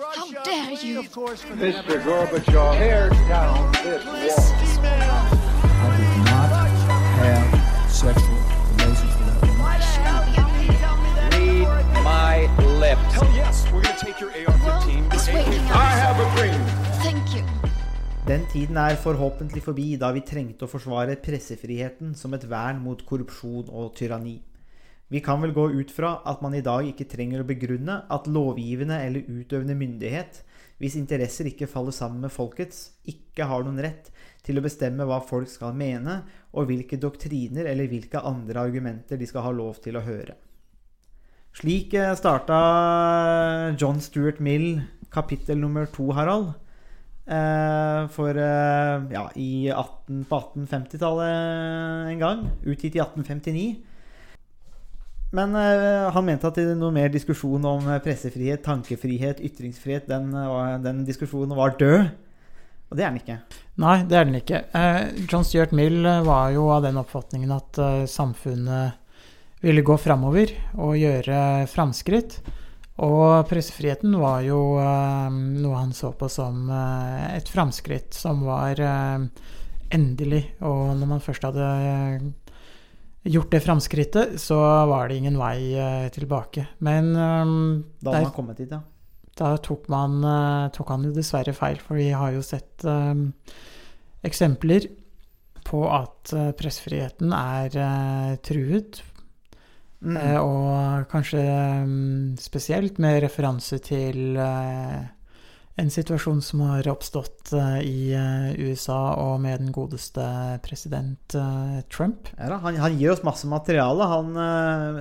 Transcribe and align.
How 0.00 0.30
dare 0.44 0.72
you? 0.80 1.02
Mr. 1.02 2.00
Gorbachev, 2.02 2.78
tear 2.78 3.10
down 3.28 3.70
this 3.84 4.02
wall. 4.02 4.88
I 5.76 5.96
did 6.00 6.16
not 6.24 6.50
have 7.20 7.92
sexual 7.92 8.40
relations 8.78 9.12
with 9.18 9.28
that 9.28 9.40
woman. 9.44 9.68
Read 11.36 11.68
my 12.02 12.48
lips. 12.80 13.12
Hell 13.12 13.30
yes, 13.34 13.70
we're 13.70 13.82
gonna 13.82 13.98
take 13.98 14.18
your 14.20 14.30
AR-15. 14.30 15.12
It's 15.12 15.28
waiting 15.28 15.64
I 15.68 15.90
have 16.00 16.16
a 16.16 16.26
dream. 16.34 16.60
Thank 17.02 17.34
you. 17.36 17.44
Den 18.26 18.46
tiden 18.52 18.76
er 18.76 18.96
forhåpentlig 18.96 19.62
forbi 19.62 19.96
da 19.96 20.12
vi 20.12 20.20
trengte 20.24 20.64
å 20.64 20.68
forsvare 20.70 21.16
pressefriheten 21.20 22.14
som 22.14 22.32
et 22.34 22.48
vern 22.48 22.80
mot 22.80 23.04
korrupsjon 23.04 23.68
og 23.68 23.92
tyranni. 23.96 24.40
Vi 25.10 25.20
kan 25.24 25.40
vel 25.42 25.54
gå 25.54 25.66
ut 25.74 25.90
fra 25.90 26.20
at 26.28 26.42
man 26.44 26.54
i 26.54 26.62
dag 26.62 26.86
ikke 26.86 27.08
trenger 27.10 27.42
å 27.42 27.48
begrunne 27.48 27.96
at 28.14 28.28
lovgivende 28.30 29.00
eller 29.02 29.26
utøvende 29.26 29.74
myndighet, 29.78 30.44
hvis 30.80 30.96
interesser 30.96 31.50
ikke 31.50 31.68
faller 31.68 31.92
sammen 31.92 32.22
med 32.24 32.32
folkets, 32.32 32.94
ikke 33.10 33.48
har 33.50 33.66
noen 33.66 33.82
rett 33.84 34.08
til 34.46 34.56
å 34.56 34.64
bestemme 34.64 35.04
hva 35.04 35.18
folk 35.20 35.50
skal 35.50 35.74
mene, 35.76 36.22
og 36.54 36.70
hvilke 36.70 36.96
doktriner 37.00 37.68
eller 37.68 37.90
hvilke 37.90 38.22
andre 38.24 38.62
argumenter 38.62 39.20
de 39.20 39.28
skal 39.28 39.44
ha 39.48 39.52
lov 39.52 39.82
til 39.84 39.98
å 39.98 40.04
høre. 40.06 40.38
Slik 41.58 41.92
eh, 41.98 42.14
starta 42.14 43.74
John 43.74 43.98
Stuart 44.00 44.38
Mill 44.40 44.80
kapittel 45.10 45.58
nummer 45.58 45.86
to, 45.90 46.12
Harald. 46.14 46.54
Eh, 47.26 48.08
for 48.14 48.30
eh, 48.30 49.02
ja, 49.12 49.26
i 49.36 49.68
18, 49.68 50.24
på 50.30 50.38
1850-tallet 50.38 52.14
en 52.14 52.22
gang. 52.22 52.46
Utgitt 52.62 52.96
i 52.96 53.02
1859. 53.02 53.89
Men 55.30 55.54
uh, 55.54 56.10
han 56.10 56.26
mente 56.26 56.48
at 56.48 56.58
det 56.58 56.74
noe 56.78 56.94
mer 56.94 57.10
diskusjon 57.12 57.62
om 57.66 57.86
eh, 57.86 58.00
pressefrihet, 58.02 58.64
tankefrihet, 58.64 59.42
ytringsfrihet, 59.46 60.08
den, 60.10 60.32
eh, 60.34 60.78
den 60.82 61.04
diskusjonen 61.06 61.54
var 61.58 61.76
død. 61.78 62.08
Og 62.90 62.98
det 62.98 63.04
er 63.04 63.12
den 63.12 63.20
ikke. 63.20 63.36
Nei, 63.78 63.96
det 64.10 64.16
er 64.18 64.26
den 64.26 64.40
ikke. 64.40 64.64
Uh, 64.74 65.26
John 65.30 65.46
Stuart 65.46 65.74
Mill 65.76 66.02
var 66.26 66.50
jo 66.50 66.66
av 66.74 66.82
den 66.82 66.98
oppfatningen 66.98 67.54
at 67.54 67.78
samfunnet 68.10 68.98
ville 69.62 69.84
gå 69.86 69.94
framover 70.00 70.50
og 70.80 70.98
gjøre 70.98 71.68
framskritt. 71.70 72.40
Og 73.00 73.46
pressefriheten 73.48 74.16
var 74.20 74.42
jo 74.44 74.58
noe 74.76 75.76
han 75.78 75.92
så 75.96 76.10
på 76.16 76.26
som 76.28 76.66
et 76.72 77.48
framskritt 77.48 78.16
som 78.16 78.42
var 78.44 78.80
endelig. 79.94 80.42
Og 80.60 80.96
når 80.98 81.10
man 81.14 81.22
først 81.24 81.46
hadde 81.48 81.68
gjort 83.24 83.50
det 83.52 83.60
framskrittet, 83.60 84.40
så 84.40 84.56
var 84.88 85.08
det 85.08 85.18
ingen 85.20 85.36
vei 85.38 85.74
eh, 85.76 86.08
tilbake. 86.12 86.66
Men 86.78 87.12
um, 87.16 87.84
Da 88.00 88.12
der- 88.12 88.22
man 88.22 88.32
kommet 88.32 88.56
dit, 88.56 88.70
ja. 88.70 88.80
da 89.36 89.56
tok, 89.56 89.88
man, 89.88 90.22
eh, 90.24 90.70
tok 90.72 90.88
han 90.88 91.04
jo 91.04 91.12
dessverre 91.12 91.52
feil, 91.56 91.78
for 91.78 92.00
vi 92.00 92.10
har 92.10 92.32
jo 92.32 92.42
sett 92.42 92.84
um, 92.84 93.32
eksempler 94.24 94.88
på 95.64 95.84
at 95.92 96.32
eh, 96.32 96.50
pressefriheten 96.56 97.32
er 97.36 97.76
uh, 97.76 98.36
truet. 98.42 99.02
Mm. 100.00 100.16
Og 100.40 101.04
kanskje 101.12 101.42
um, 101.84 102.36
spesielt 102.40 102.96
med 102.98 103.20
referanse 103.22 103.76
til 103.84 104.38
en 105.80 105.90
situasjon 105.92 106.40
som 106.44 106.62
har 106.68 106.88
oppstått 106.92 107.52
eh, 107.56 107.78
i 107.86 108.00
eh, 108.16 108.50
USA 108.60 108.98
og 109.20 109.40
med 109.44 109.62
den 109.62 109.72
godeste 109.74 110.24
president 110.64 111.36
eh, 111.38 111.80
Trump. 111.92 112.28
Ja, 112.36 112.58
han, 112.64 112.78
han 112.80 112.98
gir 112.98 113.14
oss 113.14 113.24
masse 113.26 113.48
materiale, 113.48 114.08
han, 114.10 114.34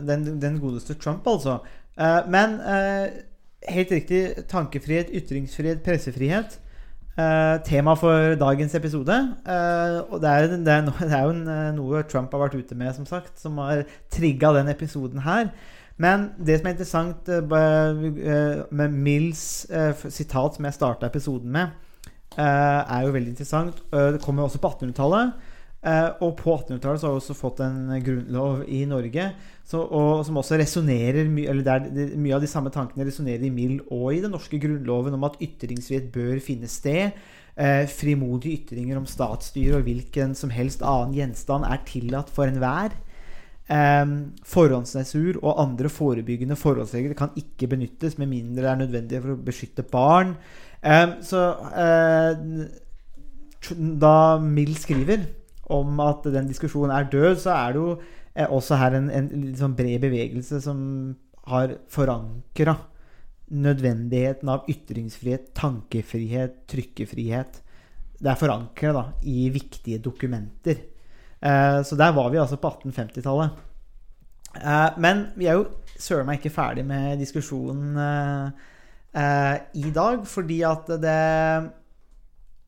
den, 0.07 0.30
den 0.41 0.59
godeste 0.63 0.95
Trump, 1.00 1.27
altså. 1.27 1.59
Men 2.31 2.53
helt 3.67 3.89
riktig, 3.91 4.19
tankefrihet, 4.47 5.09
ytringsfrihet, 5.19 5.81
pressefrihet. 5.83 6.53
tema 7.67 7.95
for 8.00 8.38
dagens 8.39 8.75
episode. 8.80 9.17
Og 10.07 10.22
det 10.23 10.30
er, 10.31 10.47
det, 10.53 10.77
er, 10.77 10.88
det 11.02 11.17
er 11.17 11.25
jo 11.27 11.73
noe 11.75 12.05
Trump 12.07 12.31
har 12.31 12.45
vært 12.45 12.55
ute 12.55 12.77
med, 12.79 12.94
som 12.96 13.09
sagt, 13.09 13.34
som 13.41 13.59
har 13.59 13.84
trigga 14.16 14.53
den 14.56 14.72
episoden 14.72 15.25
her. 15.28 15.51
Men 15.99 16.29
det 16.39 16.59
som 16.59 16.69
er 16.69 16.75
interessant 16.75 17.29
eh, 17.29 17.43
eh, 17.43 18.63
med 18.71 18.95
Mills 18.95 19.43
eh, 19.67 19.91
sitat, 20.07 20.55
som 20.55 20.65
jeg 20.65 20.77
starta 20.77 21.09
episoden 21.09 21.51
med, 21.51 21.77
er 22.39 23.01
jo 23.03 23.11
veldig 23.11 23.33
interessant. 23.33 23.81
Det 23.91 24.21
kommer 24.23 24.45
også 24.45 24.61
på 24.63 24.69
1800-tallet. 24.69 25.33
Eh, 25.79 26.09
og 26.23 26.33
på 26.35 26.51
1800-tallet 26.57 26.99
så 26.99 27.07
har 27.07 27.13
vi 27.15 27.21
også 27.21 27.35
fått 27.39 27.61
en 27.63 27.93
grunnlov 28.03 28.65
i 28.67 28.81
Norge 28.83 29.29
så, 29.63 29.79
og, 29.79 30.25
som 30.27 30.35
også 30.41 30.57
resonnerer 30.59 31.29
my, 31.31 31.45
Mye 32.19 32.33
av 32.35 32.43
de 32.43 32.49
samme 32.51 32.71
tankene 32.73 33.05
resonnerer 33.07 33.45
i 33.47 33.51
Mill 33.53 33.77
og 33.87 34.09
i 34.11 34.19
den 34.19 34.33
norske 34.35 34.59
grunnloven 34.59 35.16
om 35.16 35.23
at 35.29 35.37
ytringsfrihet 35.39 36.09
bør 36.11 36.41
finne 36.43 36.67
sted. 36.67 37.16
Eh, 37.55 37.85
frimodige 37.91 38.59
ytringer 38.59 38.99
om 38.99 39.07
statsstyre 39.07 39.79
og 39.79 39.87
hvilken 39.87 40.35
som 40.35 40.51
helst 40.51 40.83
annen 40.83 41.16
gjenstand 41.16 41.67
er 41.67 41.79
tillatt 41.87 42.31
for 42.33 42.51
enhver. 42.51 42.91
Eh, 43.69 44.06
forhåndsnesur 44.50 45.38
og 45.44 45.59
andre 45.62 45.91
forebyggende 45.94 46.57
forholdsregler 46.57 47.13
kan 47.18 47.35
ikke 47.38 47.68
benyttes 47.69 48.18
med 48.18 48.31
mindre 48.31 48.63
det 48.63 48.72
er 48.72 48.80
nødvendig 48.80 49.22
for 49.22 49.35
å 49.35 49.44
beskytte 49.46 49.85
barn. 49.85 50.34
Eh, 50.81 51.19
så 51.22 51.44
eh, 51.78 52.40
da 53.78 54.16
Mill 54.41 54.74
skriver 54.79 55.28
om 55.69 56.00
at 56.02 56.25
den 56.34 56.50
diskusjonen 56.50 56.96
er 56.96 57.09
død, 57.12 57.35
så 57.44 57.53
er 57.53 57.75
det 57.75 57.84
jo 57.84 57.91
eh, 58.34 58.47
også 58.50 58.79
her 58.81 58.97
en, 58.97 59.09
en 59.13 59.29
sånn 59.59 59.78
bred 59.78 60.02
bevegelse 60.02 60.62
som 60.66 60.79
har 61.50 61.78
forankra 61.94 62.75
nødvendigheten 63.50 64.50
av 64.50 64.68
ytringsfrihet, 64.69 65.52
tankefrihet, 65.58 66.63
trykkefrihet. 66.69 67.62
Det 68.19 68.29
er 68.29 68.40
forankra 68.40 69.06
i 69.29 69.47
viktige 69.53 70.02
dokumenter. 70.03 70.88
Eh, 71.39 71.81
så 71.83 71.95
der 71.95 72.11
var 72.16 72.29
vi 72.29 72.39
altså 72.39 72.59
på 72.59 72.69
1850-tallet. 72.69 73.50
Eh, 74.59 74.89
men 75.00 75.27
vi 75.39 75.47
er 75.47 75.59
jo 75.59 75.69
søren 76.00 76.27
meg 76.27 76.39
ikke 76.39 76.53
ferdig 76.53 76.85
med 76.88 77.19
diskusjonen 77.19 77.95
eh, 78.00 79.55
i 79.79 79.91
dag, 79.95 80.25
fordi 80.28 80.61
at 80.67 80.89
det 81.01 81.19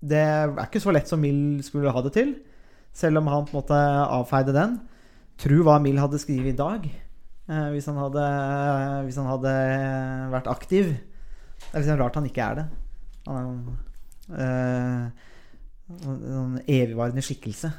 Det 0.02 0.18
er 0.18 0.64
ikke 0.66 0.80
så 0.82 0.92
lett 0.92 1.08
som 1.08 1.20
Mill 1.22 1.62
skulle 1.62 1.92
ha 1.94 2.02
det 2.02 2.14
til, 2.14 2.34
selv 2.92 3.20
om 3.20 3.28
han 3.28 3.46
på 3.46 3.54
en 3.54 3.60
måte 3.60 3.78
avfeide 3.78 4.54
den. 4.56 4.80
Tro 5.38 5.62
hva 5.62 5.78
Mill 5.80 6.00
hadde 6.02 6.18
skrevet 6.18 6.56
i 6.56 6.58
dag, 6.58 6.88
hvis, 7.46 7.86
han 7.86 8.00
hadde, 8.02 8.24
hvis 9.06 9.20
han 9.22 9.30
hadde 9.30 9.54
vært 10.34 10.50
aktiv. 10.50 10.90
Det 11.62 11.70
er 11.70 11.84
liksom 11.84 12.02
rart 12.02 12.18
han 12.18 12.26
ikke 12.26 12.42
er 12.42 12.58
det. 12.58 12.66
Han 13.28 13.38
er 13.38 13.46
en, 14.42 15.14
en 16.02 16.60
evigvarende 16.66 17.22
skikkelse. 17.22 17.70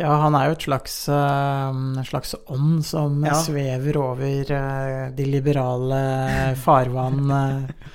Ja, 0.00 0.08
han 0.22 0.34
er 0.38 0.46
jo 0.48 0.54
et 0.56 0.64
slags, 0.64 0.94
eh, 1.12 1.68
en 1.68 2.04
slags 2.08 2.34
ånd 2.48 2.80
som 2.88 3.18
Ja. 3.26 3.34
svever 3.36 3.96
over 4.00 4.52
eh, 4.56 5.10
de 5.12 5.24
liberale 5.28 6.54
farvann 6.64 7.30
eh, 7.30 7.90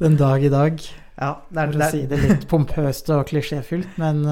den 0.00 0.16
dag 0.16 0.42
i 0.44 0.48
dag. 0.48 0.80
Ja, 1.20 1.34
det 1.50 1.60
er, 1.60 1.66
For 1.66 1.78
det 1.78 1.86
å 1.86 1.90
si 1.92 2.06
det 2.08 2.20
litt 2.24 2.46
pompøst 2.48 3.10
og 3.12 3.26
klisjéfylt, 3.28 3.98
men 4.00 4.24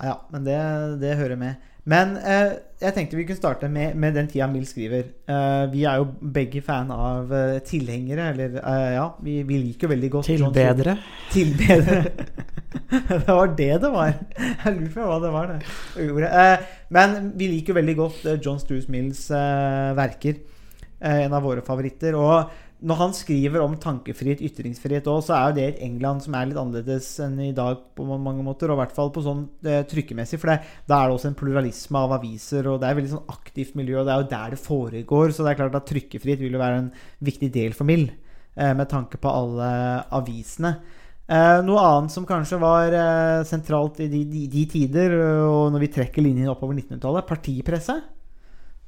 Ja, 0.00 0.14
men 0.32 0.44
det, 0.48 0.56
det 1.02 1.16
hører 1.20 1.36
med. 1.36 1.56
Men 1.90 2.14
eh, 2.16 2.54
jeg 2.80 2.94
tenkte 2.96 3.18
vi 3.18 3.26
kunne 3.28 3.40
starte 3.40 3.68
med, 3.68 3.96
med 4.00 4.16
den 4.16 4.28
tida 4.30 4.46
Mill 4.48 4.64
skriver. 4.68 5.10
Eh, 5.28 5.64
vi 5.72 5.84
er 5.88 6.00
jo 6.00 6.06
begge 6.34 6.62
fan 6.64 6.88
av 6.94 7.32
eh, 7.32 7.58
tilhengere, 7.66 8.30
eller 8.32 8.56
eh, 8.62 8.94
ja, 8.96 9.10
vi, 9.24 9.42
vi 9.44 9.60
liker 9.66 9.92
veldig 9.92 10.10
godt 10.16 10.30
tilbedere. 10.30 10.96
Tilbedere. 11.34 12.00
det 13.10 13.28
var 13.28 13.52
det 13.58 13.70
det 13.84 13.92
var. 13.92 14.16
Jeg 14.38 14.74
lurer 14.78 14.96
på 14.96 15.10
hva 15.10 15.20
det 15.20 15.34
var. 15.36 15.52
det 15.52 16.08
ordet. 16.08 16.32
Eh, 16.32 16.80
men 16.96 17.30
vi 17.36 17.52
liker 17.52 17.74
jo 17.74 17.80
veldig 17.82 17.96
godt 18.00 18.26
eh, 18.32 18.40
John 18.40 18.60
Struce 18.62 18.92
Mills 18.92 19.28
verker. 19.30 20.40
Eh, 21.04 21.24
en 21.26 21.34
av 21.36 21.44
våre 21.44 21.62
favoritter. 21.64 22.16
Og 22.16 22.50
når 22.84 22.98
han 23.00 23.14
skriver 23.16 23.62
om 23.64 23.76
tankefrihet, 23.80 24.42
ytringsfrihet 24.44 25.06
òg, 25.08 25.22
så 25.24 25.34
er 25.36 25.44
jo 25.48 25.56
det 25.56 25.64
et 25.70 25.82
England 25.86 26.20
som 26.24 26.34
er 26.36 26.50
litt 26.50 26.58
annerledes 26.60 27.06
enn 27.24 27.38
i 27.40 27.52
dag 27.56 27.78
på 27.96 28.04
mange 28.04 28.44
måter. 28.44 28.68
Og 28.68 28.76
i 28.76 28.82
hvert 28.82 28.96
fall 28.96 29.12
på 29.14 29.22
sånn 29.24 29.46
eh, 29.64 29.86
trykkemessig, 29.88 30.40
for 30.42 30.52
det, 30.52 30.58
da 30.90 30.98
er 30.98 31.08
det 31.08 31.16
også 31.16 31.30
en 31.30 31.38
pluralisme 31.38 32.02
av 32.02 32.12
aviser. 32.18 32.68
Og 32.68 32.76
det 32.80 32.88
er 32.88 32.92
et 32.92 33.00
veldig 33.00 33.14
sånn 33.14 33.32
aktivt 33.32 33.78
miljø, 33.80 34.02
og 34.02 34.08
det 34.08 34.12
er 34.12 34.20
jo 34.20 34.32
der 34.34 34.52
det 34.52 34.60
foregår. 34.60 35.32
Så 35.32 35.46
det 35.46 35.54
er 35.54 35.60
klart 35.62 35.78
at 35.80 35.88
trykkefrihet 35.88 36.44
vil 36.44 36.58
jo 36.58 36.60
være 36.60 36.82
en 36.82 36.90
viktig 37.24 37.48
del 37.54 37.72
for 37.78 37.88
Mill, 37.88 38.04
eh, 38.52 38.74
med 38.76 38.90
tanke 38.92 39.20
på 39.22 39.32
alle 39.32 39.70
avisene. 40.20 40.74
Eh, 41.24 41.62
noe 41.64 41.86
annet 41.88 42.12
som 42.12 42.28
kanskje 42.28 42.60
var 42.60 42.92
eh, 42.92 43.46
sentralt 43.48 44.02
i 44.04 44.10
de, 44.12 44.26
de, 44.28 44.44
de 44.52 44.66
tider, 44.74 45.16
og 45.48 45.72
når 45.72 45.86
vi 45.86 45.92
trekker 45.96 46.26
linjen 46.26 46.52
oppover 46.52 46.76
1900-tallet, 46.76 47.30
partipresse. 47.32 47.96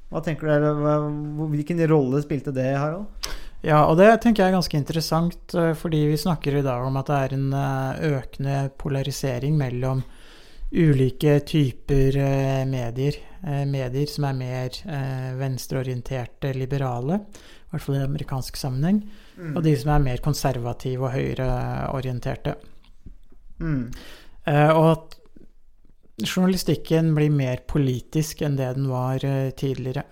Hva 0.07 0.21
tenker 0.23 0.53
dere, 0.53 0.69
Hvilken 1.49 1.81
rolle 1.89 2.21
spilte 2.23 2.53
det, 2.55 2.69
Harald? 2.77 3.09
Ja, 3.65 3.81
og 3.89 3.97
det 3.97 4.09
tenker 4.21 4.43
jeg 4.43 4.51
er 4.51 4.59
ganske 4.59 4.77
interessant, 4.77 5.55
eh, 5.57 5.73
fordi 5.77 6.03
vi 6.11 6.19
snakker 6.19 6.59
i 6.59 6.65
dag 6.65 6.85
om 6.85 6.97
at 6.99 7.09
det 7.09 7.17
er 7.17 7.35
en 7.37 7.47
eh, 7.57 8.01
økende 8.19 8.57
polarisering 8.77 9.57
mellom 9.57 10.03
ulike 10.71 11.39
typer 11.47 12.19
eh, 12.21 12.63
medier. 12.69 13.23
Medier 13.47 14.09
som 14.09 14.25
er 14.25 14.33
mer 14.35 14.77
venstreorienterte, 15.37 16.49
liberale, 16.57 17.19
i 17.21 17.69
hvert 17.69 17.83
fall 17.83 17.99
i 17.99 18.01
amerikansk 18.01 18.57
sammenheng, 18.57 18.97
og 19.53 19.61
de 19.63 19.75
som 19.77 19.91
er 19.93 20.01
mer 20.03 20.23
konservative 20.25 21.05
og 21.05 21.13
høyreorienterte. 21.13 22.55
Mm. 23.61 23.85
Og 24.73 24.87
at 24.89 25.15
journalistikken 26.25 27.13
blir 27.15 27.29
mer 27.31 27.61
politisk 27.69 28.41
enn 28.41 28.57
det 28.57 28.73
den 28.79 28.89
var 28.89 29.21
tidligere. 29.61 30.03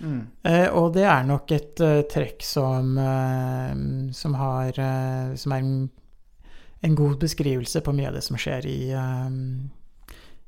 Mm. 0.00 0.20
Eh, 0.42 0.66
og 0.74 0.92
det 0.96 1.04
er 1.08 1.26
nok 1.26 1.52
et 1.54 1.82
uh, 1.84 2.02
trekk 2.10 2.42
som, 2.44 2.96
uh, 2.98 3.74
som 4.12 4.34
har 4.36 4.74
uh, 4.80 5.34
Som 5.38 5.54
er 5.54 5.62
en, 5.62 5.76
en 6.82 6.96
god 6.98 7.18
beskrivelse 7.22 7.80
på 7.84 7.94
mye 7.96 8.10
av 8.10 8.18
det 8.18 8.24
som 8.26 8.36
skjer 8.40 8.66
i, 8.68 8.78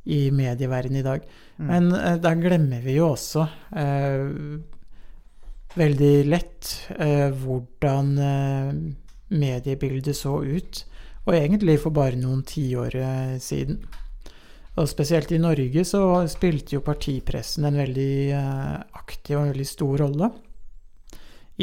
i 0.04 0.18
medieverdenen 0.30 1.00
i 1.00 1.04
dag. 1.06 1.22
Mm. 1.56 1.70
Men 1.70 1.86
da 2.20 2.32
glemmer 2.36 2.82
vi 2.84 2.98
jo 2.98 3.06
også 3.14 3.46
veldig 5.80 6.10
lett 6.28 6.74
hvordan 7.40 8.12
mediebildet 9.32 10.20
så 10.20 10.34
ut. 10.44 10.82
Og 11.24 11.38
egentlig 11.38 11.78
for 11.80 11.96
bare 11.96 12.20
noen 12.20 12.44
tiår 12.44 13.00
siden. 13.40 13.80
Og 14.76 14.88
spesielt 14.90 15.30
i 15.32 15.38
Norge 15.40 15.84
så 15.88 16.02
spilte 16.28 16.76
jo 16.76 16.82
partipressen 16.84 17.64
en 17.64 17.78
veldig 17.80 18.16
eh, 18.36 18.76
aktiv 19.00 19.38
og 19.38 19.46
veldig 19.50 19.66
stor 19.68 20.02
rolle 20.04 20.28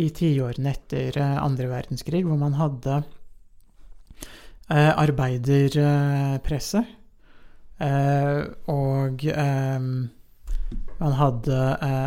i 0.02 0.08
tiårene 0.10 0.72
etter 0.74 1.20
eh, 1.22 1.36
andre 1.38 1.68
verdenskrig, 1.70 2.24
hvor 2.26 2.40
man 2.42 2.56
hadde 2.58 2.96
eh, 4.74 4.92
arbeiderpresse. 4.98 6.82
Og 8.74 9.24
man 11.04 11.16
hadde 11.18 11.58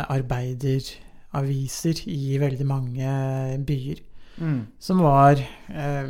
arbeideraviser 0.09 1.99
i 2.09 2.37
veldig 2.41 2.67
mange 2.67 3.09
byer, 3.67 3.99
Mm. 4.37 4.67
som 4.77 4.99
var 5.01 5.39
eh, 5.41 6.09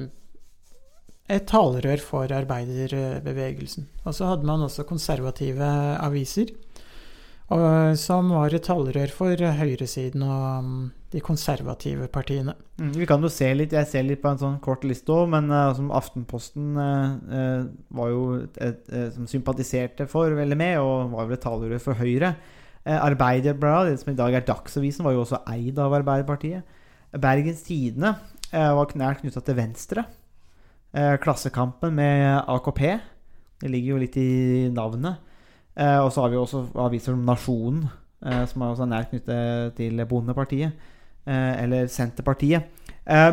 et 1.28 1.48
talerør 1.50 2.02
for 2.04 2.32
arbeiderbevegelsen. 2.32 3.88
Og 4.06 4.16
så 4.16 4.32
hadde 4.32 4.48
man 4.48 4.64
også 4.66 4.88
konservative 4.88 5.68
aviser, 6.00 6.54
som 7.48 8.32
var 8.36 8.52
et 8.52 8.64
talerør 8.68 9.12
for 9.16 9.44
høyresiden 9.60 10.24
og 10.24 10.64
mm, 10.64 10.80
de 11.14 11.22
konservative 11.24 12.10
partiene. 12.12 12.58
Mm, 12.76 12.90
vi 13.00 13.08
kan 13.08 13.24
jo 13.24 13.32
se 13.32 13.48
litt, 13.56 13.72
Jeg 13.72 13.88
ser 13.88 14.04
litt 14.04 14.20
på 14.24 14.34
en 14.34 14.42
sånn 14.42 14.58
kort 14.64 14.84
liste 14.84 15.14
òg, 15.16 15.30
men 15.32 15.48
uh, 15.52 15.72
som 15.76 15.94
Aftenposten 15.96 16.76
uh, 16.76 17.16
eh, 17.32 17.62
var 17.96 18.12
jo 18.12 18.26
et, 18.42 18.60
et, 18.60 18.82
et, 18.92 19.14
som 19.16 19.30
sympatiserte 19.32 20.10
for 20.12 20.36
veldig 20.36 20.60
med, 20.60 20.76
og 20.84 21.16
var 21.16 21.30
vel 21.30 21.38
et 21.38 21.46
talerør 21.46 21.84
for 21.86 21.96
Høyre. 21.96 22.34
Uh, 22.84 22.98
Arbeiderbladet, 22.98 23.96
det 23.96 24.04
som 24.04 24.12
i 24.12 24.20
dag 24.20 24.36
er 24.36 24.48
Dagsavisen, 24.48 25.08
var 25.08 25.16
jo 25.16 25.24
også 25.24 25.40
eid 25.56 25.80
av 25.80 25.96
Arbeiderpartiet. 26.02 26.68
Bergens 27.16 27.64
Tidende 27.66 28.16
eh, 28.52 28.72
var 28.76 28.96
nært 29.00 29.24
knytta 29.24 29.44
til 29.46 29.58
Venstre. 29.58 30.06
Eh, 30.98 31.18
Klassekampen 31.22 31.94
med 31.96 32.42
AKP. 32.48 32.82
Det 33.62 33.70
ligger 33.70 33.94
jo 33.94 34.02
litt 34.02 34.18
i 34.18 34.70
navnet. 34.74 35.20
Eh, 35.78 36.00
og 36.02 36.10
så 36.14 36.24
har 36.24 36.32
vi 36.34 36.40
også 36.42 36.64
aviser 36.82 37.14
som 37.14 37.26
Nasjonen, 37.26 37.84
eh, 38.26 38.46
som 38.50 38.62
er 38.62 38.72
også 38.72 38.88
nært 38.90 39.12
knyttet 39.12 39.76
til 39.78 40.06
Bondepartiet. 40.10 40.94
Eller 41.28 41.90
Senterpartiet. 41.92 42.70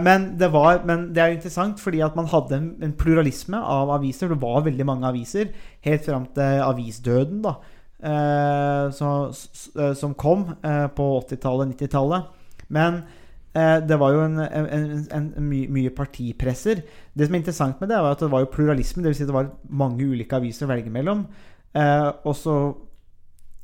Men, 0.03 0.33
det 0.37 0.49
var, 0.51 0.81
men 0.85 1.15
det 1.15 1.21
er 1.23 1.29
jo 1.29 1.37
interessant 1.37 1.79
fordi 1.79 2.01
at 2.03 2.17
man 2.19 2.27
hadde 2.27 2.57
en, 2.83 2.95
pluralisme 2.99 3.55
av 3.55 3.93
aviser. 3.95 4.33
Det 4.33 4.43
var 4.43 4.65
veldig 4.67 4.87
mange 4.87 5.07
aviser 5.07 5.53
helt 5.87 6.03
fram 6.03 6.27
til 6.35 6.59
avisdøden, 6.67 7.39
da. 7.45 7.55
som 9.95 10.15
kom 10.19 10.43
på 10.99 11.07
80-tallet, 11.21 11.77
90-tallet. 11.79 12.27
Men 12.67 13.05
det 13.55 13.97
var 14.01 14.11
jo 14.11 14.23
en, 14.25 14.39
en, 14.43 14.65
en, 14.67 15.03
en 15.15 15.27
my, 15.47 15.61
mye 15.71 15.93
partipresser. 15.95 16.81
Det 17.15 17.29
som 17.29 17.37
er 17.37 17.43
interessant 17.43 17.83
med 17.83 17.93
det, 17.93 18.01
var 18.03 18.17
at 18.17 18.25
det 18.25 18.31
var 18.33 18.43
jo 18.43 18.51
pluralisme. 18.51 19.05
Dvs. 19.05 19.21
Si 19.21 19.29
det 19.29 19.37
var 19.37 19.53
mange 19.71 20.03
ulike 20.03 20.41
aviser 20.41 20.67
å 20.67 20.73
velge 20.73 20.91
mellom. 20.91 21.23
Eh, 21.75 22.09
og 22.27 22.35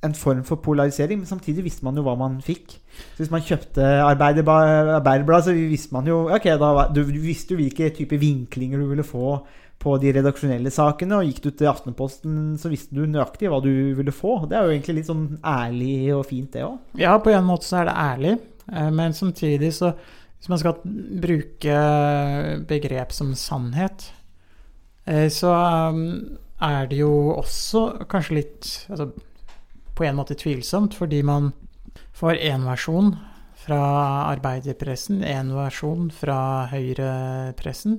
en 0.01 0.15
form 0.17 0.45
for 0.49 0.61
polarisering, 0.65 1.21
men 1.21 1.29
samtidig 1.29 1.65
visste 1.67 1.85
man 1.85 1.97
jo 1.99 2.05
hva 2.07 2.15
man 2.17 2.39
fikk. 2.45 2.73
Så 3.13 3.21
Hvis 3.21 3.33
man 3.33 3.45
kjøpte 3.45 3.85
Arbeiderbladet, 4.01 4.95
Arbeiderblad, 4.97 5.45
så 5.45 5.53
visste 5.55 5.95
man 5.95 6.07
jo 6.09 6.23
Ok, 6.33 6.49
da, 6.61 6.87
du, 6.95 7.03
visste 7.05 7.55
jo 7.55 7.61
hvilke 7.61 7.91
type 7.95 8.17
vinklinger 8.21 8.81
du 8.81 8.89
ville 8.89 9.05
få 9.05 9.41
på 9.81 9.97
de 10.01 10.13
redaksjonelle 10.17 10.73
sakene. 10.73 11.21
Og 11.21 11.29
gikk 11.29 11.43
du 11.45 11.51
til 11.51 11.69
Aftenposten, 11.71 12.57
så 12.61 12.73
visste 12.73 12.97
du 12.97 13.05
nøyaktig 13.05 13.53
hva 13.53 13.61
du 13.65 13.73
ville 13.97 14.13
få. 14.13 14.47
Det 14.49 14.57
er 14.57 14.65
jo 14.65 14.75
egentlig 14.75 15.01
litt 15.01 15.11
sånn 15.11 15.27
ærlig 15.45 15.95
og 16.17 16.25
fint, 16.29 16.51
det 16.57 16.65
òg. 16.65 16.81
Ja, 17.01 17.19
på 17.21 17.33
en 17.33 17.49
måte 17.49 17.69
så 17.69 17.83
er 17.83 17.91
det 17.91 17.97
ærlig, 18.01 18.35
eh, 18.37 18.50
men 18.93 19.15
samtidig 19.17 19.75
så 19.75 19.93
Hvis 20.41 20.49
man 20.49 20.59
skal 20.59 20.75
bruke 21.21 21.81
begrep 22.69 23.13
som 23.13 23.35
sannhet, 23.35 24.07
eh, 25.05 25.29
så 25.29 25.51
um, 25.93 26.39
er 26.61 26.87
det 26.87 26.97
jo 27.03 27.35
også 27.35 28.07
kanskje 28.09 28.35
litt 28.39 28.71
altså, 28.89 29.11
På 29.95 30.05
en 30.05 30.17
måte 30.17 30.35
tvilsomt, 30.35 30.95
fordi 30.95 31.21
man 31.23 31.53
får 32.17 32.41
én 32.41 32.65
versjon 32.65 33.17
fra 33.61 33.83
arbeiderpressen, 34.31 35.21
én 35.25 35.53
versjon 35.53 36.09
fra 36.11 36.67
høyrepressen. 36.73 37.99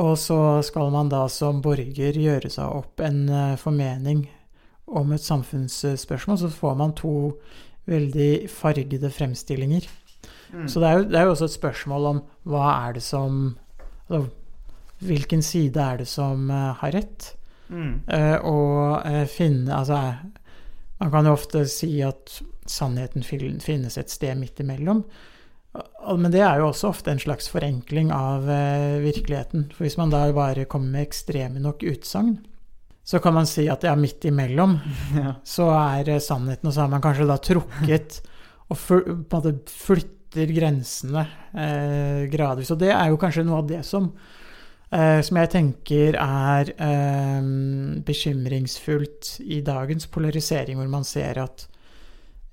Og 0.00 0.14
så 0.18 0.62
skal 0.62 0.92
man 0.94 1.10
da 1.10 1.26
som 1.28 1.60
borger 1.60 2.16
gjøre 2.16 2.48
seg 2.48 2.76
opp 2.80 3.02
en 3.04 3.26
eh, 3.28 3.56
formening 3.58 4.28
om 4.90 5.12
et 5.12 5.22
samfunnsspørsmål, 5.22 6.38
så 6.38 6.50
får 6.50 6.74
man 6.78 6.94
to 6.98 7.14
veldig 7.90 8.32
fargede 8.52 9.10
fremstillinger. 9.12 9.88
Så 10.66 10.80
det 10.82 10.88
er, 10.88 10.98
jo, 10.98 11.06
det 11.06 11.18
er 11.18 11.26
jo 11.28 11.34
også 11.34 11.46
et 11.46 11.56
spørsmål 11.56 12.06
om 12.10 12.20
hva 12.50 12.68
er 12.88 12.96
det 12.98 13.04
som 13.06 13.42
altså, 14.08 14.26
Hvilken 15.00 15.40
side 15.40 15.80
er 15.80 16.02
det 16.02 16.08
som 16.10 16.50
uh, 16.52 16.74
har 16.76 16.92
rett? 16.92 17.30
Eh, 17.70 18.36
og 18.44 19.06
uh, 19.06 19.22
finne 19.30 19.72
Altså, 19.72 19.96
man 21.00 21.12
kan 21.14 21.24
jo 21.24 21.32
ofte 21.32 21.62
si 21.72 21.88
at 22.04 22.34
sannheten 22.68 23.24
finnes 23.24 23.96
et 23.96 24.12
sted 24.12 24.36
midt 24.36 24.60
imellom. 24.60 25.00
Men 26.18 26.34
det 26.34 26.42
er 26.44 26.60
jo 26.60 26.66
også 26.68 26.90
ofte 26.90 27.14
en 27.14 27.22
slags 27.22 27.48
forenkling 27.48 28.10
av 28.12 28.44
virkeligheten. 29.00 29.70
For 29.72 29.86
hvis 29.86 29.96
man 29.96 30.12
da 30.12 30.26
bare 30.36 30.66
kommer 30.68 30.98
med 30.98 31.06
ekstreme 31.08 31.62
nok 31.62 31.82
utsagn, 31.88 32.36
så 33.10 33.18
kan 33.22 33.34
man 33.34 33.48
si 33.50 33.64
at 33.72 33.82
ja, 33.86 33.96
midt 33.98 34.24
imellom 34.30 34.76
Ja. 35.18 35.32
så 35.42 35.66
er 35.74 36.12
eh, 36.14 36.20
sannheten, 36.22 36.68
og 36.70 36.76
så 36.76 36.84
har 36.84 36.92
man 36.92 37.02
kanskje 37.02 37.26
da 37.26 37.38
trukket 37.42 38.20
og 38.70 38.78
flytter 38.78 40.52
grensene 40.54 41.24
eh, 41.58 42.20
gradvis. 42.30 42.70
Og 42.70 42.78
det 42.78 42.92
er 42.94 43.08
jo 43.10 43.18
kanskje 43.18 43.42
noe 43.48 43.58
av 43.64 43.66
det 43.66 43.80
som, 43.88 44.06
eh, 44.94 45.18
som 45.26 45.40
jeg 45.40 45.50
tenker 45.56 46.18
er 46.22 46.70
eh, 46.76 47.48
bekymringsfullt 48.06 49.32
i 49.42 49.58
dagens 49.66 50.06
polarisering, 50.14 50.78
hvor 50.78 50.92
man 50.92 51.08
ser 51.08 51.42
at 51.42 51.66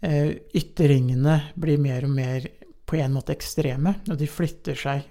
eh, 0.01 0.33
ytringene 0.57 1.37
blir 1.53 1.77
mer 1.85 2.09
og 2.09 2.15
mer 2.17 2.49
på 2.87 2.97
en 2.97 3.13
måte 3.13 3.35
ekstreme, 3.35 3.97
og 4.09 4.17
de 4.17 4.25
flytter 4.31 4.77
seg 4.79 5.05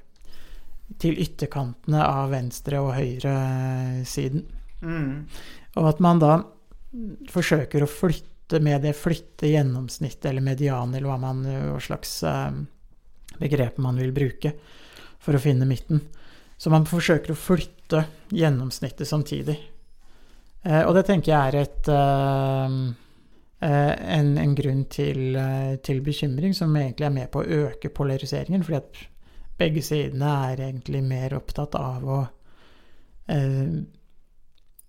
til 1.02 1.18
ytterkantene 1.22 2.02
av 2.02 2.30
venstre- 2.34 2.82
og 2.82 2.94
høyresiden. 2.98 4.42
Mm. 4.82 5.26
Og 5.76 5.88
at 5.90 6.02
man 6.04 6.22
da 6.22 6.32
forsøker 7.32 7.84
å 7.84 7.90
flytte 7.90 8.60
med 8.62 8.84
det 8.86 8.94
flytte 8.96 9.50
gjennomsnittet 9.50 10.30
eller 10.30 10.44
median, 10.44 10.94
eller 10.94 11.10
hva, 11.10 11.18
man, 11.20 11.42
hva 11.44 11.80
slags 11.82 12.20
eh, 12.26 12.60
begrep 13.40 13.80
man 13.82 13.98
vil 14.00 14.14
bruke 14.16 14.52
for 15.22 15.36
å 15.36 15.42
finne 15.42 15.66
midten. 15.68 16.00
Så 16.56 16.70
man 16.72 16.86
forsøker 16.88 17.34
å 17.34 17.38
flytte 17.38 18.04
gjennomsnittet 18.32 19.08
samtidig. 19.08 19.56
Eh, 20.62 20.82
og 20.84 20.94
det 20.96 21.06
tenker 21.10 21.32
jeg 21.32 21.50
er 21.50 21.58
et 21.64 21.90
eh, 21.92 22.78
eh, 23.66 23.92
en, 24.16 24.32
en 24.40 24.54
grunn 24.56 24.86
til, 24.92 25.36
eh, 25.36 25.74
til 25.84 26.00
bekymring, 26.06 26.54
som 26.56 26.74
egentlig 26.78 27.10
er 27.10 27.14
med 27.18 27.30
på 27.32 27.42
å 27.42 27.60
øke 27.66 27.92
polariseringen, 27.94 28.64
fordi 28.66 28.80
at 28.80 29.04
begge 29.58 29.84
sidene 29.84 30.32
er 30.52 30.66
egentlig 30.70 31.02
mer 31.04 31.36
opptatt 31.38 31.76
av 31.80 32.08
å 32.08 32.22
eh, 33.32 33.76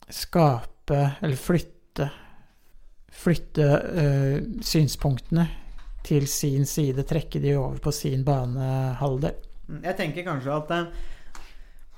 skape, 0.10 1.02
eller 1.22 1.36
flytte 1.40 2.10
Flytte 3.18 3.66
eh, 3.98 4.36
synspunktene 4.62 5.48
til 6.06 6.28
sin 6.30 6.68
side, 6.70 7.02
trekke 7.08 7.40
de 7.42 7.56
over 7.58 7.80
på 7.82 7.92
sin 7.96 8.22
banehalvdel. 8.28 9.34
Mm, 9.68 9.80
Jeg 9.84 9.98
tenker 9.98 10.26
kanskje 10.28 10.54
at 10.54 10.74
eh, 10.76 10.92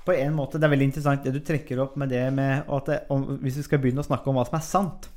på 0.06 0.14
en 0.16 0.34
måte 0.34 0.58
det 0.58 0.66
er 0.66 0.72
veldig 0.72 0.88
interessant 0.88 1.26
det 1.26 1.34
du 1.34 1.42
trekker 1.44 1.82
opp 1.84 1.98
med 2.00 2.10
det 2.14 2.24
med 2.34 2.64
at 2.66 2.88
det, 2.88 2.98
om, 3.12 3.26
Hvis 3.42 3.60
vi 3.60 3.66
skal 3.66 3.82
begynne 3.82 4.00
å 4.02 4.08
snakke 4.08 4.30
om 4.30 4.38
hva 4.38 4.46
som 4.48 4.56
er 4.58 4.64
sant 4.64 5.10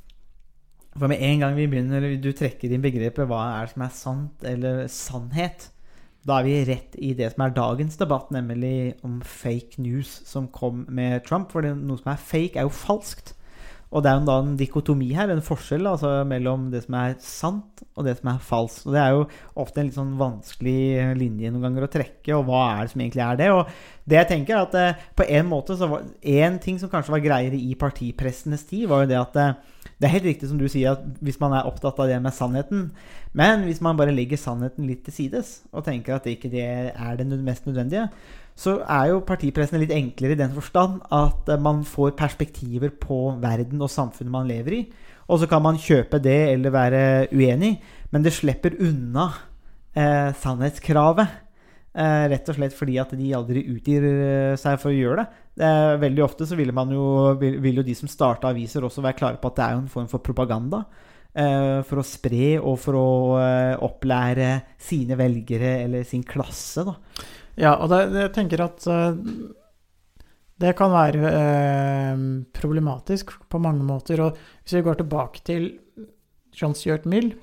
For 0.98 1.08
med 1.10 1.24
en 1.24 1.46
gang 1.46 1.56
vi 1.58 1.70
begynner 1.72 2.10
du 2.22 2.30
trekker 2.36 2.74
inn 2.74 2.84
begrepet 2.84 3.30
hva 3.30 3.46
er 3.62 3.72
som 3.72 3.86
er 3.88 3.96
sant 3.96 4.44
eller 4.46 4.84
sannhet, 4.92 5.70
da 6.24 6.40
er 6.40 6.48
vi 6.48 6.58
rett 6.70 6.96
i 7.04 7.12
det 7.18 7.34
som 7.34 7.44
er 7.46 7.56
dagens 7.56 7.98
debatt, 8.00 8.30
nemlig 8.32 8.94
om 9.04 9.20
fake 9.28 9.82
news 9.84 10.22
som 10.28 10.48
kom 10.48 10.86
med 10.88 11.26
Trump. 11.28 11.52
For 11.52 11.66
noe 11.66 12.00
som 12.00 12.14
er 12.14 12.22
fake, 12.22 12.56
er 12.56 12.68
jo 12.68 12.72
falskt. 12.76 13.34
Og 13.94 14.02
det 14.02 14.10
er 14.10 14.18
jo 14.18 14.26
da 14.26 14.36
en 14.42 14.56
dikotomi 14.58 15.12
her, 15.14 15.30
en 15.30 15.44
forskjell 15.46 15.86
altså, 15.86 16.12
mellom 16.26 16.70
det 16.74 16.82
som 16.88 16.96
er 16.98 17.14
sant 17.22 17.84
og 17.94 18.08
det 18.08 18.16
som 18.18 18.32
er 18.32 18.40
falskt. 18.42 18.88
Og 18.88 18.96
det 18.96 19.02
er 19.04 19.12
jo 19.14 19.26
ofte 19.62 19.82
en 19.82 19.90
litt 19.90 19.98
sånn 19.98 20.16
vanskelig 20.18 21.14
linje 21.20 21.52
noen 21.54 21.68
ganger 21.68 21.86
å 21.86 21.92
trekke, 21.94 22.34
og 22.40 22.48
hva 22.48 22.64
er 22.72 22.80
det 22.82 22.94
som 22.96 23.04
egentlig 23.06 23.26
er 23.26 23.40
det? 23.44 23.52
Og 23.54 24.10
det 24.10 24.18
jeg 24.18 24.30
tenker 24.32 24.58
er 24.58 24.66
at 24.66 24.80
eh, 24.80 25.04
på 25.16 25.28
en 25.38 25.48
måte 25.48 25.78
så 25.80 25.88
var 25.88 26.02
En 26.44 26.58
ting 26.60 26.80
som 26.82 26.90
kanskje 26.92 27.14
var 27.14 27.22
greiere 27.24 27.60
i 27.60 27.78
partipressenes 27.80 28.66
tid, 28.68 28.88
var 28.90 29.04
jo 29.04 29.12
det 29.14 29.20
at 29.22 29.40
eh, 29.40 29.54
det 30.00 30.08
er 30.08 30.16
helt 30.18 30.30
riktig 30.32 30.50
som 30.50 30.58
du 30.60 30.66
sier, 30.72 30.98
at 30.98 31.22
hvis 31.24 31.40
man 31.40 31.54
er 31.56 31.68
opptatt 31.70 32.00
av 32.02 32.10
det 32.10 32.18
med 32.20 32.36
sannheten 32.36 32.88
Men 33.38 33.64
hvis 33.68 33.82
man 33.84 33.98
bare 34.00 34.16
legger 34.16 34.40
sannheten 34.40 34.88
litt 34.90 35.04
til 35.06 35.16
sides 35.16 35.54
og 35.72 35.86
tenker 35.86 36.18
at 36.18 36.26
det 36.26 36.38
ikke 36.38 36.52
er 36.58 37.20
det 37.20 37.28
mest 37.40 37.68
nødvendige, 37.70 38.10
så 38.56 38.78
er 38.86 39.10
jo 39.10 39.24
partipressene 39.26 39.82
litt 39.82 39.94
enklere 39.96 40.36
i 40.36 40.40
den 40.40 40.54
forstand 40.54 41.02
at 41.14 41.50
eh, 41.50 41.62
man 41.62 41.82
får 41.88 42.14
perspektiver 42.20 42.94
på 43.02 43.36
verden 43.42 43.82
og 43.82 43.92
samfunnet 43.92 44.34
man 44.34 44.50
lever 44.50 44.78
i. 44.78 44.84
Og 45.32 45.40
så 45.42 45.48
kan 45.50 45.64
man 45.64 45.80
kjøpe 45.80 46.20
det 46.22 46.40
eller 46.52 46.74
være 46.74 47.04
uenig, 47.34 47.78
men 48.12 48.26
det 48.26 48.36
slipper 48.36 48.76
unna 48.84 49.30
eh, 49.98 50.30
sannhetskravet. 50.38 51.40
Eh, 51.94 52.26
rett 52.32 52.48
og 52.50 52.58
slett 52.58 52.74
fordi 52.74 52.98
at 53.02 53.14
de 53.18 53.34
aldri 53.38 53.66
utgir 53.70 54.06
eh, 54.10 54.54
seg 54.60 54.78
for 54.82 54.92
å 54.92 54.98
gjøre 54.98 55.24
det. 55.24 55.42
Eh, 55.66 55.94
veldig 56.02 56.26
ofte 56.26 56.48
så 56.50 56.58
vil, 56.60 56.74
man 56.76 56.94
jo, 56.94 57.06
vil, 57.42 57.60
vil 57.64 57.82
jo 57.82 57.88
de 57.88 57.96
som 57.98 58.10
starta 58.10 58.50
aviser, 58.54 58.86
også 58.86 59.04
være 59.06 59.18
klare 59.20 59.42
på 59.42 59.50
at 59.52 59.60
det 59.60 59.66
er 59.66 59.76
jo 59.76 59.84
en 59.84 59.94
form 59.96 60.10
for 60.12 60.26
propaganda. 60.26 60.84
Eh, 61.34 61.80
for 61.90 62.02
å 62.02 62.06
spre 62.06 62.58
og 62.62 62.76
for 62.82 62.98
å 63.00 63.08
opplære 63.88 64.50
sine 64.78 65.18
velgere 65.18 65.80
eller 65.88 66.06
sin 66.06 66.26
klasse. 66.26 66.86
da. 66.86 67.00
Ja, 67.60 67.76
og 67.78 67.92
det, 67.92 68.02
jeg 68.18 68.34
tenker 68.34 68.64
at 68.66 68.86
eh, 68.90 69.20
det 70.64 70.74
kan 70.80 70.94
være 70.94 71.30
eh, 71.30 72.24
problematisk 72.56 73.36
på 73.50 73.62
mange 73.62 73.86
måter. 73.86 74.22
Og 74.26 74.38
hvis 74.64 74.78
vi 74.78 74.86
går 74.86 75.02
tilbake 75.02 75.44
til 75.46 75.70
John 76.58 76.76
Stuart 76.78 77.06
Mill, 77.10 77.34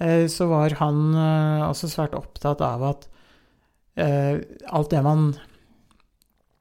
eh, 0.00 0.26
så 0.30 0.48
var 0.50 0.76
han 0.80 1.10
eh, 1.12 1.68
også 1.68 1.90
svært 1.92 2.16
opptatt 2.18 2.64
av 2.64 2.86
at 2.92 3.08
eh, 4.00 4.40
alt 4.70 4.92
det 4.92 5.04
man 5.04 5.32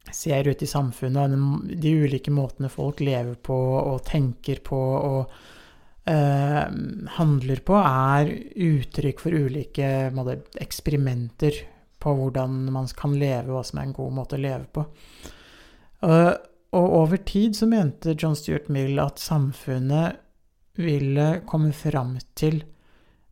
ser 0.10 0.48
ute 0.50 0.66
i 0.66 0.70
samfunnet, 0.70 1.36
og 1.38 1.70
de 1.80 1.96
ulike 2.02 2.34
måtene 2.34 2.72
folk 2.74 3.04
lever 3.04 3.36
på 3.46 3.56
og 3.56 4.02
tenker 4.08 4.64
på 4.66 4.80
og 4.80 5.36
eh, 6.10 6.64
handler 7.20 7.62
på, 7.62 7.78
er 7.78 8.32
uttrykk 8.70 9.22
for 9.22 9.38
ulike 9.38 10.10
måte, 10.16 10.40
eksperimenter 10.60 11.62
på 12.00 12.14
hvordan 12.16 12.70
man 12.74 12.88
kan 12.96 13.18
leve, 13.20 13.52
hva 13.52 13.64
som 13.68 13.80
er 13.80 13.90
en 13.90 13.98
god 13.98 14.16
måte 14.16 14.38
å 14.38 14.44
leve 14.44 14.66
på. 14.74 14.86
Og, 16.08 16.28
og 16.76 16.98
over 17.02 17.22
tid 17.28 17.58
så 17.58 17.68
mente 17.68 18.16
John 18.16 18.38
Stuart 18.40 18.70
Mill 18.72 19.00
at 19.04 19.20
samfunnet 19.20 20.20
ville 20.80 21.30
komme 21.50 21.74
fram 21.76 22.16
til 22.40 22.62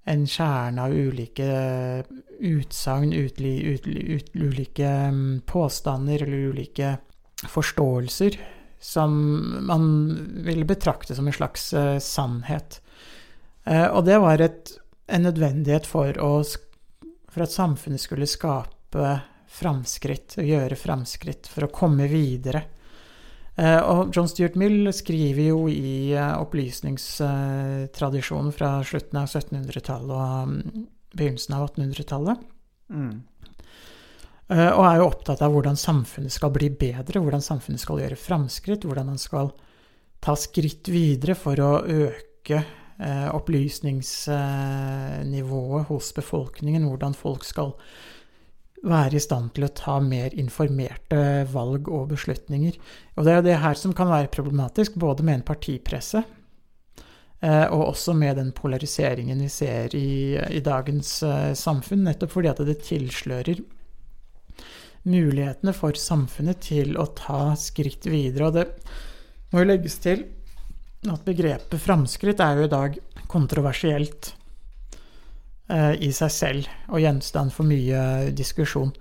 en 0.07 0.23
kjerne 0.27 0.83
av 0.87 0.95
ulike 0.95 1.47
utsagn, 2.47 3.13
ulike 3.13 4.91
mm, 5.11 5.41
påstander 5.47 6.23
eller 6.23 6.51
ulike 6.51 6.93
forståelser 7.47 8.37
som 8.79 9.17
man 9.67 9.83
ville 10.45 10.65
betrakte 10.65 11.15
som 11.15 11.27
en 11.27 11.33
slags 11.33 11.73
eh, 11.73 11.97
sannhet. 11.99 12.81
Eh, 13.63 13.87
og 13.87 14.05
det 14.05 14.19
var 14.21 14.41
et, 14.41 14.75
en 15.07 15.25
nødvendighet 15.25 15.89
for, 15.89 16.13
å, 16.21 16.43
for 17.31 17.41
at 17.45 17.53
samfunnet 17.53 18.01
skulle 18.01 18.27
skape 18.29 19.19
framskritt, 19.47 20.37
og 20.39 20.45
gjøre 20.47 20.75
framskritt, 20.79 21.47
for 21.51 21.63
å 21.67 21.73
komme 21.73 22.07
videre. 22.11 22.61
Eh, 23.57 23.81
og 23.81 24.11
John 24.13 24.27
Stuart 24.29 24.55
Mill 24.59 24.93
skriver 24.93 25.43
jo 25.49 25.67
i 25.71 26.13
eh, 26.13 26.41
opplysningstradisjonen 26.43 28.51
fra 28.53 28.83
slutten 28.85 29.17
av 29.17 29.25
1700-tallet 29.31 30.13
og 30.13 30.47
mm, 30.51 30.85
begynnelsen 31.17 31.53
av 31.57 31.63
1800-tallet. 31.71 32.37
Mm. 32.93 33.15
Eh, 34.53 34.71
Og 34.71 34.83
er 34.85 34.95
jo 34.99 35.09
opptatt 35.09 35.41
av 35.41 35.51
hvordan 35.55 35.77
samfunnet 35.79 36.33
skal 36.35 36.51
bli 36.53 36.69
bedre, 36.69 37.19
hvordan 37.23 37.43
samfunnet 37.43 37.81
skal 37.81 37.99
gjøre 38.03 38.23
framskritt, 38.27 38.85
hvordan 38.85 39.09
man 39.09 39.21
skal 39.21 39.47
ta 40.23 40.33
skritt 40.37 40.87
videre 40.93 41.35
for 41.37 41.55
å 41.61 41.81
øke 41.81 42.63
opplysningsnivået 42.97 45.85
hos 45.91 46.07
befolkningen, 46.17 46.89
hvordan 46.89 47.13
folk 47.13 47.45
skal 47.45 47.77
være 48.85 49.17
i 49.17 49.21
stand 49.21 49.51
til 49.55 49.65
å 49.67 49.73
ta 49.75 49.97
mer 50.03 50.33
informerte 50.37 51.45
valg 51.51 51.89
og 51.89 52.09
beslutninger. 52.13 52.77
Og 53.17 53.25
det 53.25 53.31
er 53.31 53.39
jo 53.39 53.47
det 53.47 53.61
her 53.63 53.79
som 53.79 53.95
kan 53.97 54.09
være 54.11 54.33
problematisk, 54.33 54.99
både 55.01 55.25
med 55.25 55.39
en 55.39 55.47
partipresse 55.47 56.21
eh, 56.21 57.65
og 57.65 57.87
også 57.87 58.13
med 58.17 58.37
den 58.39 58.51
polariseringen 58.55 59.41
vi 59.41 59.49
ser 59.51 59.95
i, 59.97 60.37
i 60.37 60.61
dagens 60.63 61.17
eh, 61.25 61.51
samfunn, 61.57 62.05
nettopp 62.07 62.35
fordi 62.37 62.53
at 62.53 62.63
det 62.69 62.79
tilslører 62.85 63.63
mulighetene 65.07 65.73
for 65.75 65.97
samfunnet 65.97 66.61
til 66.67 66.97
å 66.99 67.07
ta 67.17 67.55
skritt 67.59 68.07
videre. 68.09 68.49
Og 68.49 68.57
det 68.59 68.67
må 69.53 69.63
jo 69.63 69.71
legges 69.71 69.97
til 70.03 70.27
at 71.05 71.27
begrepet 71.27 71.81
framskritt 71.81 72.41
er 72.41 72.57
jo 72.57 72.65
i 72.65 72.71
dag 72.71 72.95
kontroversielt 73.29 74.31
eh, 75.69 75.93
i 76.03 76.09
seg 76.15 76.33
selv 76.33 76.71
og 76.89 77.03
gjenstand 77.03 77.53
for 77.53 77.69
mye 77.69 78.31
diskusjon. 78.35 78.91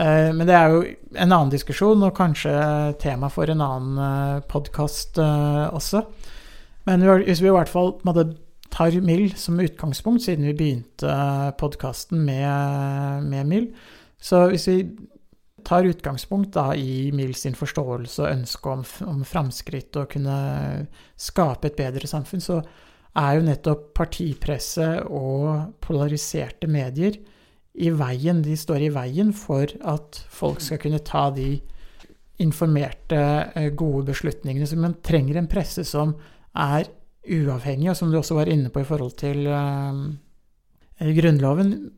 Eh, 0.00 0.30
men 0.34 0.46
det 0.48 0.56
er 0.56 0.72
jo 0.72 0.82
en 1.14 1.28
annen 1.28 1.52
diskusjon, 1.52 2.02
og 2.02 2.16
kanskje 2.16 2.54
tema 3.02 3.30
for 3.32 3.50
en 3.50 3.62
annen 3.64 4.00
eh, 4.06 4.40
podkast 4.50 5.20
også. 5.20 6.04
Men 6.88 7.04
hvis 7.24 7.40
vi 7.40 7.48
i 7.48 7.54
hvert 7.54 7.70
fall 7.72 7.94
tar 8.74 8.96
Mill 9.00 9.30
som 9.38 9.60
utgangspunkt, 9.60 10.24
siden 10.24 10.44
vi 10.50 10.56
begynte 10.58 11.14
podkasten 11.60 12.24
med, 12.26 13.24
med 13.30 13.48
Mill, 13.48 13.70
så 14.20 14.48
hvis 14.50 14.68
vi 14.68 14.78
tar 15.66 15.88
utgangspunkt 15.88 16.54
da 16.56 16.70
i 16.76 17.10
Mills 17.14 17.44
sin 17.44 17.56
forståelse 17.58 18.22
og 18.22 18.30
ønske 18.30 18.72
om, 18.72 18.82
om 19.08 19.22
framskritt 19.26 19.96
og 20.00 20.10
kunne 20.14 20.38
skape 21.16 21.70
et 21.70 21.78
bedre 21.78 22.10
samfunn, 22.10 22.44
så 22.44 22.60
er 23.14 23.36
jo 23.36 23.46
nettopp 23.46 23.92
partipresse 23.96 24.88
og 25.06 25.76
polariserte 25.84 26.68
medier 26.70 27.16
i 27.74 27.90
veien. 27.94 28.42
De 28.42 28.56
står 28.58 28.86
i 28.86 28.92
veien 28.94 29.30
for 29.36 29.70
at 29.86 30.18
folk 30.30 30.62
skal 30.64 30.80
kunne 30.82 31.02
ta 31.06 31.28
de 31.34 31.56
informerte, 32.42 33.20
eh, 33.54 33.70
gode 33.70 34.08
beslutningene. 34.10 34.66
Så 34.66 34.76
man 34.76 34.96
trenger 35.02 35.38
en 35.38 35.50
presse 35.50 35.84
som 35.86 36.16
er 36.54 36.90
uavhengig, 37.24 37.90
og 37.90 37.96
som 37.96 38.10
du 38.10 38.18
også 38.18 38.34
var 38.34 38.50
inne 38.50 38.70
på 38.70 38.82
i 38.82 38.88
forhold 38.88 39.14
til 39.22 39.46
eh, 39.46 41.14
Grunnloven, 41.14 41.92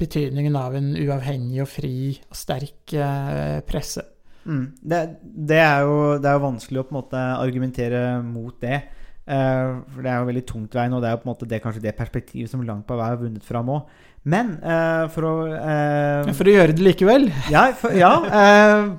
betydningen 0.00 0.56
av 0.58 0.74
en 0.78 0.92
uavhengig 0.96 1.62
og 1.64 1.70
fri 1.70 1.94
og 2.28 2.38
sterk 2.38 2.96
eh, 2.96 3.60
presse. 3.68 4.04
Mm. 4.44 4.64
Det, 4.80 5.00
det, 5.22 5.60
er 5.60 5.86
jo, 5.86 5.96
det 6.20 6.28
er 6.28 6.36
jo 6.36 6.44
vanskelig 6.44 6.82
å 6.82 6.86
på 6.88 6.94
en 6.94 7.00
måte 7.00 7.24
argumentere 7.38 8.04
mot 8.24 8.56
det. 8.62 8.82
Uh, 9.24 9.80
for 9.88 10.04
det 10.04 10.10
er 10.12 10.18
jo 10.20 10.26
veldig 10.28 10.42
tungtveiende, 10.44 10.98
og 10.98 11.00
det 11.00 11.08
er 11.08 11.14
jo 11.14 11.20
på 11.22 11.24
en 11.24 11.30
måte 11.30 11.46
det, 11.48 11.60
kanskje 11.64 11.80
det 11.86 11.94
perspektivet 11.96 12.50
som 12.50 12.60
langt 12.60 12.84
på 12.84 12.98
vei 12.98 13.06
har 13.08 13.16
vunnet 13.16 13.46
fram 13.46 13.70
òg. 13.72 13.94
Men 14.28 14.50
uh, 14.60 15.04
for 15.12 15.28
å 15.28 15.32
uh, 15.48 16.28
For 16.36 16.48
å 16.48 16.52
gjøre 16.52 16.76
det 16.76 16.84
likevel. 16.84 17.26
Ja, 17.52 17.64
for, 17.76 17.96
ja 17.96 18.12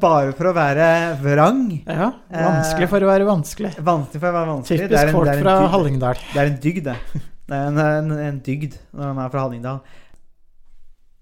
bare 0.02 0.34
for 0.38 0.50
å 0.50 0.56
være 0.58 0.88
vrang. 1.22 1.62
Ja, 1.86 2.10
vanskelig 2.30 2.90
for 2.90 3.06
å 3.06 3.12
være 3.12 3.30
vanskelig. 3.30 3.76
Vanskelig 3.86 4.24
for 4.24 4.32
å 4.32 4.36
være 4.40 4.52
vanskelig. 4.52 4.90
Typisk 4.90 5.14
folk 5.14 5.30
det 5.30 5.38
en 5.38 5.46
fra. 5.46 5.56
Hallingdal. 5.76 6.26
Det 6.34 6.42
er 6.42 6.52
en 6.52 6.60
dygd, 6.66 6.90
det. 6.90 7.24
Det 7.46 7.54
er 7.54 7.70
en, 7.70 7.78
en, 7.78 8.12
en 8.26 8.42
dygd 8.42 8.80
når 8.98 9.14
man 9.14 9.26
er 9.28 9.34
fra 9.34 9.46
Hallingdal. 9.46 9.82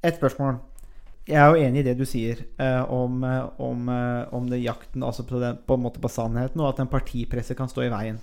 Et 0.03 0.15
spørsmål. 0.19 0.59
Jeg 1.23 1.39
er 1.39 1.53
jo 1.53 1.63
enig 1.63 1.79
i 1.79 1.85
det 1.87 1.93
du 1.95 2.03
sier 2.03 2.41
eh, 2.59 2.91
om, 2.91 3.21
eh, 3.23 3.45
om, 3.63 3.87
eh, 3.87 4.33
om 4.35 4.49
jakten 4.59 5.05
altså 5.07 5.23
på, 5.23 5.39
den, 5.39 5.61
på 5.63 5.77
en 5.77 5.85
måte 5.85 6.03
på 6.03 6.11
sannheten, 6.11 6.59
og 6.59 6.73
at 6.73 6.83
en 6.83 6.91
partipresse 6.91 7.55
kan 7.55 7.71
stå 7.71 7.85
i 7.85 7.93
veien. 7.93 8.19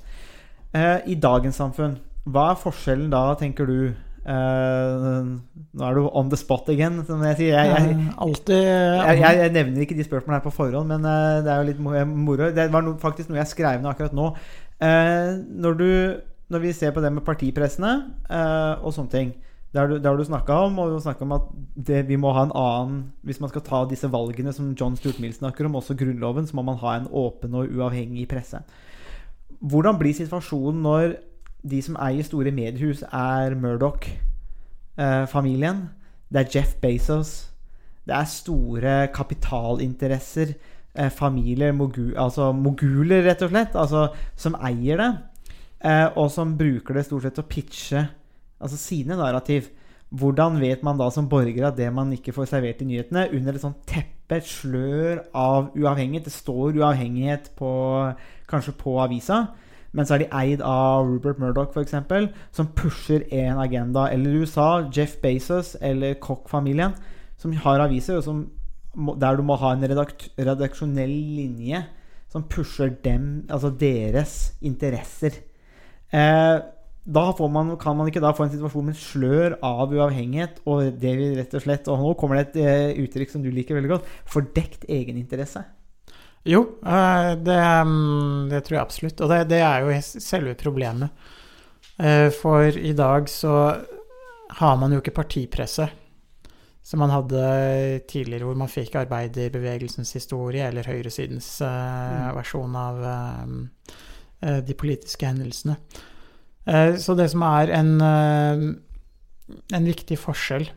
Eh, 0.76 0.98
I 1.08 1.16
dagens 1.16 1.56
samfunn, 1.56 1.96
hva 2.28 2.50
er 2.52 2.60
forskjellen 2.60 3.08
da, 3.10 3.22
tenker 3.40 3.70
du? 3.70 3.78
Eh, 4.20 5.30
nå 5.72 5.86
er 5.88 5.96
du 5.96 6.10
on 6.12 6.28
the 6.28 6.36
spot 6.36 6.68
again, 6.68 7.00
som 7.08 7.24
jeg 7.24 7.38
sier. 7.40 7.56
Jeg, 7.56 7.72
jeg, 7.72 8.12
Altid, 8.20 8.68
Alltid 8.68 9.24
jeg, 9.24 9.38
jeg, 9.40 9.52
nevner 9.56 9.86
ikke 9.86 9.96
de 9.96 10.08
spørsmålene 10.10 10.42
her 10.42 10.44
på 10.44 10.56
forhånd, 10.60 10.92
men 10.92 11.08
eh, 11.08 11.40
det 11.46 11.54
er 11.54 11.62
jo 11.62 11.70
litt 11.72 11.84
moro. 12.12 12.50
Det 12.52 12.68
var 12.74 12.84
no, 12.84 12.98
faktisk 13.00 13.32
noe 13.32 13.40
jeg 13.40 13.54
skrev 13.54 13.80
ned 13.80 13.94
akkurat 13.94 14.16
nå. 14.16 14.34
Eh, 14.84 15.38
når, 15.64 15.80
du, 15.80 15.90
når 16.52 16.68
vi 16.68 16.76
ser 16.76 16.92
på 16.92 17.00
det 17.00 17.16
med 17.16 17.24
partipressene 17.24 17.94
eh, 18.28 18.74
og 18.76 18.92
sånne 18.92 19.16
ting 19.16 19.38
Det 19.70 19.78
har 19.78 19.86
du, 19.86 20.02
det 20.02 20.10
du 20.18 20.24
snakka 20.26 20.66
om, 20.66 20.82
og 20.82 20.90
du 20.90 20.98
om 21.22 21.32
at 21.32 21.42
det, 21.76 22.08
vi 22.08 22.16
må 22.18 22.32
ha 22.34 22.42
en 22.42 22.52
annen 22.58 23.12
Hvis 23.22 23.40
man 23.40 23.50
skal 23.52 23.62
ta 23.62 23.84
disse 23.86 24.10
valgene 24.10 24.52
som 24.52 24.74
John 24.74 24.96
Stuart 24.96 25.20
Mill 25.22 25.34
snakker 25.34 25.66
om, 25.66 25.74
også 25.78 25.94
Grunnloven, 25.94 26.46
så 26.46 26.56
må 26.56 26.62
man 26.66 26.78
ha 26.82 26.96
en 26.96 27.06
åpen 27.06 27.54
og 27.54 27.68
uavhengig 27.70 28.28
presse. 28.28 28.58
Hvordan 29.60 29.98
blir 29.98 30.14
situasjonen 30.16 30.82
når 30.82 31.14
de 31.62 31.82
som 31.84 31.96
eier 32.00 32.22
store 32.24 32.50
mediehus, 32.50 33.02
er 33.12 33.54
Murdoch-familien? 33.54 35.88
det 36.30 36.40
er 36.40 36.50
Jeff 36.54 36.76
Bezos. 36.80 37.50
Det 38.06 38.14
er 38.14 38.30
store 38.30 38.94
kapitalinteresser 39.14 40.54
eh, 40.94 41.10
familier, 41.10 41.72
mogu, 41.72 42.12
altså 42.16 42.52
moguler, 42.52 43.24
rett 43.26 43.42
og 43.42 43.52
slett, 43.52 43.76
altså, 43.78 44.08
som 44.38 44.56
eier 44.66 44.98
det, 44.98 45.10
eh, 45.84 46.06
og 46.16 46.30
som 46.32 46.56
bruker 46.58 46.96
det 46.96 47.04
stort 47.06 47.26
sett 47.26 47.36
til 47.38 47.44
å 47.44 47.50
pitche 47.50 48.06
altså 48.60 48.78
sine 48.80 49.16
narrativ. 49.18 49.70
Hvordan 50.10 50.58
vet 50.60 50.82
man 50.82 50.98
da 50.98 51.06
som 51.14 51.28
borger 51.30 51.68
at 51.68 51.76
det 51.78 51.90
man 51.94 52.10
ikke 52.12 52.34
får 52.34 52.50
servert 52.50 52.82
i 52.82 52.88
nyhetene, 52.88 53.28
under 53.36 53.54
et 53.54 53.62
sånt 53.62 53.82
teppe, 53.86 54.36
et 54.36 54.46
slør 54.46 55.24
av 55.34 55.72
uavhengighet 55.74 56.28
Det 56.28 56.32
står 56.32 56.78
uavhengighet 56.78 57.50
på, 57.58 57.70
kanskje 58.50 58.74
på 58.78 58.94
avisa, 59.02 59.44
men 59.92 60.06
så 60.06 60.14
er 60.14 60.22
de 60.22 60.28
eid 60.38 60.60
av 60.62 61.06
Rupert 61.08 61.40
Murdoch, 61.42 61.74
f.eks., 61.74 61.94
som 62.54 62.70
pusher 62.78 63.24
en 63.34 63.58
agenda. 63.58 64.06
Eller 64.12 64.42
USA, 64.42 64.86
Jeff 64.94 65.16
Bezos 65.22 65.76
eller 65.80 66.14
Koch-familien, 66.22 66.94
som 67.38 67.52
har 67.52 67.82
aviser, 67.82 68.20
og 68.20 68.26
som, 68.26 68.44
der 69.18 69.38
du 69.38 69.42
må 69.46 69.58
ha 69.58 69.72
en 69.74 69.86
redaksjonell 69.86 71.10
linje 71.10 71.82
som 72.30 72.46
pusher 72.46 72.92
dem, 73.04 73.46
altså 73.50 73.72
deres 73.74 74.52
interesser. 74.62 75.40
Eh, 76.14 76.60
da 77.04 77.30
får 77.32 77.48
man, 77.48 77.72
kan 77.80 77.96
man 77.96 78.10
ikke 78.10 78.22
da 78.22 78.32
få 78.36 78.44
en 78.44 78.52
situasjon 78.52 78.90
med 78.90 78.98
slør 79.00 79.56
av 79.64 79.92
uavhengighet, 79.92 80.60
og 80.68 81.00
det 81.00 81.12
vi 81.16 81.30
rett 81.38 81.54
og 81.56 81.64
slett 81.64 81.88
Og 81.88 82.00
nå 82.02 82.14
kommer 82.20 82.38
det 82.38 82.50
et 82.50 82.58
eh, 82.62 83.02
uttrykk 83.04 83.32
som 83.32 83.44
du 83.44 83.48
liker 83.54 83.78
veldig 83.78 83.92
godt 83.94 84.10
fordekt 84.28 84.84
egeninteresse. 84.84 85.64
Jo, 86.48 86.60
eh, 86.84 87.32
det, 87.40 87.60
mm, 87.88 88.50
det 88.52 88.62
tror 88.64 88.76
jeg 88.76 88.82
absolutt. 88.84 89.20
Og 89.24 89.32
det, 89.32 89.40
det 89.52 89.62
er 89.64 89.84
jo 89.84 89.96
selve 90.02 90.54
problemet. 90.60 91.24
Eh, 92.00 92.28
For 92.32 92.68
i 92.68 92.92
dag 92.96 93.28
så 93.32 93.56
har 94.60 94.76
man 94.80 94.92
jo 94.92 95.00
ikke 95.00 95.16
partipresse 95.16 95.88
som 96.82 97.02
man 97.02 97.12
hadde 97.12 98.00
tidligere, 98.08 98.46
hvor 98.48 98.56
man 98.58 98.70
fikk 98.72 98.96
arbeiderbevegelsens 99.02 100.14
historie 100.16 100.64
eller 100.66 100.88
høyresidens 100.88 101.48
mm. 101.60 102.30
versjon 102.34 102.78
av 102.80 103.02
eh, 103.04 104.60
de 104.64 104.74
politiske 104.74 105.28
hendelsene. 105.28 105.76
Eh, 106.66 106.96
Så 106.96 107.16
det 107.16 107.30
som 107.32 107.42
er 107.42 107.70
en, 107.70 108.00
eh, 108.00 108.74
en 109.72 109.84
viktig 109.84 110.18
forskjell 110.18 110.68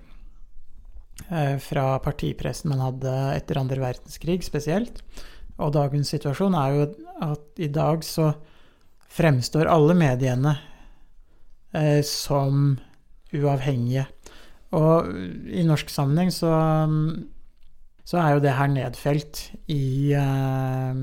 eh, 1.30 1.58
fra 1.60 2.00
partipressen 2.00 2.70
man 2.70 2.80
hadde 2.80 3.14
etter 3.36 3.60
andre 3.60 3.82
verdenskrig 3.82 4.44
spesielt, 4.44 5.02
og 5.60 5.74
dagens 5.74 6.10
situasjon 6.10 6.56
er 6.56 6.74
jo 6.74 6.88
at 7.22 7.60
i 7.60 7.68
dag 7.68 8.04
så 8.04 8.34
fremstår 9.14 9.70
alle 9.70 9.94
mediene 9.94 10.58
som 12.06 12.78
uavhengige. 13.34 14.06
Og 14.74 15.08
i 15.50 15.64
norsk 15.66 15.90
sammenheng 15.90 16.30
så, 16.34 16.52
så 18.06 18.20
er 18.22 18.34
jo 18.34 18.44
det 18.44 18.54
her 18.54 18.70
nedfelt 18.70 19.42
i 19.74 20.14
uh, 20.14 20.94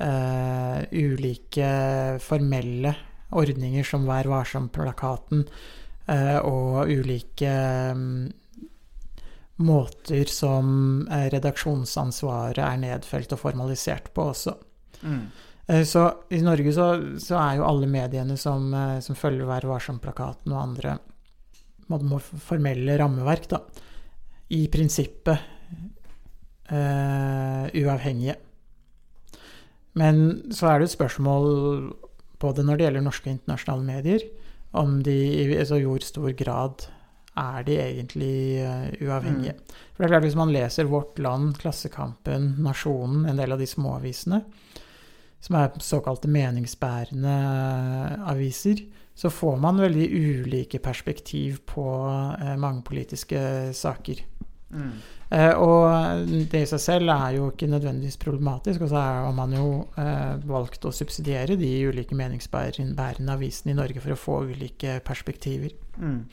uh, 0.00 0.78
ulike 0.92 1.72
formelle 2.24 2.94
ordninger 3.32 3.86
som 3.86 4.06
Vær 4.08 4.28
varsom-plakaten 4.30 5.46
eh, 6.06 6.38
og 6.38 6.90
ulike 6.90 7.52
mm, 7.96 8.32
måter 9.62 10.30
som 10.32 11.06
eh, 11.08 11.28
redaksjonsansvaret 11.32 12.62
er 12.64 12.82
nedfelt 12.82 13.32
og 13.34 13.42
formalisert 13.42 14.12
på 14.14 14.30
også. 14.32 14.56
Eh, 15.66 15.84
Så 15.88 16.04
i 16.30 16.42
Norge 16.42 16.74
så, 16.74 16.88
så 17.22 17.38
er 17.40 17.56
jo 17.60 17.68
alle 17.68 17.88
mediene 17.90 18.36
som, 18.36 18.72
som 19.00 19.18
følger 19.18 19.48
Vær 19.48 19.68
varsom-plakaten 19.70 20.52
og 20.52 20.62
andre 20.62 20.98
formelle 22.40 22.94
rammeverk, 22.96 23.50
da, 23.50 23.58
i 24.52 24.66
prinsippet 24.72 25.38
eh, 26.72 27.82
uavhengige. 27.82 28.36
Men 30.00 30.16
så 30.52 30.70
er 30.70 30.80
det 30.80 30.88
et 30.88 30.96
spørsmål 30.96 31.46
både 32.42 32.64
når 32.66 32.78
det 32.78 32.88
gjelder 32.88 33.06
norske 33.06 33.30
og 33.30 33.36
internasjonale 33.36 33.86
medier, 33.86 34.26
om 34.78 34.98
de 35.04 35.16
i 35.44 35.64
så 35.68 35.78
hvor 35.82 36.04
stor 36.04 36.32
grad 36.36 36.86
er 37.38 37.64
de 37.64 37.76
egentlig 37.80 38.60
uh, 38.60 38.88
uavhengige. 39.06 39.54
For 39.92 40.02
det 40.02 40.08
er 40.08 40.12
klart 40.12 40.26
Hvis 40.26 40.36
man 40.36 40.52
leser 40.52 40.90
Vårt 40.90 41.18
Land, 41.22 41.56
Klassekampen, 41.60 42.56
Nasjonen, 42.60 43.24
en 43.28 43.40
del 43.40 43.54
av 43.54 43.60
de 43.62 43.68
småavisene, 43.68 44.42
som 45.42 45.56
er 45.58 45.72
såkalte 45.82 46.30
meningsbærende 46.30 47.32
eh, 47.34 48.12
aviser, 48.30 48.84
så 49.14 49.26
får 49.30 49.56
man 49.58 49.80
veldig 49.82 50.04
ulike 50.06 50.78
perspektiv 50.78 51.58
på 51.66 51.82
uh, 51.82 52.52
mange 52.62 52.84
politiske 52.86 53.40
saker. 53.74 54.22
Eh, 54.72 54.92
og 55.32 56.26
det 56.52 56.60
i 56.60 56.68
seg 56.68 56.80
selv 56.82 57.12
er 57.14 57.38
jo 57.38 57.46
ikke 57.48 57.70
nødvendigvis 57.72 58.18
problematisk, 58.20 58.82
og 58.84 58.90
så 58.90 59.00
har 59.00 59.30
man 59.36 59.54
jo 59.56 59.68
eh, 59.96 60.34
valgt 60.44 60.84
å 60.84 60.92
subsidiere 60.92 61.56
de 61.56 61.70
ulike 61.88 62.16
meningsbærende 62.18 63.32
avisene 63.32 63.72
i 63.72 63.78
Norge 63.78 64.02
for 64.04 64.12
å 64.12 64.18
få 64.20 64.36
ulike 64.50 64.98
perspektiver. 65.06 65.72
Mm. 65.96 66.26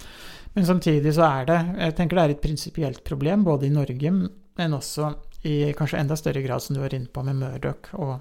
Men 0.56 0.68
samtidig 0.68 1.14
så 1.16 1.26
er 1.28 1.48
det 1.48 1.58
Jeg 1.78 1.96
tenker 1.96 2.18
det 2.18 2.24
er 2.24 2.34
et 2.34 2.44
prinsipielt 2.44 3.04
problem 3.08 3.46
både 3.48 3.70
i 3.70 3.74
Norge, 3.74 4.12
men 4.12 4.76
også 4.76 5.14
i 5.48 5.72
kanskje 5.78 6.02
enda 6.02 6.18
større 6.20 6.44
grad, 6.44 6.60
som 6.60 6.76
du 6.76 6.82
var 6.84 6.94
inne 6.96 7.08
på, 7.08 7.24
med 7.24 7.40
Murdoch 7.40 7.94
og 7.96 8.18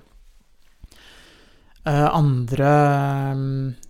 eh, 1.82 2.06
andre 2.06 2.72
eh, 3.34 3.87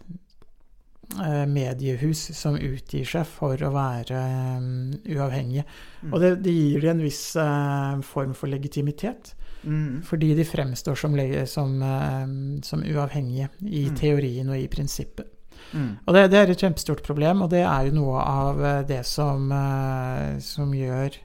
mediehus 1.49 2.21
som 2.37 2.59
utgir 2.61 3.07
seg 3.09 3.25
for 3.27 3.57
å 3.65 3.71
være 3.73 4.19
um, 4.59 4.91
uavhengige. 5.09 5.65
Og 6.13 6.21
det, 6.21 6.35
det 6.45 6.53
gir 6.53 6.85
dem 6.85 6.99
en 6.99 7.07
viss 7.07 7.23
uh, 7.41 7.97
form 8.05 8.35
for 8.37 8.51
legitimitet, 8.53 9.35
Mm. 9.65 10.03
fordi 10.07 10.35
de 10.39 10.45
fremstår 10.47 10.95
som, 10.95 11.17
som, 11.51 11.73
uh, 11.83 12.61
som 12.63 12.85
uavhengige 12.85 13.49
i 13.67 13.89
Mm. 13.89 13.97
teorien 13.99 14.49
og 14.49 14.57
i 14.61 14.69
prinsippet. 14.71 15.27
Mm. 15.73 15.99
Og 16.07 16.15
det, 16.15 16.31
det 16.31 16.39
er 16.39 16.51
et 16.53 16.63
kjempestort 16.63 17.03
problem, 17.05 17.43
og 17.43 17.51
det 17.51 17.65
er 17.65 17.89
jo 17.89 17.97
noe 17.99 18.23
av 18.23 18.63
eh, 18.65 18.83
det 18.89 19.03
som, 19.07 19.51
uh, 19.53 20.39
som 20.41 20.73
gjør 20.73 21.19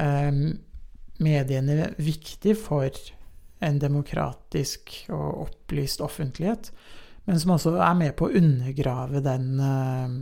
eh, 0.00 0.40
mediene 1.20 1.90
viktig 1.98 2.56
for 2.56 2.88
en 3.60 3.78
demokratisk 3.82 4.94
og 5.12 5.42
opplyst 5.48 6.00
offentlighet, 6.00 6.70
men 7.28 7.40
som 7.40 7.54
også 7.54 7.74
er 7.76 7.96
med 7.98 8.14
på 8.18 8.28
å 8.28 8.34
undergrave 8.40 9.22
den 9.24 9.48
eh, 9.64 10.14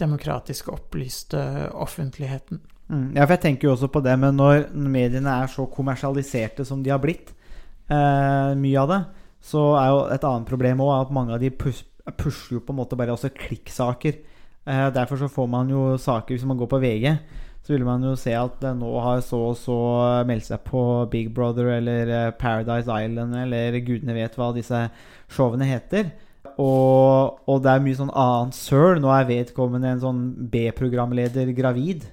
demokratiske, 0.00 0.72
opplyste 0.72 1.40
offentligheten. 1.72 2.60
Mm. 2.90 3.12
Ja, 3.14 3.24
for 3.24 3.36
jeg 3.36 3.44
tenker 3.44 3.68
jo 3.68 3.74
også 3.76 3.90
på 3.92 4.02
det, 4.02 4.16
men 4.18 4.38
når 4.38 4.70
mediene 4.74 5.36
er 5.42 5.52
så 5.52 5.68
kommersialiserte 5.70 6.66
som 6.66 6.82
de 6.82 6.90
har 6.90 7.02
blitt, 7.02 7.30
eh, 7.86 8.50
mye 8.58 8.80
av 8.82 8.90
det, 8.90 9.00
så 9.40 9.62
er 9.78 9.92
jo 9.92 10.00
et 10.16 10.26
annet 10.26 10.48
problem 10.48 10.82
òg 10.84 10.94
at 10.96 11.14
mange 11.16 11.36
av 11.36 11.40
de 11.42 11.52
pus 11.54 11.84
pusher 12.16 12.56
jo 12.56 12.62
på 12.64 12.72
en 12.72 12.80
måte 12.80 12.96
bare 12.98 13.14
også 13.14 13.30
klikksaker. 13.36 14.18
Eh, 14.66 14.86
derfor 14.94 15.20
så 15.20 15.28
får 15.30 15.46
man 15.48 15.70
jo 15.70 15.96
saker 15.96 16.34
Hvis 16.34 16.44
man 16.44 16.56
går 16.56 16.66
på 16.66 16.80
VG, 16.80 17.18
så 17.70 17.76
vil 17.76 17.84
man 17.86 18.02
jo 18.02 18.16
se 18.18 18.32
at 18.34 18.64
eh, 18.66 18.74
nå 18.74 18.88
har 18.98 19.20
så 19.22 19.38
og 19.52 19.58
så 19.60 19.78
meldt 20.26 20.48
seg 20.48 20.64
på 20.66 20.80
Big 21.12 21.28
Brother 21.30 21.68
eller 21.76 22.10
eh, 22.10 22.32
Paradise 22.34 22.90
Island 22.90 23.36
eller 23.38 23.76
gudene 23.86 24.16
vet 24.16 24.34
hva 24.34 24.48
disse 24.56 24.80
showene 25.30 25.68
heter. 25.68 26.10
Og, 26.58 27.38
og 27.46 27.60
det 27.62 27.70
er 27.70 27.84
mye 27.84 27.98
sånn 28.00 28.10
annet 28.10 28.58
søl. 28.58 28.98
Nå 28.98 29.12
er 29.14 29.28
vedkommende 29.28 29.94
en 29.94 30.02
sånn 30.02 30.24
B-programleder 30.50 31.54
gravid. 31.54 32.08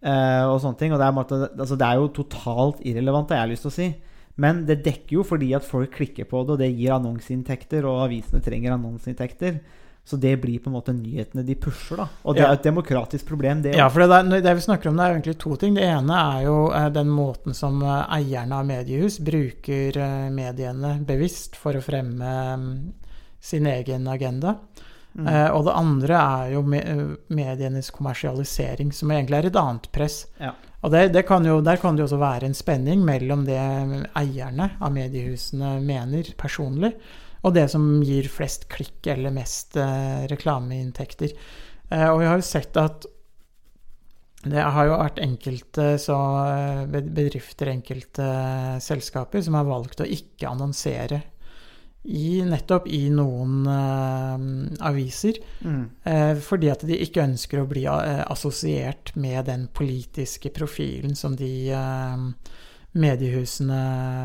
Eh, 0.00 0.42
og 0.48 0.62
sånne 0.64 0.80
ting. 0.80 0.96
Og 0.96 1.02
det 1.02 1.10
er, 1.10 1.46
altså 1.52 1.76
det 1.76 1.90
er 1.90 2.00
jo 2.00 2.10
totalt 2.22 2.80
irrelevant, 2.80 3.36
har 3.36 3.44
jeg 3.44 3.52
lyst 3.52 3.68
til 3.68 3.74
å 3.74 3.76
si. 3.76 3.92
Men 4.40 4.64
det 4.64 4.80
dekker 4.88 5.18
jo 5.20 5.28
fordi 5.28 5.52
at 5.54 5.68
folk 5.68 5.92
klikker 6.00 6.32
på 6.32 6.46
det, 6.46 6.56
og 6.56 6.64
det 6.64 6.72
gir 6.72 6.96
annonseinntekter, 6.96 7.84
og 7.84 8.06
avisene 8.08 8.40
trenger 8.42 8.78
annonseinntekter. 8.78 9.60
Så 10.04 10.18
det 10.20 10.34
blir 10.42 10.58
på 10.60 10.68
en 10.68 10.74
måte 10.76 10.92
nyhetene 10.92 11.42
de 11.48 11.54
pusher, 11.56 11.96
da. 11.96 12.08
Og 12.24 12.34
det 12.36 12.42
Ja. 12.42 12.50
er 12.50 12.58
et 12.58 12.62
demokratisk 12.66 13.24
problem, 13.26 13.62
det 13.62 13.74
Ja, 13.74 13.88
for 13.88 14.00
det, 14.04 14.08
der, 14.30 14.40
det 14.44 14.54
vi 14.58 14.60
snakker 14.60 14.90
om, 14.90 14.96
det 14.96 15.04
er 15.06 15.14
egentlig 15.14 15.38
to 15.38 15.56
ting. 15.56 15.74
Det 15.74 15.82
ene 15.88 16.12
er 16.36 16.42
jo 16.44 16.56
eh, 16.72 16.88
den 16.92 17.08
måten 17.08 17.54
som 17.56 17.80
eh, 17.82 18.04
eierne 18.18 18.52
av 18.58 18.66
mediehus 18.68 19.16
bruker 19.24 19.96
eh, 19.96 20.28
mediene 20.30 20.98
bevisst 21.06 21.56
for 21.56 21.72
å 21.72 21.80
fremme 21.80 22.34
eh, 22.52 22.66
sin 23.40 23.66
egen 23.66 24.06
agenda. 24.08 24.58
Mm. 25.16 25.26
Eh, 25.26 25.50
og 25.54 25.64
det 25.64 25.72
andre 25.78 26.14
er 26.20 26.52
jo 26.52 26.62
me 26.62 26.78
eh, 26.82 27.16
medienes 27.30 27.90
kommersialisering, 27.90 28.92
som 28.92 29.08
egentlig 29.10 29.38
er 29.38 29.46
et 29.46 29.56
annet 29.56 29.88
press. 29.94 30.26
Ja. 30.40 30.52
Og 30.84 30.90
det, 30.92 31.12
det 31.14 31.24
kan 31.26 31.46
jo, 31.48 31.62
der 31.64 31.78
kan 31.80 31.96
det 31.96 32.02
jo 32.04 32.10
også 32.10 32.20
være 32.20 32.44
en 32.44 32.54
spenning 32.54 33.04
mellom 33.06 33.46
det 33.46 33.56
eierne 34.20 34.70
av 34.84 34.92
mediehusene 34.92 35.78
mener 35.80 36.28
personlig, 36.36 36.92
og 37.44 37.52
det 37.56 37.66
som 37.72 37.84
gir 38.04 38.28
flest 38.32 38.68
klikk 38.72 39.06
eller 39.12 39.34
mest 39.34 39.76
eh, 39.80 40.24
reklameinntekter. 40.30 41.34
Eh, 41.90 42.06
og 42.08 42.22
vi 42.22 42.30
har 42.30 42.40
jo 42.40 42.46
sett 42.46 42.76
at 42.80 43.04
det 44.44 44.60
har 44.60 44.88
jo 44.88 44.96
vært 45.00 45.20
enkelte 45.24 45.94
så, 46.00 46.16
eh, 46.48 46.82
bedrifter, 46.88 47.70
enkelte 47.72 48.24
eh, 48.24 48.80
selskaper, 48.84 49.44
som 49.44 49.56
har 49.56 49.68
valgt 49.68 50.04
å 50.04 50.08
ikke 50.08 50.50
annonsere 50.50 51.22
i, 52.04 52.42
nettopp 52.44 52.86
i 52.92 53.06
noen 53.12 53.64
uh, 53.64 54.36
aviser. 54.84 55.38
Mm. 55.64 55.84
Uh, 56.04 56.34
fordi 56.44 56.68
at 56.72 56.84
de 56.84 56.98
ikke 57.00 57.24
ønsker 57.24 57.62
å 57.62 57.68
bli 57.68 57.86
uh, 57.88 58.24
assosiert 58.28 59.14
med 59.16 59.46
den 59.48 59.66
politiske 59.72 60.52
profilen 60.54 61.16
som 61.16 61.36
de 61.38 61.50
eh, 61.72 62.26
mediehusene 62.94 63.80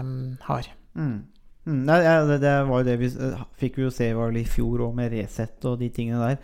mm, 0.05 0.25
har. 0.49 0.67
Mm. 0.99 1.23
Mm, 1.69 1.84
nei, 1.86 1.99
det, 2.25 2.39
det 2.41 2.53
var 2.65 2.82
jo 2.82 2.88
det 2.88 2.95
vi 2.97 3.10
eh, 3.13 3.41
fikk 3.62 3.77
vi 3.77 3.86
jo 3.86 3.91
se 3.93 4.08
var 4.17 4.34
i 4.34 4.45
fjor 4.47 4.88
òg, 4.88 4.95
med 4.97 5.13
Resett 5.13 5.65
og 5.69 5.77
de 5.82 5.91
tingene 5.93 6.32
der. 6.32 6.39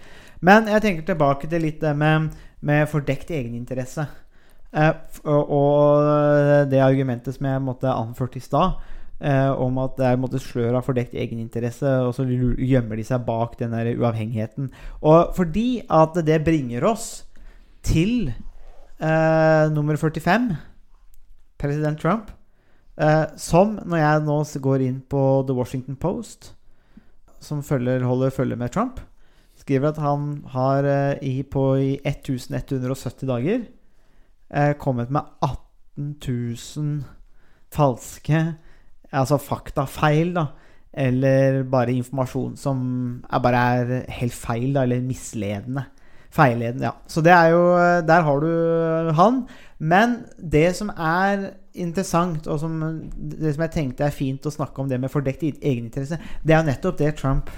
Men 0.45 0.69
jeg 0.69 0.83
tenker 0.83 1.07
tilbake 1.07 1.49
til 1.49 1.65
litt 1.65 1.81
det 1.81 1.95
med, 1.97 2.29
med 2.65 2.85
fordekt 2.91 3.33
egeninteresse. 3.33 4.05
Eh, 4.75 4.91
og 5.25 6.69
det 6.69 6.83
argumentet 6.83 7.37
som 7.37 7.49
jeg 7.49 7.63
måtte 7.65 7.89
anført 7.89 8.37
i 8.37 8.43
stad, 8.43 8.77
eh, 9.17 9.49
om 9.49 9.79
at 9.81 9.97
det 9.97 10.11
er 10.11 10.21
måtte 10.21 10.41
slør 10.43 10.77
av 10.77 10.85
fordekt 10.85 11.17
egeninteresse, 11.17 11.89
og 12.05 12.13
så 12.17 12.27
gjemmer 12.27 12.99
de 12.99 13.07
seg 13.07 13.25
bak 13.25 13.57
den 13.61 13.73
der 13.73 13.95
uavhengigheten. 13.95 14.69
Og 15.01 15.33
fordi 15.37 15.81
at 15.89 16.21
det 16.27 16.43
bringer 16.45 16.85
oss 16.91 17.09
til 17.85 18.29
eh, 18.29 19.65
nummer 19.73 19.97
45, 19.97 20.51
president 21.57 22.01
Trump, 22.01 22.29
eh, 23.01 23.25
som 23.37 23.77
når 23.83 24.01
jeg 24.01 24.23
nå 24.25 24.37
går 24.67 24.85
inn 24.85 25.01
på 25.09 25.21
The 25.47 25.55
Washington 25.57 25.97
Post, 25.99 26.53
som 27.39 27.63
følger, 27.63 28.05
holder 28.05 28.33
følge 28.33 28.57
med 28.59 28.73
Trump, 28.73 28.99
skriver 29.59 29.93
at 29.93 30.01
han 30.03 30.43
har 30.53 30.87
eh, 30.89 31.23
i, 31.23 31.43
på 31.43 31.65
i 31.79 31.91
1170 32.03 33.27
dager 33.29 33.65
eh, 34.51 34.73
kommet 34.81 35.11
med 35.13 35.21
18 35.41 36.15
000 36.21 37.03
falske 37.75 38.45
Altså 39.15 39.37
faktafeil, 39.39 40.33
da. 40.35 40.49
Eller 40.91 41.61
bare 41.71 41.93
informasjon 41.93 42.57
som 42.59 42.79
er 43.31 43.41
bare 43.43 43.61
er 43.77 43.91
helt 44.17 44.33
feil, 44.35 44.73
da. 44.75 44.83
Eller 44.83 45.05
misledende. 45.05 45.85
Feilledende, 46.35 46.89
ja. 46.89 46.95
Så 47.07 47.23
det 47.23 47.31
er 47.31 47.53
jo 47.53 47.61
Der 48.07 48.25
har 48.27 48.39
du 48.43 49.11
han. 49.15 49.45
Men 49.79 50.17
det 50.39 50.75
som 50.75 50.89
er 50.89 51.51
interessant, 51.75 52.47
og 52.47 52.59
som, 52.59 52.79
det 53.15 53.53
som 53.55 53.65
jeg 53.65 53.73
tenkte 53.73 54.07
er 54.07 54.15
fint 54.15 54.45
å 54.47 54.53
snakke 54.53 54.81
om 54.81 54.89
det 54.89 54.99
med 55.01 55.11
fordekt 55.11 55.43
egeninteresse, 55.43 56.19
det 56.43 56.55
er 56.55 56.61
jo 56.61 56.69
nettopp 56.69 56.99
det 57.01 57.15
Trump 57.19 57.51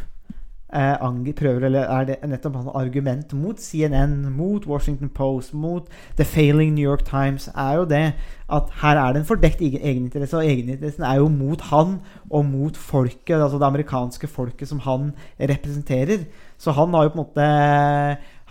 eh, 0.73 1.33
prøver, 1.37 1.65
eller 1.65 1.79
er 1.85 2.05
det 2.05 2.17
nettopp 2.25 2.55
hans 2.55 2.71
argument 2.73 3.33
mot 3.33 3.59
CNN, 3.59 4.31
mot 4.33 4.65
Washington 4.65 5.09
Post, 5.09 5.53
mot 5.53 5.87
The 6.17 6.25
Failing 6.25 6.73
New 6.73 6.83
York 6.83 7.05
Times, 7.05 7.49
er 7.55 7.73
jo 7.75 7.85
det 7.85 8.13
at 8.49 8.63
her 8.81 8.97
er 8.97 9.13
det 9.13 9.21
en 9.21 9.29
fordekt 9.29 9.61
egeninteresse, 9.61 10.37
og 10.37 10.45
egeninteressen 10.45 11.03
er 11.03 11.15
jo 11.21 11.27
mot 11.27 11.61
han 11.69 11.99
og 12.31 12.45
mot 12.45 12.77
folket, 12.77 13.37
altså 13.41 13.59
det 13.59 13.67
amerikanske 13.67 14.27
folket 14.27 14.67
som 14.67 14.79
han 14.79 15.11
representerer. 15.39 16.25
Så 16.57 16.71
han 16.71 16.93
har 16.93 17.03
jo 17.03 17.09
på 17.09 17.19
en 17.19 17.25
måte 17.25 17.47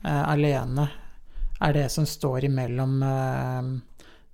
eh, 0.05 0.33
alene 0.33 0.89
er 1.63 1.73
det 1.77 1.89
som 1.95 2.07
står 2.07 2.45
imellom 2.49 3.03
eh, 3.07 3.63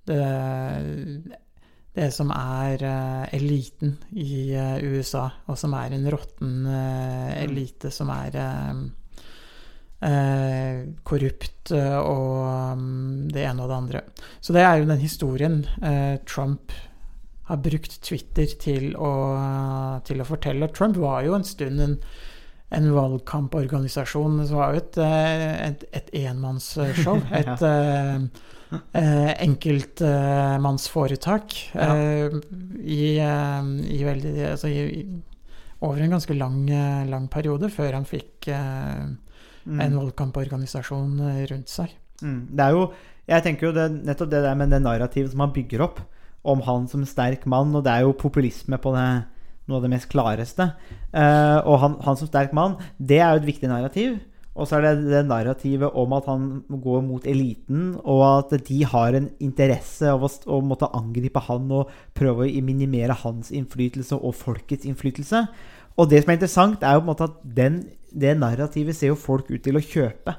det, 0.09 1.37
det 1.99 2.09
som 2.13 2.31
er 2.33 2.83
eh, 2.85 3.35
eliten 3.35 3.95
i 4.13 4.53
eh, 4.53 4.77
USA, 4.85 5.25
og 5.49 5.57
som 5.59 5.73
er 5.77 5.95
en 5.95 6.07
råtten 6.13 6.65
eh, 6.69 7.31
elite 7.45 7.91
som 7.93 8.11
er 8.13 8.41
korrupt 11.03 11.73
og 11.75 12.77
mm, 12.79 13.25
det 13.35 13.41
ene 13.43 13.65
og 13.65 13.67
det 13.67 13.75
andre. 13.75 14.01
Så 14.39 14.53
det 14.55 14.61
er 14.63 14.77
jo 14.79 14.85
den 14.87 15.01
historien 15.01 15.57
Trump 16.23 16.71
har 17.49 17.59
brukt 17.59 17.97
Twitter 18.07 18.47
til 18.63 18.93
å, 18.95 19.11
til 20.07 20.23
å 20.23 20.27
fortelle. 20.29 20.69
Trump 20.71 20.95
var 21.03 21.25
jo 21.27 21.35
en 21.35 21.43
stund 21.43 21.83
en, 21.83 21.97
en 22.79 22.87
valgkamporganisasjon. 22.95 24.39
Det 24.39 24.55
var 24.55 24.71
jo 24.71 24.85
et, 24.85 25.01
et, 25.67 25.83
et 25.99 26.15
enmannsshow. 26.21 27.19
Et 27.41 28.39
eh, 28.93 29.33
enkeltmannsforetak 29.45 31.53
Ja. 31.73 31.95
eh, 31.95 32.29
i, 32.83 33.17
eh, 33.19 33.63
i 33.97 34.03
veldig 34.03 34.49
altså 34.51 34.67
i, 34.69 35.05
over 35.81 36.01
en 36.01 36.09
ganske 36.11 36.33
lang, 36.37 36.69
eh, 36.69 37.05
lang 37.09 37.27
periode, 37.29 37.69
før 37.71 37.93
han 37.93 38.05
fikk 38.05 38.47
Mm. 39.69 39.81
en 39.81 39.95
valgkamporganisasjon 39.99 41.19
eh, 41.19 41.45
rundt 41.51 41.69
seg. 41.69 41.89
Mm. 42.23 42.47
Det 42.55 42.63
er 42.65 42.71
jo 42.71 42.91
Jeg 43.29 43.43
tenker 43.43 43.67
jo 43.67 43.71
det, 43.73 43.91
nettopp 44.05 44.29
det 44.31 44.41
der 44.41 44.55
med 44.55 44.69
det 44.71 44.81
narrativet 44.81 45.31
som 45.31 45.39
han 45.41 45.51
bygger 45.53 45.81
opp 45.85 45.99
om 46.43 46.61
han 46.61 46.87
som 46.87 47.05
sterk 47.05 47.45
mann, 47.45 47.75
og 47.75 47.83
det 47.83 47.91
er 47.91 47.99
jo 48.01 48.13
populisme 48.13 48.77
på 48.81 48.91
det, 48.95 49.23
noe 49.67 49.75
av 49.77 49.81
det 49.83 49.89
mest 49.91 50.09
klareste. 50.09 50.71
Uh, 51.13 51.59
og 51.61 51.79
han, 51.79 51.95
han 52.01 52.15
som 52.17 52.27
sterk 52.27 52.53
mann, 52.57 52.75
det 52.97 53.19
er 53.19 53.33
jo 53.35 53.41
et 53.43 53.53
viktig 53.53 53.69
narrativ. 53.69 54.19
Og 54.59 54.67
så 54.67 54.77
er 54.77 54.85
det 54.89 55.07
det 55.07 55.21
narrativet 55.29 55.95
om 55.95 56.13
at 56.17 56.27
han 56.27 56.47
går 56.67 57.03
mot 57.07 57.27
eliten, 57.27 57.93
og 58.03 58.23
at 58.27 58.57
de 58.67 58.81
har 58.91 59.15
en 59.15 59.29
interesse 59.39 60.09
av 60.11 60.25
å, 60.25 60.29
å 60.51 60.59
måtte 60.65 60.91
angripe 60.97 61.41
han 61.47 61.71
og 61.71 61.93
prøve 62.17 62.49
å 62.49 62.65
minimere 62.65 63.15
hans 63.21 63.53
innflytelse 63.55 64.19
og 64.19 64.35
folkets 64.35 64.89
innflytelse. 64.89 65.45
Og 65.99 66.11
det 66.11 66.23
som 66.23 66.33
er 66.33 66.39
interessant, 66.39 66.83
er 66.83 66.97
jo 66.97 67.01
på 67.01 67.07
en 67.07 67.11
måte 67.13 67.29
at 67.29 67.39
den, 67.43 67.81
det 68.11 68.35
narrativet 68.39 68.97
ser 68.97 69.13
jo 69.13 69.19
folk 69.19 69.49
ut 69.51 69.63
til 69.63 69.79
å 69.79 69.83
kjøpe. 69.83 70.35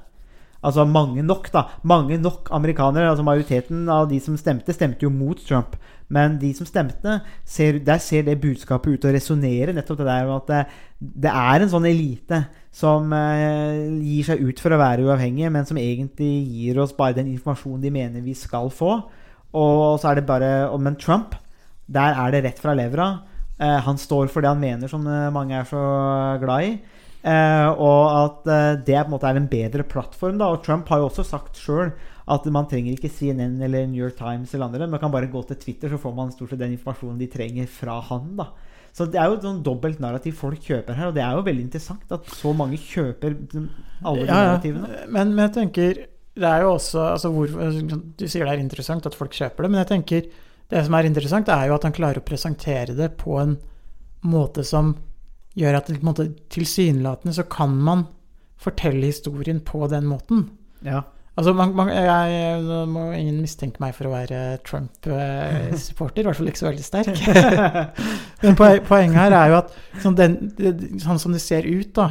Altså 0.60 0.84
mange 0.84 1.22
nok, 1.24 1.48
da. 1.52 1.64
Mange 1.88 2.18
nok 2.20 2.50
amerikanere, 2.52 3.08
altså 3.08 3.24
majoriteten 3.24 3.88
av 3.88 4.10
de 4.10 4.18
som 4.20 4.36
stemte, 4.36 4.74
stemte 4.76 5.06
jo 5.06 5.12
mot 5.12 5.40
Trump. 5.40 5.78
Men 6.12 6.36
de 6.40 6.50
som 6.56 6.68
stemte, 6.68 7.20
ser, 7.48 7.78
der 7.86 8.00
ser 8.02 8.26
det 8.26 8.40
budskapet 8.42 8.92
ut 8.92 9.00
til 9.00 9.12
å 9.12 9.14
resonnere 9.14 9.72
nettopp 9.76 10.02
det 10.02 10.08
der 10.10 10.26
med 10.28 10.36
at 10.36 10.50
det, 10.50 10.62
det 11.24 11.32
er 11.32 11.64
en 11.64 11.72
sånn 11.72 11.88
elite 11.88 12.42
som 12.70 13.10
eh, 13.12 13.88
gir 14.06 14.26
seg 14.28 14.42
ut 14.46 14.60
for 14.62 14.74
å 14.74 14.80
være 14.80 15.06
uavhengige, 15.08 15.50
men 15.52 15.66
som 15.66 15.78
egentlig 15.80 16.30
gir 16.46 16.78
oss 16.82 16.94
bare 16.96 17.18
den 17.18 17.32
informasjonen 17.32 17.82
de 17.82 17.92
mener 17.94 18.24
vi 18.24 18.36
skal 18.38 18.70
få. 18.74 19.00
Og 19.58 19.98
så 19.98 20.12
er 20.12 20.20
det 20.20 20.28
bare 20.28 20.70
Men 20.78 20.94
Trump, 20.94 21.34
der 21.90 22.14
er 22.14 22.30
det 22.30 22.44
rett 22.44 22.62
fra 22.62 22.76
levra. 22.78 23.10
Eh, 23.58 23.78
han 23.82 23.98
står 23.98 24.30
for 24.30 24.42
det 24.42 24.52
han 24.52 24.62
mener, 24.62 24.88
som 24.88 25.06
eh, 25.06 25.32
mange 25.34 25.58
er 25.58 25.66
så 25.66 25.82
glad 26.42 26.68
i. 26.68 26.72
Og 27.20 28.04
at 28.16 28.46
det 28.86 28.94
på 28.96 29.02
en 29.02 29.12
måte 29.12 29.28
er 29.28 29.36
en 29.36 29.50
bedre 29.50 29.84
plattform. 29.84 30.38
Da. 30.40 30.46
Og 30.48 30.62
Trump 30.64 30.88
har 30.88 31.02
jo 31.02 31.10
også 31.10 31.26
sagt 31.26 31.58
sjøl 31.60 31.90
at 32.30 32.46
man 32.54 32.68
trenger 32.70 32.94
ikke 32.94 33.10
CNN 33.12 33.58
eller 33.60 33.84
New 33.90 34.00
York 34.00 34.16
Times 34.16 34.54
eller 34.54 34.70
andre. 34.70 34.88
Man 34.88 35.02
kan 35.02 35.12
bare 35.12 35.28
gå 35.28 35.42
til 35.44 35.58
Twitter, 35.60 35.90
så 35.90 35.98
får 36.00 36.14
man 36.16 36.32
stort 36.32 36.54
sett 36.54 36.62
den 36.62 36.78
informasjonen 36.78 37.18
de 37.20 37.28
trenger 37.28 37.68
fra 37.68 37.98
han. 38.08 38.38
da. 38.38 38.48
Så 38.96 39.06
det 39.06 39.20
er 39.20 39.30
jo 39.30 39.38
et 39.38 39.46
sånn 39.46 39.62
dobbelt 39.66 40.00
narrativ 40.02 40.38
folk 40.40 40.62
kjøper 40.66 40.96
her, 40.98 41.10
og 41.10 41.16
det 41.16 41.22
er 41.24 41.36
jo 41.38 41.46
veldig 41.46 41.66
interessant 41.68 42.14
at 42.16 42.30
så 42.36 42.52
mange 42.56 42.78
kjøper 42.80 43.36
alle 43.36 44.24
de 44.24 44.28
Ja, 44.28 44.38
narrativene. 44.48 45.02
Men, 45.08 45.34
men 45.36 45.44
jeg 45.46 45.54
tenker 45.56 46.00
Det 46.40 46.48
er 46.48 46.64
jo 46.64 46.72
også 46.74 47.04
altså 47.12 47.30
hvor, 47.34 47.50
Du 47.50 48.24
sier 48.26 48.46
det 48.46 48.54
er 48.54 48.62
interessant 48.62 49.06
at 49.06 49.18
folk 49.18 49.34
kjøper 49.36 49.66
det, 49.66 49.70
men 49.70 49.82
jeg 49.82 49.90
tenker 49.92 50.30
det 50.70 50.84
som 50.86 50.94
er 50.94 51.08
interessant, 51.08 51.48
er 51.50 51.66
jo 51.66 51.74
at 51.74 51.86
han 51.86 51.94
klarer 51.94 52.20
å 52.20 52.26
presentere 52.26 52.94
det 52.94 53.08
på 53.18 53.40
en 53.40 53.56
måte 54.30 54.62
som 54.66 54.92
gjør 55.58 55.80
at 55.80 55.88
måte, 56.06 56.28
tilsynelatende 56.54 57.34
så 57.34 57.42
kan 57.50 57.74
man 57.74 58.04
fortelle 58.60 59.08
historien 59.08 59.58
på 59.66 59.88
den 59.90 60.06
måten. 60.06 60.44
Ja. 60.86 61.02
Altså, 61.38 61.52
man, 61.56 61.74
man, 61.78 61.88
jeg, 61.94 62.62
Nå 62.66 62.80
må 62.90 63.04
ingen 63.14 63.38
mistenke 63.40 63.80
meg 63.82 63.94
for 63.96 64.08
å 64.08 64.14
være 64.14 64.58
Trump-supporter, 64.66 66.24
i 66.24 66.26
hvert 66.26 66.40
fall 66.40 66.50
ikke 66.50 66.60
så 66.60 66.68
veldig 66.68 66.86
sterk. 66.86 67.20
Men 68.42 68.58
poenget 68.58 69.16
her 69.16 69.36
er 69.38 69.52
jo 69.52 69.60
at 69.60 69.76
sånn, 70.02 70.18
den, 70.18 70.36
sånn 71.00 71.22
som 71.22 71.36
det 71.36 71.42
ser 71.44 71.68
ut, 71.68 71.94
da 71.96 72.10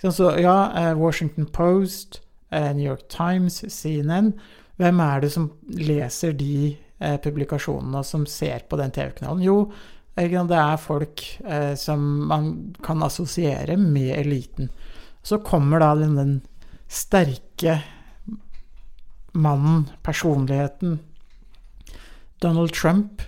Sånn, 0.00 0.14
så, 0.16 0.30
ja, 0.40 0.56
eh, 0.80 0.94
Washington 0.96 1.44
Post, 1.52 2.22
eh, 2.48 2.70
New 2.72 2.86
York 2.86 3.04
Times, 3.12 3.58
CNN 3.68 4.32
Hvem 4.80 5.02
er 5.04 5.20
det 5.20 5.28
som 5.34 5.50
leser 5.76 6.32
de 6.32 6.70
eh, 6.72 7.18
publikasjonene, 7.20 8.00
som 8.08 8.24
ser 8.24 8.64
på 8.64 8.78
den 8.80 8.94
TV-kanalen? 8.96 9.44
Jo, 9.44 9.58
Det 10.20 10.56
er 10.58 10.76
folk 10.76 11.22
som 11.80 12.00
man 12.28 12.74
kan 12.84 13.00
assosiere 13.06 13.76
med 13.78 14.10
eliten. 14.18 14.68
Så 15.22 15.38
kommer 15.38 15.80
da 15.80 15.94
den, 15.94 16.16
den 16.18 16.32
sterke 16.88 17.78
mannen, 19.32 19.88
personligheten, 20.02 20.98
Donald 22.42 22.72
Trump, 22.74 23.22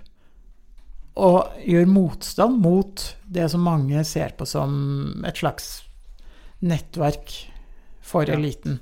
og 1.12 1.52
gjør 1.68 1.90
motstand 1.90 2.62
mot 2.64 3.02
det 3.28 3.50
som 3.52 3.66
mange 3.66 4.00
ser 4.08 4.32
på 4.38 4.46
som 4.48 5.24
et 5.28 5.42
slags 5.42 5.82
nettverk 6.64 7.34
for 8.02 8.30
eliten. 8.32 8.80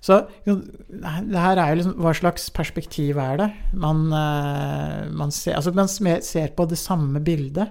Så 0.00 0.22
det 0.48 1.36
her 1.36 1.58
er 1.60 1.74
jo 1.74 1.76
liksom 1.76 1.98
Hva 2.00 2.12
slags 2.16 2.46
perspektiv 2.56 3.18
er 3.20 3.36
det? 3.36 3.48
Man, 3.76 4.06
eh, 4.16 5.10
man, 5.12 5.30
ser, 5.30 5.58
altså 5.58 5.74
man 5.76 5.90
ser 5.92 6.54
på 6.56 6.64
det 6.64 6.78
samme 6.80 7.20
bildet, 7.20 7.68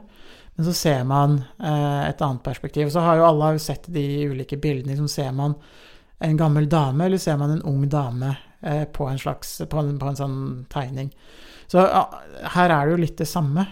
men 0.56 0.68
så 0.68 0.74
ser 0.78 1.04
man 1.10 1.40
eh, 1.58 2.04
et 2.06 2.22
annet 2.22 2.44
perspektiv. 2.46 2.92
Så 2.94 3.02
har 3.02 3.18
jo 3.18 3.26
alle 3.26 3.56
sett 3.60 3.90
de 3.90 4.06
ulike 4.30 4.60
bildene. 4.62 4.94
Liksom 4.94 5.10
ser 5.10 5.32
man 5.34 5.58
en 6.22 6.38
gammel 6.38 6.70
dame, 6.70 7.06
eller 7.06 7.18
ser 7.18 7.40
man 7.40 7.56
en 7.56 7.66
ung 7.66 7.88
dame 7.90 8.36
eh, 8.62 8.86
på 8.86 9.08
en 9.10 9.20
slags 9.20 9.62
på 9.70 9.80
en, 9.80 9.98
på 10.00 10.08
en 10.10 10.16
sånn 10.20 10.40
tegning? 10.70 11.12
Så 11.70 11.84
ja, 11.86 12.04
her 12.56 12.70
er 12.74 12.86
det 12.86 12.92
jo 12.96 13.02
litt 13.04 13.18
det 13.18 13.28
samme. 13.30 13.68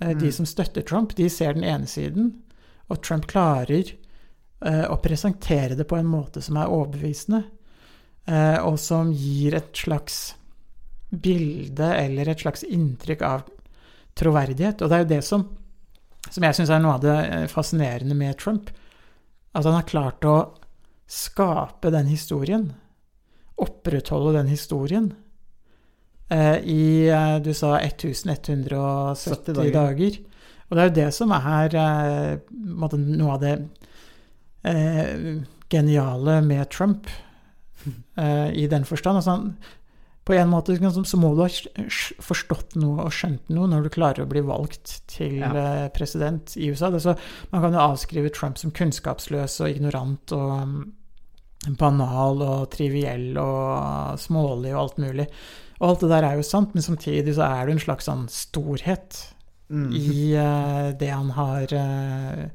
Eh, 0.00 0.14
De 0.14 0.26
Mm. 0.26 0.32
som 0.32 0.46
støtter 0.46 0.82
Trump, 0.82 1.14
de 1.14 1.28
ser 1.28 1.54
den 1.54 1.64
ene 1.64 1.86
siden, 1.86 2.42
og 2.90 3.02
Trump 3.02 3.26
klarer 3.26 3.94
eh, 4.62 4.84
å 4.90 4.96
presentere 5.00 5.74
det 5.76 5.84
på 5.88 5.96
en 5.96 6.06
måte 6.06 6.42
som 6.42 6.56
er 6.56 6.68
overbevisende, 6.68 7.44
eh, 8.26 8.58
og 8.60 8.78
som 8.78 9.12
gir 9.12 9.54
et 9.54 9.72
slags 9.74 10.34
bilde 11.10 11.88
eller 11.96 12.28
et 12.28 12.38
slags 12.40 12.62
inntrykk 12.62 13.22
av 13.22 13.42
troverdighet. 14.14 14.82
Og 14.82 14.88
det 14.90 14.96
er 14.96 15.04
jo 15.04 15.08
det 15.14 15.24
som, 15.24 15.48
som 16.30 16.44
jeg 16.44 16.54
syns 16.54 16.70
er 16.70 16.78
noe 16.84 16.98
av 16.98 17.00
det 17.00 17.50
fascinerende 17.50 18.14
med 18.14 18.36
Trump. 18.38 18.70
At 19.54 19.64
han 19.64 19.74
har 19.74 19.88
klart 19.88 20.24
å 20.28 20.36
skape 21.10 21.90
den 21.90 22.06
historien. 22.06 22.72
Opprettholde 23.60 24.36
den 24.38 24.48
historien. 24.52 25.10
Eh, 26.30 26.58
I 26.64 26.82
eh, 27.10 27.36
du 27.44 27.52
sa 27.54 27.76
1170 27.80 29.54
dager. 29.54 29.72
dager. 29.74 30.20
Og 30.70 30.76
det 30.76 30.82
er 30.82 30.88
jo 30.90 30.96
det 31.00 31.08
som 31.16 31.32
er 31.34 31.74
eh, 31.74 32.38
noe 32.54 33.34
av 33.34 33.40
det 33.42 33.56
eh, 34.62 35.42
geniale 35.70 36.38
med 36.46 36.70
Trump, 36.70 37.10
eh, 38.16 38.48
i 38.54 38.66
den 38.70 38.86
forstand. 38.86 39.18
Altså, 39.18 39.52
på 40.24 40.36
en 40.36 40.50
måte 40.52 40.76
så 40.78 41.02
så 41.02 41.18
må 41.18 41.32
du 41.34 41.40
ha 41.42 41.48
forstått 42.22 42.76
noe 42.78 43.06
og 43.08 43.14
skjønt 43.16 43.48
noe 43.50 43.66
når 43.66 43.88
du 43.88 43.90
klarer 43.90 44.22
å 44.22 44.30
bli 44.30 44.42
valgt 44.46 45.00
til 45.10 45.40
Ja. 45.40 45.88
president 45.96 46.54
i 46.56 46.68
USA. 46.70 46.92
Så, 47.00 47.16
man 47.50 47.62
kan 47.64 47.74
jo 47.74 47.80
avskrive 47.82 48.30
Trump 48.30 48.58
som 48.60 48.70
kunnskapsløs 48.70 49.58
og 49.64 49.70
ignorant 49.72 50.30
og 50.36 50.84
banal 51.80 52.40
og 52.44 52.70
triviell 52.72 53.34
og 53.40 54.20
smålig 54.20 54.72
og 54.74 54.84
alt 54.84 55.02
mulig. 55.02 55.26
Og 55.80 55.90
alt 55.90 56.04
det 56.04 56.12
der 56.12 56.28
er 56.28 56.38
jo 56.38 56.46
sant, 56.46 56.72
men 56.76 56.84
samtidig 56.84 57.36
så 57.36 57.48
er 57.48 57.66
det 57.66 57.76
en 57.76 57.84
slags 57.84 58.08
sånn 58.08 58.26
storhet 58.32 59.20
Mm. 59.70 59.90
i 59.94 60.34
uh, 60.34 60.90
det 60.98 61.10
han 61.14 61.30
har 61.36 61.70
uh, 61.78 62.46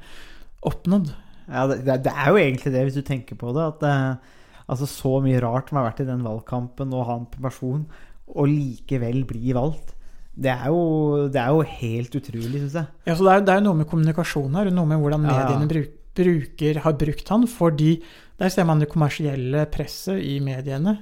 oppnådd. 0.68 1.14
Ja, 1.48 1.64
det, 1.70 2.00
det 2.04 2.12
er 2.12 2.32
jo 2.32 2.40
egentlig 2.42 2.74
det, 2.74 2.82
hvis 2.88 2.98
du 3.00 3.06
tenker 3.08 3.40
på 3.40 3.54
det. 3.56 3.70
At 3.72 3.86
uh, 3.88 4.34
altså 4.68 4.90
så 4.90 5.14
mye 5.24 5.40
rart 5.44 5.72
som 5.72 5.80
har 5.80 5.88
vært 5.88 6.04
i 6.04 6.10
den 6.10 6.26
valgkampen, 6.26 6.92
og 6.96 7.08
han 7.08 7.28
på 7.32 7.44
person, 7.46 7.86
og 8.28 8.50
likevel 8.52 9.24
bli 9.30 9.56
valgt. 9.56 9.94
Det 10.36 10.52
er 10.52 10.68
jo, 10.68 11.30
det 11.32 11.40
er 11.40 11.54
jo 11.56 11.64
helt 11.78 12.18
utrolig, 12.20 12.66
syns 12.66 12.80
jeg. 12.82 12.92
Ja, 13.08 13.16
så 13.16 13.24
det 13.24 13.36
er, 13.38 13.46
det 13.48 13.56
er 13.56 13.64
noe 13.64 13.80
med 13.80 13.88
kommunikasjon 13.88 14.60
her, 14.60 14.68
og 14.68 14.76
noe 14.76 14.92
med 14.92 15.00
hvordan 15.00 15.24
mediene 15.24 15.64
ja. 15.64 15.72
bruk, 15.72 15.94
bruker, 16.16 16.82
har 16.84 17.00
brukt 17.00 17.32
han, 17.32 17.48
fordi 17.48 17.94
der 18.40 18.52
ser 18.52 18.68
man 18.68 18.82
det 18.82 18.92
kommersielle 18.92 19.66
presset 19.72 20.20
i 20.24 20.40
mediene. 20.44 20.98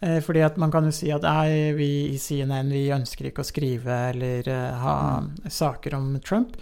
Eh, 0.00 0.20
fordi 0.22 0.44
at 0.46 0.56
man 0.56 0.70
kan 0.70 0.86
jo 0.86 0.94
si 0.94 1.10
at 1.10 1.24
nei, 1.26 1.72
vi 1.74 1.90
i 2.12 2.18
CNN 2.22 2.70
vi 2.70 2.86
ønsker 2.94 3.30
ikke 3.30 3.42
å 3.42 3.48
skrive 3.48 3.96
eller 4.12 4.46
eh, 4.46 4.84
ha 4.84 4.98
saker 5.50 5.96
om 5.98 6.12
Trump. 6.22 6.54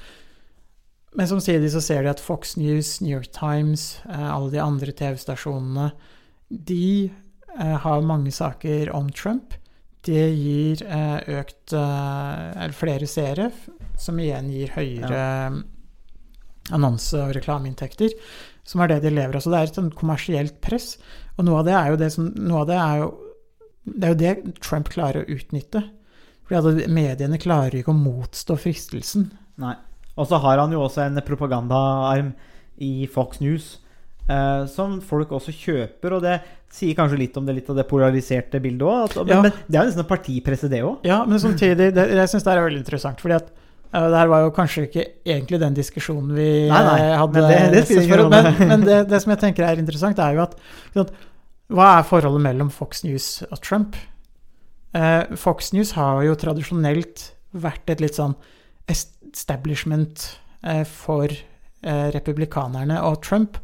Men 1.16 1.28
samtidig 1.28 1.70
så 1.72 1.82
ser 1.84 2.04
de 2.04 2.12
at 2.12 2.20
Fox 2.20 2.56
News, 2.60 2.98
New 3.00 3.12
York 3.12 3.30
Times, 3.36 4.00
eh, 4.08 4.26
alle 4.30 4.52
de 4.54 4.62
andre 4.64 4.92
TV-stasjonene, 4.92 5.90
de 6.48 7.12
har 7.56 8.02
mange 8.04 8.30
saker 8.36 8.90
om 8.92 9.06
Trump. 9.16 9.54
Det 10.04 10.26
gir 10.36 10.82
økt 10.84 11.72
eller 11.72 12.74
flere 12.76 13.08
seere, 13.08 13.46
som 13.98 14.20
igjen 14.20 14.50
gir 14.52 14.74
høyere 14.74 15.22
annonse- 16.76 17.22
og 17.24 17.32
reklameinntekter, 17.34 18.12
som 18.66 18.82
er 18.82 18.90
det 18.90 19.00
de 19.06 19.12
lever 19.14 19.36
av. 19.38 19.44
Så 19.44 19.52
det 19.52 19.60
er 19.60 19.70
et 19.70 19.78
sånn 19.78 19.92
kommersielt 19.94 20.58
press. 20.64 20.96
Og 21.38 21.46
noe 21.46 21.60
av 21.62 21.66
det 21.68 21.74
er 21.78 21.90
jo 21.92 21.98
det 22.00 22.10
som 22.14 22.30
det 22.34 22.76
er 22.76 22.98
jo 23.04 23.12
Det 23.86 24.02
er 24.04 24.14
jo 24.14 24.18
det 24.18 24.54
Trump 24.60 24.88
klarer 24.90 25.22
å 25.22 25.30
utnytte. 25.36 25.84
Fordi 26.48 26.88
mediene 26.90 27.38
klarer 27.38 27.74
ikke 27.78 27.92
å 27.94 27.98
motstå 27.98 28.56
fristelsen. 28.58 29.28
Nei. 29.62 29.76
Og 30.18 30.26
så 30.26 30.40
har 30.42 30.58
han 30.58 30.72
jo 30.74 30.80
også 30.82 31.04
en 31.06 31.20
propagandaarm 31.22 32.32
i 32.82 33.06
Fox 33.06 33.38
News. 33.40 33.78
eh, 34.28 34.66
som 34.66 34.96
folk 35.00 35.30
også 35.30 35.52
kjøper, 35.54 36.12
og 36.16 36.22
det 36.24 36.40
sier 36.74 36.96
kanskje 36.98 37.18
litt 37.20 37.36
om 37.38 37.46
det, 37.46 37.54
litt 37.60 37.68
av 37.70 37.76
det 37.78 37.84
polariserte 37.86 38.58
bildet 38.60 38.82
òg. 38.82 39.14
Men, 39.22 39.28
Ja. 39.28 39.40
men 39.42 39.52
det 39.70 39.76
er 39.78 39.84
jo 39.84 39.90
nesten 39.92 40.02
en 40.02 40.08
partipresse, 40.10 40.68
det 40.68 40.80
òg. 40.82 40.96
Ja, 41.06 41.24
men 41.24 41.38
samtidig 41.38 41.94
det, 41.94 42.08
Jeg 42.10 42.28
syns 42.28 42.42
det 42.42 42.52
er 42.56 42.64
veldig 42.68 42.82
interessant, 42.82 43.20
fordi 43.22 43.36
at 43.36 43.52
det 43.92 44.18
her 44.18 44.28
var 44.28 44.40
jo 44.44 44.50
kanskje 44.50 44.82
ikke 44.88 45.04
egentlig 45.26 45.60
den 45.60 45.74
diskusjonen 45.74 46.32
vi 46.34 46.46
Nei, 46.68 46.82
nei, 46.84 46.96
eh, 47.00 47.16
hadde 47.18 47.32
men 47.32 47.72
det- 47.72 47.86
det 47.88 48.08
for- 48.08 48.28
Men, 48.30 48.68
men 48.68 48.80
det, 48.86 49.08
det 49.08 49.20
som 49.22 49.30
jeg 49.30 49.40
tenker 49.40 49.64
er 49.64 49.76
interessant, 49.78 50.18
er 50.18 50.34
jo 50.34 50.42
at, 50.42 50.54
at 50.96 51.10
Hva 51.70 51.98
er 51.98 52.02
forholdet 52.06 52.42
mellom 52.42 52.70
Fox 52.70 53.02
News 53.04 53.42
og 53.50 53.60
Trump? 53.60 53.96
Eh, 54.94 55.24
Fox 55.36 55.72
News 55.72 55.92
har 55.92 56.22
jo 56.24 56.34
tradisjonelt 56.34 57.32
vært 57.54 57.88
et 57.90 58.00
litt 58.00 58.14
sånn 58.14 58.34
establishment 58.88 60.38
eh, 60.62 60.84
for 60.84 61.26
eh, 61.30 62.06
republikanerne, 62.14 63.00
og 63.02 63.22
Trump 63.22 63.58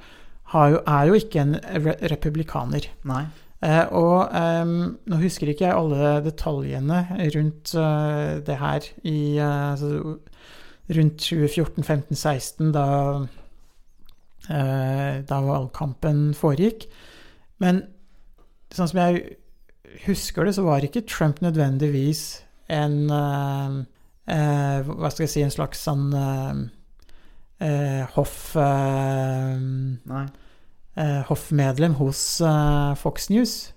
har 0.53 0.71
jo, 0.75 0.81
er 0.87 1.07
jo 1.09 1.15
ikke 1.17 1.41
en 1.41 1.55
re 1.87 1.95
republikaner. 2.13 2.89
Nei. 3.09 3.25
Eh, 3.63 3.85
og 3.95 4.33
ehm, 4.35 4.79
nå 5.07 5.19
husker 5.23 5.53
ikke 5.53 5.69
jeg 5.69 5.77
alle 5.79 6.17
detaljene 6.25 7.05
rundt 7.37 7.75
eh, 7.79 8.41
det 8.43 8.57
her 8.59 8.89
i 9.07 9.19
altså, 9.39 10.17
rundt 10.91 11.23
2014, 11.23 11.85
15, 11.85 12.17
16, 12.17 12.73
da, 12.75 12.87
eh, 14.51 15.23
da 15.29 15.41
valgkampen 15.47 16.33
foregikk. 16.35 16.89
Men 17.63 17.85
sånn 18.75 18.91
som 18.91 19.03
jeg 19.05 19.39
husker 20.09 20.49
det, 20.49 20.57
så 20.59 20.67
var 20.67 20.83
ikke 20.83 21.07
Trump 21.07 21.43
nødvendigvis 21.45 22.43
en 22.73 23.03
Hva 24.23 25.11
skal 25.11 25.25
jeg 25.27 25.31
si, 25.31 25.43
en 25.45 25.53
slags 25.53 25.83
sånn 25.85 26.15
hoff... 28.15 28.39
Nei. 28.57 30.27
Eh, 30.97 31.23
hoffmedlem 31.29 31.95
hos 32.01 32.41
eh, 32.41 32.95
Fox 33.01 33.31
News. 33.31 33.73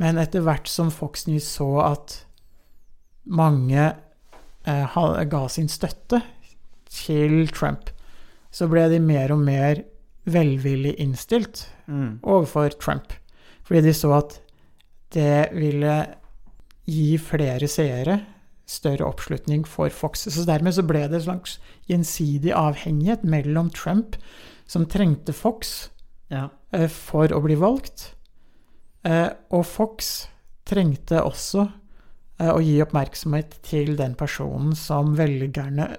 Men 0.00 0.18
etter 0.18 0.40
hvert 0.46 0.68
som 0.68 0.90
Fox 0.90 1.26
News 1.28 1.44
så 1.58 1.68
at 1.84 2.20
mange 3.26 3.92
eh, 4.66 4.98
ga 5.30 5.42
sin 5.48 5.68
støtte 5.68 6.22
til 6.90 7.48
Trump, 7.54 7.90
så 8.50 8.66
ble 8.68 8.88
de 8.90 8.98
mer 9.00 9.32
og 9.32 9.44
mer 9.46 9.84
velvillig 10.30 10.96
innstilt 11.00 11.66
Mm. 11.90 12.20
overfor 12.22 12.70
Trump. 12.78 13.12
Fordi 13.66 13.80
de 13.80 13.92
så 13.94 14.12
at 14.14 14.36
det 15.10 15.48
ville 15.52 15.94
gi 16.86 17.16
flere 17.18 17.66
seere 17.66 18.20
større 18.70 19.08
oppslutning 19.08 19.64
for 19.66 19.90
Fox. 19.90 20.28
Så 20.30 20.44
dermed 20.46 20.76
så 20.76 20.84
ble 20.86 21.00
det 21.10 21.18
en 21.18 21.24
slags 21.24 21.56
gjensidig 21.90 22.52
avhengighet 22.54 23.24
mellom 23.26 23.72
Trump, 23.74 24.14
som 24.70 24.86
trengte 24.86 25.32
Fox, 25.34 25.90
Ja. 26.30 26.48
eh, 26.72 26.88
for 26.88 27.32
å 27.34 27.42
bli 27.42 27.56
valgt. 27.58 28.14
Eh, 29.04 29.30
Og 29.50 29.64
Fox 29.66 30.28
trengte 30.68 31.22
også 31.24 31.64
eh, 32.38 32.50
å 32.52 32.60
gi 32.62 32.78
oppmerksomhet 32.84 33.58
til 33.66 33.96
den 33.98 34.14
personen 34.14 34.76
som 34.78 35.16
velgerne 35.18 35.96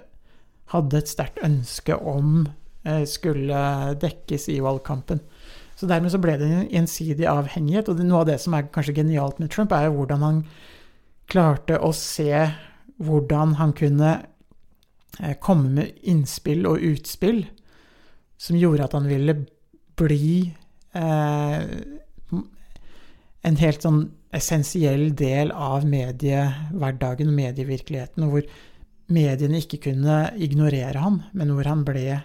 hadde 0.72 0.98
et 1.02 1.08
sterkt 1.12 1.42
ønske 1.44 1.96
om 1.98 2.48
skulle 3.06 3.58
dekkes 4.02 4.48
i 4.50 4.56
valgkampen. 4.58 5.20
Så 5.78 5.86
dermed 5.86 6.10
så 6.10 6.18
ble 6.18 6.32
det 6.40 6.48
en 6.50 6.64
gjensidig 6.66 7.28
avhengighet, 7.30 7.86
og 7.92 8.00
noe 8.02 8.24
av 8.24 8.26
det 8.26 8.40
som 8.42 8.56
er 8.58 8.64
kanskje 8.74 8.96
genialt 8.96 9.38
med 9.38 9.52
Trump, 9.54 9.70
er 9.70 9.84
jo 9.86 10.00
hvordan 10.00 10.24
han 10.26 10.40
klarte 11.30 11.78
å 11.78 11.92
se 11.94 12.26
hvordan 12.98 13.54
han 13.60 13.70
kunne 13.78 14.16
komme 15.38 15.70
med 15.76 16.02
innspill 16.02 16.66
og 16.66 16.82
utspill 16.90 17.44
som 18.42 18.58
gjorde 18.58 18.88
at 18.88 18.96
han 18.98 19.06
ville 19.06 19.36
bli 20.02 20.50
eh, 20.98 21.62
en 23.42 23.62
helt 23.62 23.86
sånn 23.86 24.02
essensiell 24.32 25.10
del 25.18 25.52
av 25.52 25.86
mediehverdagen 25.88 27.32
og 27.32 27.38
medievirkeligheten, 27.38 28.28
hvor 28.30 28.46
mediene 29.12 29.60
ikke 29.60 29.82
kunne 29.90 30.18
ignorere 30.40 31.02
han, 31.02 31.22
men 31.36 31.52
hvor, 31.52 31.68
han 31.68 31.82
ble, 31.86 32.20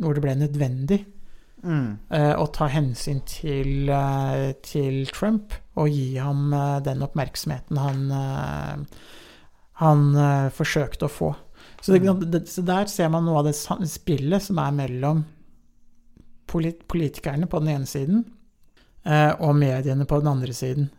hvor 0.00 0.16
det 0.16 0.24
ble 0.24 0.38
nødvendig 0.42 1.04
Mm. 1.66 1.98
eh, 2.12 2.34
å 2.36 2.44
ta 2.52 2.68
hensyn 2.70 3.22
til, 3.26 3.88
eh, 3.90 4.52
til 4.62 5.06
Trump 5.10 5.54
og 5.80 5.88
gi 5.90 6.18
ham 6.20 6.52
eh, 6.54 6.80
den 6.84 7.02
oppmerksomheten 7.02 7.80
han, 7.80 8.02
eh, 8.12 9.06
han 9.80 10.04
forsøkte 10.56 11.08
å 11.08 11.12
få. 11.12 11.32
Så, 11.82 11.96
det, 11.96 12.14
det, 12.32 12.42
så 12.48 12.62
der 12.64 12.86
ser 12.88 13.10
man 13.12 13.26
noe 13.26 13.42
av 13.42 13.48
det 13.48 13.56
spillet 13.56 14.44
som 14.44 14.60
er 14.62 14.76
mellom 14.76 15.24
politikerne 16.46 17.48
på 17.50 17.60
den 17.62 17.72
ene 17.74 17.86
siden 17.90 18.24
eh, 19.04 19.32
og 19.38 19.56
mediene 19.58 20.06
på 20.06 20.20
den 20.22 20.30
andre 20.32 20.52
siden. 20.56 20.90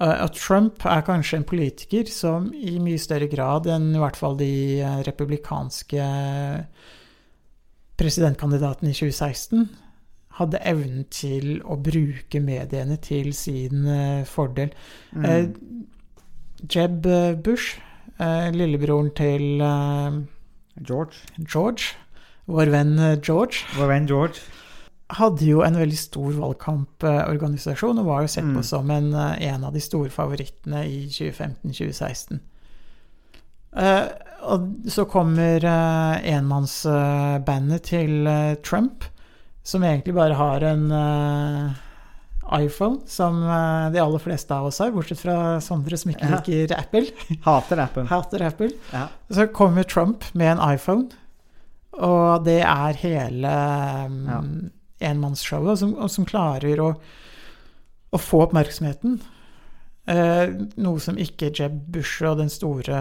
Eh, 0.00 0.16
Og 0.24 0.32
Trump 0.36 0.84
er 0.86 1.04
kanskje 1.06 1.40
en 1.40 1.44
politiker 1.48 2.08
som 2.10 2.50
i 2.54 2.78
mye 2.82 2.98
større 2.98 3.28
grad 3.32 3.66
enn 3.70 3.94
i 3.94 4.00
hvert 4.02 4.16
fall 4.18 4.36
de 4.40 4.52
eh, 4.80 5.02
republikanske 5.06 6.08
presidentkandidatene 8.00 8.90
i 8.90 8.96
2016 8.96 9.68
hadde 10.40 10.60
evnen 10.64 11.04
til 11.12 11.58
å 11.68 11.76
bruke 11.76 12.40
mediene 12.40 12.96
til 13.04 13.32
sin 13.36 13.84
eh, 13.90 14.22
fordel. 14.28 14.72
Mm. 15.12 15.24
Eh, 15.26 15.48
Jeb 16.70 17.06
eh, 17.08 17.34
Bush, 17.36 17.76
eh, 18.16 18.48
lillebroren 18.54 19.10
til 19.16 19.60
eh, 19.60 20.20
George. 20.80 21.20
George, 21.44 21.92
vår 22.48 22.72
venn 22.72 22.96
eh, 22.98 23.18
George, 23.20 23.66
Vår 23.76 23.92
venn 23.92 24.08
George. 24.08 24.40
Hadde 25.18 25.46
jo 25.46 25.62
en 25.66 25.74
veldig 25.78 25.98
stor 25.98 26.32
valgkamporganisasjon 26.38 27.98
og 28.02 28.06
var 28.06 28.22
jo 28.22 28.28
sett 28.28 28.44
på 28.46 28.60
Mm. 28.60 28.64
som 28.64 28.90
en, 28.90 29.12
eh, 29.14 29.42
en 29.54 29.64
av 29.64 29.72
de 29.72 29.80
store 29.80 30.10
favorittene 30.10 30.84
i 30.86 31.06
2015-2016. 31.10 32.40
Uh, 33.72 34.08
og 34.42 34.64
så 34.90 35.04
kommer 35.06 35.62
uh, 35.62 36.18
enmannsbandet 36.26 37.82
til 37.86 38.26
uh, 38.26 38.54
Trump, 38.66 39.04
som 39.62 39.82
egentlig 39.86 40.14
bare 40.16 40.34
har 40.34 40.64
en 40.64 40.90
eh, 40.90 41.70
iPhone, 42.64 42.98
som 43.06 43.42
eh, 43.44 43.90
de 43.92 44.00
aller 44.02 44.18
fleste 44.18 44.50
av 44.56 44.66
oss 44.66 44.78
har, 44.82 44.90
bortsett 44.90 45.20
fra 45.20 45.60
Sondre 45.62 45.96
som 46.00 46.10
ikke 46.10 46.26
Ja. 46.26 46.38
liker 46.40 46.72
Apple. 46.78 47.04
Hater 47.44 47.78
Apple. 47.84 48.06
Hater 48.10 48.42
Apple. 48.42 48.70
Ja. 48.90 49.04
Så 49.30 49.46
kommer 49.54 49.84
Trump 49.84 50.24
med 50.34 50.56
en 50.56 50.64
iPhone, 50.74 51.10
og 51.92 52.42
det 52.48 52.62
er 52.64 52.98
hele 53.04 53.52
um, 54.08 54.18
Ja. 54.26 54.40
Enmannsshowet, 55.00 55.80
som, 55.82 55.92
og 55.96 56.10
som 56.12 56.26
klarer 56.28 56.80
å, 56.84 56.88
å 58.10 58.20
få 58.20 58.44
oppmerksomheten. 58.46 59.18
Eh, 60.10 60.54
noe 60.80 61.02
som 61.02 61.18
ikke 61.20 61.52
Jeb 61.54 61.76
Bush 61.92 62.24
og 62.26 62.40
den 62.40 62.50
store 62.52 62.96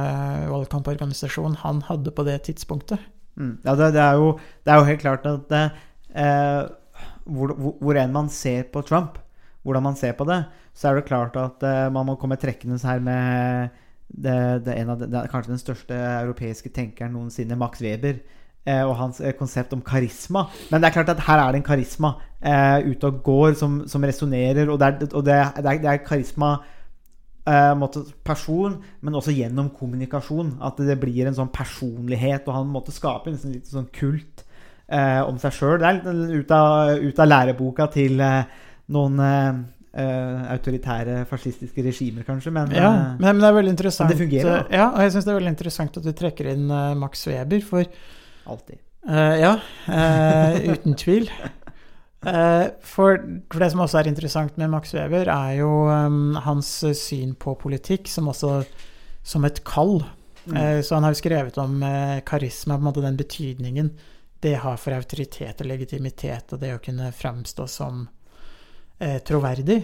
valgkamporganisasjonen 0.51 1.61
han 1.63 1.81
hadde 1.87 2.13
på 2.13 2.25
det 2.27 2.41
tidspunktet. 2.49 3.01
Mm. 3.39 3.55
Ja, 3.63 3.75
det, 3.79 3.93
det, 3.95 4.03
er 4.03 4.19
jo, 4.19 4.33
det 4.65 4.73
er 4.73 4.81
jo 4.81 4.87
helt 4.89 5.03
klart 5.03 5.27
at 5.29 5.53
eh, 5.55 6.63
hvor, 7.29 7.53
hvor, 7.55 7.97
enn 7.97 8.13
man 8.15 8.29
ser 8.33 8.67
på 8.73 8.83
Trump, 8.85 9.17
hvordan 9.63 9.85
man 9.87 9.97
ser 9.99 10.15
på 10.19 10.27
det, 10.29 10.41
så 10.75 10.89
er 10.91 10.99
det 10.99 11.07
klart 11.09 11.37
at 11.39 11.63
eh, 11.65 11.85
man 11.93 12.07
må 12.09 12.17
komme 12.19 12.37
trekkende 12.39 12.79
her 12.83 12.99
med 13.03 13.71
det, 14.09 14.35
det, 14.65 14.75
de- 14.75 15.07
det 15.09 15.23
kanskje 15.31 15.53
den 15.53 15.61
største 15.61 15.95
europeiske 15.95 16.71
tenkeren 16.75 17.15
noensinne, 17.15 17.57
Max 17.59 17.81
Weber. 17.83 18.19
Eh, 18.69 18.83
Og 18.85 18.95
hans 18.99 19.19
eh, 19.21 19.33
konsept 19.37 19.73
om 19.73 19.81
karisma. 19.85 20.45
Men 20.69 20.81
det 20.81 20.89
er 20.91 20.97
klart 20.99 21.09
at 21.15 21.23
her 21.27 21.41
er 21.43 21.55
det 21.55 21.61
en 21.63 21.69
karisma 21.71 22.13
eh, 22.41 22.89
ute 22.91 23.09
og 23.09 23.23
går 23.25 23.55
som, 23.59 23.79
som 23.89 24.05
resonnerer. 24.05 24.69
Og, 24.69 24.77
det 24.79 24.87
er, 24.91 25.07
og 25.13 25.25
det, 25.25 25.39
er, 25.39 25.79
det 25.81 25.89
er 25.93 26.03
karisma 26.05 26.51
eh, 27.49 27.73
måte, 27.79 28.03
person, 28.25 28.77
men 29.01 29.17
også 29.17 29.33
gjennom 29.33 29.71
kommunikasjon. 29.79 30.53
At 30.61 30.77
det 30.85 30.99
blir 31.01 31.27
en 31.29 31.37
sånn 31.39 31.49
personlighet, 31.55 32.45
og 32.47 32.59
han 32.59 32.69
måtte 32.69 32.93
skape 32.95 33.33
en 33.33 33.41
sånn, 33.41 33.57
litt 33.57 33.73
sånn 33.73 33.89
kult 33.95 34.45
eh, 34.87 35.19
om 35.25 35.41
seg 35.41 35.57
sjøl. 35.57 35.79
Det 35.81 35.89
er 35.89 35.99
litt 35.99 36.45
ut 36.45 36.55
av, 36.55 36.93
ut 37.01 37.19
av 37.25 37.29
læreboka 37.33 37.89
til 37.97 38.21
eh, 38.21 38.63
noen 38.95 39.19
autoritære, 39.99 41.23
fascistiske 41.27 41.81
regimer, 41.83 42.23
kanskje. 42.23 42.51
Men, 42.53 42.69
Ja, 42.77 42.91
men, 43.17 43.23
men 43.23 43.39
det 43.41 43.47
er 43.47 43.55
veldig 43.57 43.71
interessant. 43.73 44.11
det 44.13 44.19
fungerer. 44.19 44.67
Ja, 44.71 44.85
og 44.93 45.01
jeg 45.01 45.15
syns 45.15 45.25
det 45.25 45.31
er 45.33 45.37
veldig 45.39 45.53
interessant 45.55 45.97
at 45.97 46.05
du 46.05 46.11
trekker 46.15 46.51
inn 46.53 46.67
Max 47.01 47.25
Weber, 47.27 47.63
for 47.65 47.89
alltid. 48.45 48.79
Uh, 49.07 49.35
ja, 49.39 49.53
uh, 49.87 50.71
uten 50.71 50.95
tvil. 50.95 51.29
Uh, 52.25 52.67
for, 52.83 53.21
for 53.47 53.63
det 53.63 53.69
som 53.71 53.83
også 53.85 54.01
er 54.01 54.09
interessant 54.11 54.57
med 54.59 54.71
Max 54.73 54.91
Weber, 54.93 55.31
er 55.31 55.59
jo 55.61 55.71
um, 55.87 56.35
hans 56.43 56.71
syn 56.99 57.31
på 57.39 57.55
politikk 57.61 58.11
som 58.11 58.27
også 58.31 58.61
som 59.23 59.47
et 59.47 59.63
kall. 59.67 60.01
Mm. 60.49 60.81
Så 60.81 60.95
han 60.95 61.03
har 61.05 61.13
jo 61.13 61.19
skrevet 61.19 61.57
om 61.61 61.83
karisma, 62.25 62.77
på 62.77 62.81
en 62.81 62.85
måte 62.87 63.03
den 63.03 63.17
betydningen 63.19 63.91
det 64.41 64.55
har 64.63 64.79
for 64.79 64.95
autoritet 64.95 65.59
og 65.61 65.67
legitimitet, 65.67 66.55
og 66.55 66.61
det 66.63 66.71
å 66.73 66.79
kunne 66.81 67.11
fremstå 67.13 67.67
som 67.69 67.99
troverdig. 69.27 69.77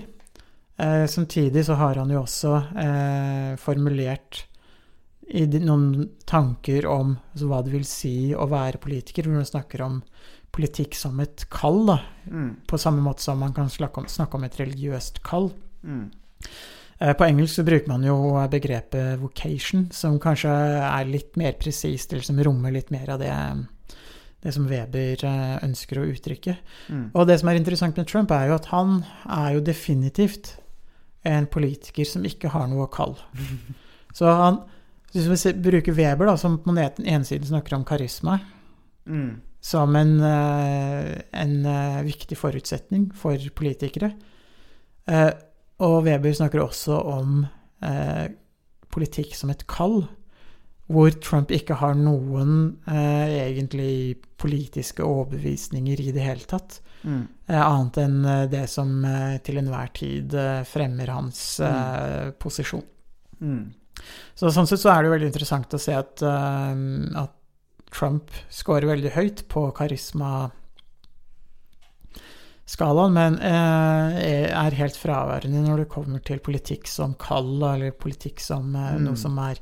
Samtidig 1.12 1.66
så 1.68 1.76
har 1.78 2.00
han 2.00 2.10
jo 2.16 2.24
også 2.24 2.56
formulert 3.62 4.46
i 5.28 5.46
noen 5.60 6.10
tanker 6.30 6.86
om 6.86 7.16
altså, 7.34 7.48
hva 7.50 7.64
det 7.66 7.74
vil 7.74 7.86
si 7.88 8.34
å 8.36 8.46
være 8.52 8.78
politiker, 8.84 9.26
hvor 9.26 9.40
man 9.40 9.48
snakker 9.50 9.82
om 9.86 10.02
politikk 10.56 10.96
som 10.96 11.20
et 11.20 11.48
kall, 11.52 11.86
da, 11.90 12.00
Mm. 12.26 12.56
på 12.66 12.78
samme 12.80 13.02
måte 13.04 13.22
som 13.22 13.38
man 13.40 13.54
kan 13.54 13.68
snakke 13.70 13.98
om, 14.02 14.06
snakke 14.08 14.36
om 14.36 14.44
et 14.44 14.56
religiøst 14.58 15.22
kall. 15.24 15.52
Mm. 15.84 16.12
Eh, 17.02 17.14
På 17.14 17.26
engelsk 17.26 17.56
så 17.60 17.66
bruker 17.66 17.88
man 17.88 18.04
jo 18.04 18.16
begrepet 18.50 19.20
vocation, 19.20 19.90
som 19.92 20.18
kanskje 20.20 20.50
er 20.50 21.06
litt 21.06 21.36
mer 21.38 21.54
presist, 21.54 22.14
eller 22.14 22.24
som 22.24 22.38
rommer 22.40 22.72
litt 22.72 22.90
mer 22.90 23.10
av 23.10 23.20
det, 23.20 23.68
det 24.42 24.54
som 24.54 24.68
Weber 24.68 25.24
eh, 25.26 25.60
ønsker 25.66 26.00
å 26.00 26.08
uttrykke. 26.14 26.58
Mm. 26.90 27.12
Og 27.14 27.28
det 27.28 27.40
som 27.40 27.50
er 27.50 27.56
interessant 27.60 27.98
med 27.98 28.08
Trump, 28.08 28.32
er 28.32 28.48
jo 28.48 28.56
at 28.56 28.66
han 28.72 29.04
er 29.28 29.54
jo 29.56 29.60
definitivt 29.62 30.56
en 31.26 31.48
politiker 31.48 32.06
som 32.06 32.24
ikke 32.24 32.50
har 32.54 32.68
noe 32.68 32.88
kall. 32.88 33.18
Så 34.16 34.26
han 34.32 34.62
Hvis 35.16 35.46
vi 35.48 35.54
bruker 35.64 35.96
Weber, 35.96 36.28
da, 36.28 36.36
som 36.38 36.58
på 36.60 36.74
den 36.76 37.08
ene 37.08 37.24
siden 37.28 37.48
snakker 37.48 37.78
om 37.78 37.86
karisma, 37.88 38.40
Mm. 39.08 39.42
som 39.62 39.96
en, 39.96 40.20
eh, 40.20 41.22
en 41.32 41.66
eh, 41.66 42.04
viktig 42.04 42.38
forutsetning 42.38 43.12
for 43.14 43.38
politikere. 43.56 44.14
Eh, 45.08 45.32
Og 45.78 46.06
Weber 46.06 46.32
snakker 46.32 46.62
også 46.64 46.96
om 47.06 47.48
politikk 48.90 49.36
som 49.36 49.50
et 49.50 49.68
kall, 49.68 50.08
hvor 50.88 51.10
Trump 51.20 51.52
ikke 51.52 51.76
har 51.76 51.94
noen 52.00 52.78
egentlig 52.88 54.16
politiske 54.38 55.04
overbevisninger 55.04 56.00
i 56.00 56.14
det 56.16 56.24
hele 56.24 56.48
tatt. 56.48 56.80
Mm. 57.04 57.28
Annet 57.50 57.98
enn 57.98 58.24
det 58.50 58.70
som 58.70 59.04
til 59.44 59.60
enhver 59.60 59.92
tid 59.94 60.32
fremmer 60.66 61.12
hans 61.12 61.60
mm. 61.60 62.40
posisjon. 62.40 62.88
Mm. 63.42 63.74
Så 64.36 64.52
sånn 64.54 64.68
sett 64.70 64.82
så 64.84 64.92
er 64.92 65.02
det 65.02 65.10
jo 65.10 65.16
veldig 65.16 65.32
interessant 65.32 65.74
å 65.74 65.80
se 65.82 65.96
at, 65.96 66.24
uh, 66.26 66.76
at 67.24 67.34
Trump 67.96 68.32
scorer 68.52 68.90
veldig 68.90 69.12
høyt 69.16 69.46
på 69.52 69.72
karismaskalaen, 69.78 70.54
men 73.16 73.38
uh, 73.40 74.18
er 74.20 74.80
helt 74.82 74.98
fraværende 75.00 75.64
når 75.64 75.86
det 75.86 75.92
kommer 75.94 76.20
til 76.26 76.40
politikk 76.44 76.90
som 76.92 77.16
kall, 77.22 77.56
eller 77.64 77.92
politikk 77.96 78.44
som 78.44 78.76
uh, 78.76 78.96
Mm. 78.96 79.06
noe 79.08 79.18
som 79.20 79.38
er 79.46 79.62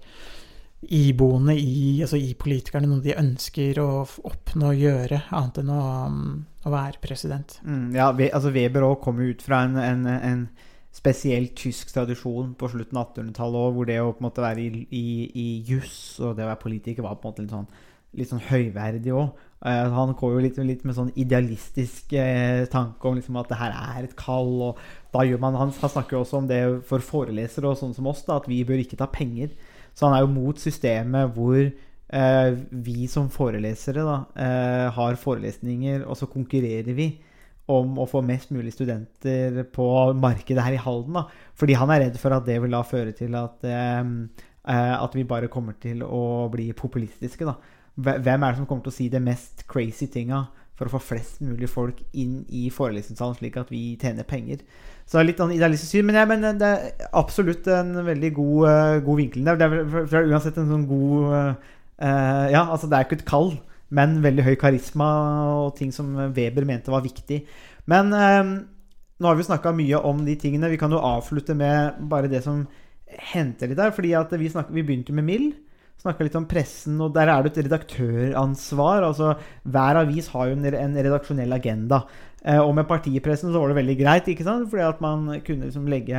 iboende 0.92 1.56
i, 1.56 2.02
altså 2.04 2.18
i 2.20 2.34
politikerne, 2.36 2.90
noe 2.90 3.04
de 3.04 3.16
ønsker 3.16 3.80
å 3.80 4.04
oppnå 4.04 4.74
og 4.74 4.82
gjøre, 4.82 5.22
annet 5.32 5.62
enn 5.62 5.72
å, 5.72 5.82
um, 6.10 6.46
å 6.66 6.74
være 6.74 7.00
president. 7.04 7.60
Mm, 7.64 7.96
ja, 7.96 8.10
altså 8.12 8.52
Weber 8.56 8.84
òg 8.88 9.00
kom 9.06 9.22
ut 9.24 9.42
fra 9.46 9.64
en, 9.68 9.78
en, 9.80 10.06
en 10.08 10.46
spesiell 10.94 11.48
tysk 11.58 11.90
tradisjon 11.94 12.54
på 12.58 12.70
slutten 12.70 13.00
av 13.00 13.10
1800-tallet 13.10 13.64
òg, 13.64 13.72
hvor 13.76 13.90
det 13.90 13.98
å 14.02 14.12
på 14.14 14.22
en 14.22 14.28
måte 14.28 14.44
være 14.44 14.62
i, 14.62 14.84
i, 14.94 15.08
i 15.34 15.48
juss 15.66 16.20
og 16.22 16.38
det 16.38 16.46
å 16.46 16.52
være 16.52 16.62
politiker 16.62 17.06
var 17.06 17.18
på 17.18 17.26
en 17.26 17.34
måte 17.34 17.46
litt 17.46 17.56
sånn, 17.56 17.66
litt 18.20 18.30
sånn 18.30 18.44
høyverdig 18.46 19.16
òg. 19.18 19.40
han 19.64 20.14
går 20.20 20.36
jo 20.36 20.44
litt, 20.44 20.60
litt 20.62 20.84
med 20.86 20.98
sånn 20.98 21.10
idealistisk 21.18 22.14
eh, 22.14 22.68
tanke 22.70 23.10
om 23.10 23.18
liksom 23.18 23.42
at 23.42 23.50
det 23.50 23.58
her 23.58 23.74
er 23.74 24.06
et 24.06 24.16
kall. 24.20 24.54
og 24.70 24.84
da 25.16 25.26
gjør 25.26 25.42
man, 25.42 25.58
Han, 25.58 25.74
snakker 25.74 26.18
jo 26.18 26.22
også 26.22 26.44
om 26.44 26.48
det 26.48 26.62
for 26.86 27.02
forelesere 27.02 27.72
og 27.72 27.80
sånn 27.80 27.98
som 27.98 28.08
oss, 28.08 28.22
da, 28.28 28.38
at 28.38 28.50
vi 28.52 28.62
bør 28.64 28.86
ikke 28.86 29.00
ta 29.02 29.10
penger. 29.10 29.50
Så 29.96 30.06
han 30.06 30.18
er 30.18 30.28
jo 30.28 30.34
mot 30.36 30.62
systemet 30.62 31.34
hvor 31.34 31.58
eh, 31.58 32.50
vi 32.70 33.08
som 33.10 33.34
forelesere 33.34 34.06
da, 34.06 34.18
eh, 34.38 34.88
har 34.94 35.18
forelesninger, 35.18 36.06
og 36.06 36.22
så 36.22 36.30
konkurrerer 36.30 36.94
vi 36.94 37.16
om 37.72 38.00
å 38.02 38.08
få 38.10 38.22
mest 38.26 38.52
mulig 38.52 38.74
studenter 38.76 39.62
på 39.72 39.86
markedet 40.20 40.66
her 40.66 40.76
i 40.76 40.82
Halden. 40.82 41.16
Da. 41.16 41.28
Fordi 41.60 41.78
han 41.80 41.94
er 41.94 42.08
redd 42.08 42.18
for 42.20 42.36
at 42.36 42.48
det 42.48 42.58
vil 42.64 42.76
da 42.76 42.82
føre 42.84 43.14
til 43.16 43.36
at, 43.40 43.64
eh, 43.64 44.02
eh, 44.68 44.96
at 44.98 45.16
vi 45.16 45.24
bare 45.24 45.52
kommer 45.52 45.78
til 45.80 46.04
å 46.04 46.50
bli 46.52 46.72
populistiske. 46.74 47.48
Da. 47.48 47.56
Hvem 47.96 48.44
er 48.44 48.52
det 48.52 48.58
som 48.58 48.68
kommer 48.68 48.84
til 48.84 48.92
å 48.92 49.00
si 49.00 49.10
det 49.10 49.22
mest 49.24 49.66
crazy 49.68 50.08
tinga 50.08 50.48
for 50.76 50.90
å 50.90 50.96
få 50.96 51.00
flest 51.14 51.42
mulig 51.46 51.70
folk 51.70 52.02
inn 52.14 52.44
i 52.50 52.70
forelesningssalen, 52.74 53.38
slik 53.38 53.58
at 53.62 53.70
vi 53.72 53.96
tjener 54.02 54.28
penger? 54.28 54.66
Så 55.06 55.16
det 55.16 55.22
er 55.22 55.28
litt 55.30 55.44
sånn 55.44 55.54
idealistisk 55.54 55.92
syn, 55.94 56.08
men, 56.08 56.16
jeg, 56.16 56.28
men 56.32 56.60
det 56.60 56.68
er 56.68 57.12
absolutt 57.14 57.68
en 57.68 57.94
veldig 58.08 58.32
god, 58.34 58.64
uh, 58.66 59.00
god 59.06 59.20
vinkel. 59.20 59.44
Det 59.46 59.54
er, 59.54 59.84
det 59.94 60.18
er 60.18 60.32
uansett 60.32 60.58
en 60.58 60.72
sånn 60.72 60.88
god 60.90 61.36
uh, 61.36 62.50
ja, 62.50 62.64
altså 62.64 62.90
det 62.90 62.98
er 62.98 63.06
ikke 63.06 63.20
et 63.22 63.28
kall, 63.30 63.52
men 63.94 64.20
veldig 64.24 64.46
høy 64.48 64.56
karisma 64.60 65.10
og 65.64 65.76
ting 65.78 65.92
som 65.96 66.14
Weber 66.36 66.66
mente 66.68 66.94
var 66.94 67.06
viktig. 67.06 67.44
Men 67.90 68.14
eh, 68.18 68.54
nå 69.20 69.30
har 69.30 69.38
vi 69.40 69.46
snakka 69.48 69.74
mye 69.76 70.00
om 70.04 70.24
de 70.26 70.38
tingene. 70.40 70.72
Vi 70.72 70.80
kan 70.82 70.94
jo 70.94 71.04
avslutte 71.04 71.56
med 71.58 72.02
bare 72.12 72.32
det 72.32 72.44
som 72.46 72.66
henter 73.34 73.70
litt 73.70 73.80
der. 73.80 73.94
fordi 73.94 74.16
vi, 74.42 74.50
snakket, 74.50 74.74
vi 74.74 74.84
begynte 74.84 75.14
med 75.14 75.28
Mill. 75.28 75.54
Snakka 76.02 76.26
litt 76.26 76.36
om 76.36 76.48
pressen, 76.50 76.98
og 77.00 77.14
der 77.16 77.30
er 77.32 77.44
det 77.44 77.54
et 77.54 77.66
redaktøransvar. 77.68 79.06
altså 79.08 79.36
Hver 79.64 80.02
avis 80.02 80.28
har 80.34 80.50
jo 80.50 80.58
en, 80.58 80.66
en 80.66 80.98
redaksjonell 80.98 81.54
agenda. 81.54 82.04
Eh, 82.44 82.60
og 82.60 82.74
med 82.76 82.90
partipressen 82.90 83.54
så 83.54 83.62
var 83.62 83.72
det 83.72 83.80
veldig 83.80 83.98
greit, 84.02 84.28
ikke 84.28 84.48
sant? 84.48 84.68
fordi 84.72 84.84
at 84.84 85.00
man 85.06 85.30
kunne 85.46 85.70
liksom 85.70 85.88
legge 85.88 86.18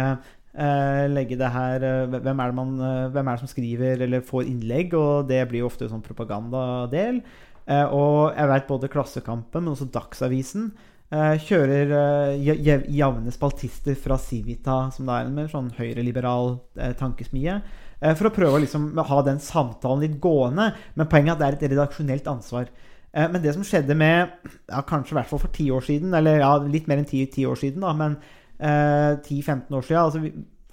eh, 0.54 1.04
legge 1.10 1.36
det 1.36 1.50
her 1.52 1.84
eh, 1.84 2.06
hvem, 2.14 2.40
er 2.40 2.52
det 2.52 2.56
man, 2.56 2.74
eh, 2.80 3.08
hvem 3.12 3.28
er 3.28 3.36
det 3.36 3.44
som 3.44 3.50
skriver 3.50 4.06
eller 4.06 4.24
får 4.24 4.46
innlegg? 4.48 4.94
Og 4.94 5.28
det 5.28 5.42
blir 5.50 5.64
jo 5.64 5.68
ofte 5.68 5.90
sånn 5.90 6.04
propagandadel. 6.06 7.20
Eh, 7.64 7.86
og 7.88 8.34
jeg 8.34 8.50
vet 8.50 8.66
både 8.68 8.90
Klassekampen, 8.92 9.64
men 9.64 9.72
også 9.72 9.88
Dagsavisen 9.92 10.68
eh, 11.14 11.34
kjører 11.40 11.94
eh, 11.98 12.50
jevne 12.92 13.32
spaltister 13.32 13.96
fra 13.98 14.18
Civita, 14.20 14.82
som 14.92 15.08
det 15.08 15.16
er 15.16 15.28
en 15.28 15.38
mer 15.38 15.50
sånn 15.52 15.72
høyreliberal 15.78 16.58
tankesmie. 17.00 17.60
For 18.04 18.28
å 18.28 18.34
prøve 18.34 18.58
å 18.58 18.60
liksom 18.60 18.90
ha 19.08 19.18
den 19.24 19.38
samtalen 19.40 20.02
litt 20.02 20.16
gående. 20.20 20.66
Men 20.98 21.08
poenget 21.08 21.40
er 21.40 21.54
at 21.54 21.62
det 21.62 21.70
er 21.70 21.70
et 21.70 21.72
redaksjonelt 21.72 22.26
ansvar. 22.28 22.66
Men 23.14 23.40
det 23.40 23.54
som 23.54 23.64
skjedde 23.64 23.94
med 23.96 24.32
ja, 24.66 24.82
Kanskje 24.84 25.14
i 25.14 25.16
hvert 25.16 25.30
fall 25.30 25.40
for 25.40 25.54
ti 25.54 25.70
år 25.72 25.86
siden, 25.86 26.12
eller 26.18 26.42
ja, 26.42 26.50
litt 26.68 26.90
mer 26.90 27.00
enn 27.00 27.08
ti, 27.08 27.22
ti 27.32 27.46
år 27.48 27.56
siden, 27.56 27.80
da, 27.86 27.94
men 27.96 28.18
eh, 28.58 29.14
10-15 29.22 29.78
år 29.78 29.86
siden 29.86 30.02
altså 30.02 30.24